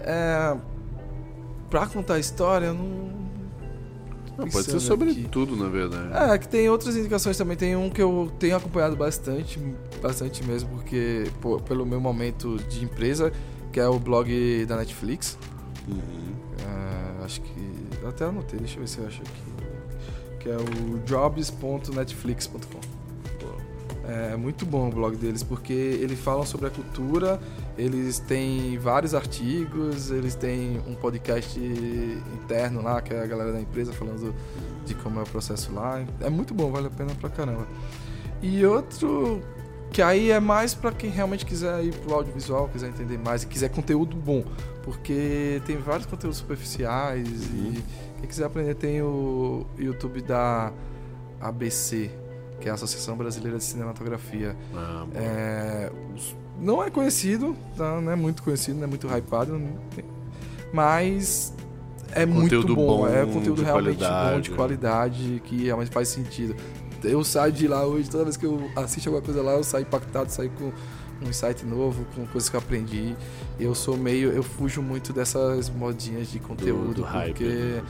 [0.00, 0.56] É,
[1.70, 3.12] pra contar a história, não.
[4.36, 5.28] Não, pode ser sobre aqui.
[5.30, 6.32] tudo, na verdade.
[6.32, 7.56] É, que tem outras indicações também.
[7.56, 9.60] Tem um que eu tenho acompanhado bastante,
[10.00, 13.32] bastante mesmo, porque pô, pelo meu momento de empresa,
[13.72, 15.38] que é o blog da Netflix.
[15.88, 15.98] Uhum.
[17.20, 18.06] É, acho que.
[18.06, 19.52] Até anotei, deixa eu ver se eu acho aqui.
[20.40, 23.02] Que é o jobs.netflix.com.
[24.04, 27.40] É muito bom o blog deles, porque eles falam sobre a cultura
[27.76, 31.58] Eles têm vários artigos, eles têm um podcast
[32.34, 34.34] interno lá, que é a galera da empresa falando
[34.84, 36.04] de como é o processo lá.
[36.20, 37.66] É muito bom, vale a pena pra caramba.
[38.42, 39.42] E outro
[39.92, 43.46] que aí é mais para quem realmente quiser ir pro audiovisual, quiser entender mais e
[43.46, 44.42] quiser conteúdo bom,
[44.82, 47.74] porque tem vários conteúdos superficiais uhum.
[47.74, 47.84] e
[48.18, 50.72] quem quiser aprender tem o YouTube da
[51.40, 52.10] ABC,
[52.58, 54.56] que é a Associação Brasileira de Cinematografia.
[54.74, 55.92] Ah, é,
[56.60, 58.00] não é conhecido, tá?
[58.00, 59.60] não é muito conhecido, não é muito hypado,
[60.72, 61.52] mas
[62.12, 64.34] é conteúdo muito bom, bom é conteúdo realmente qualidade.
[64.34, 66.54] bom, de qualidade, que realmente faz sentido
[67.04, 69.82] eu saio de lá hoje, toda vez que eu assisto alguma coisa lá, eu saio
[69.82, 70.72] impactado, saio com
[71.24, 73.16] um insight novo, com coisas que eu aprendi.
[73.58, 74.30] Eu sou meio.
[74.30, 77.44] Eu fujo muito dessas modinhas de conteúdo, do, do porque.
[77.44, 77.84] Hype.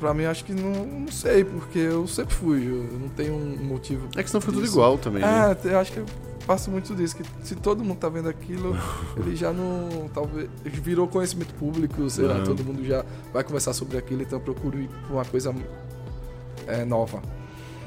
[0.00, 4.08] Pra mim, acho que não, não sei, porque eu sempre eu não tenho um motivo.
[4.16, 5.56] É que senão foi tudo igual também, né?
[5.64, 6.02] É, eu acho que
[6.46, 8.76] passo muito disso, que se todo mundo tá vendo aquilo,
[9.16, 10.08] ele já não.
[10.12, 10.48] Talvez.
[10.64, 14.80] Virou conhecimento público, sei lá, todo mundo já vai conversar sobre aquilo, então eu procuro
[14.80, 15.54] ir pra uma coisa
[16.66, 17.22] é, nova.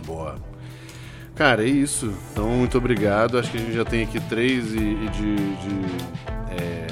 [0.05, 0.35] Boa.
[1.35, 2.11] Cara, é isso.
[2.31, 3.37] Então, muito obrigado.
[3.37, 5.85] Acho que a gente já tem aqui três e, e de, de
[6.59, 6.87] é,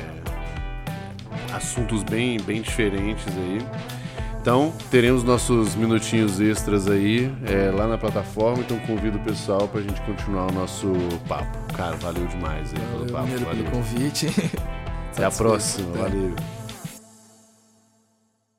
[1.51, 3.65] assuntos bem, bem diferentes aí.
[4.45, 8.59] Então, teremos nossos minutinhos extras aí é, lá na plataforma.
[8.59, 10.93] Então, convido o pessoal para a gente continuar o nosso
[11.27, 11.57] papo.
[11.73, 13.27] Cara, valeu demais aí valeu, pelo papo.
[13.27, 14.27] Valeu pelo convite.
[15.13, 15.97] Até a próxima.
[15.97, 16.35] Valeu.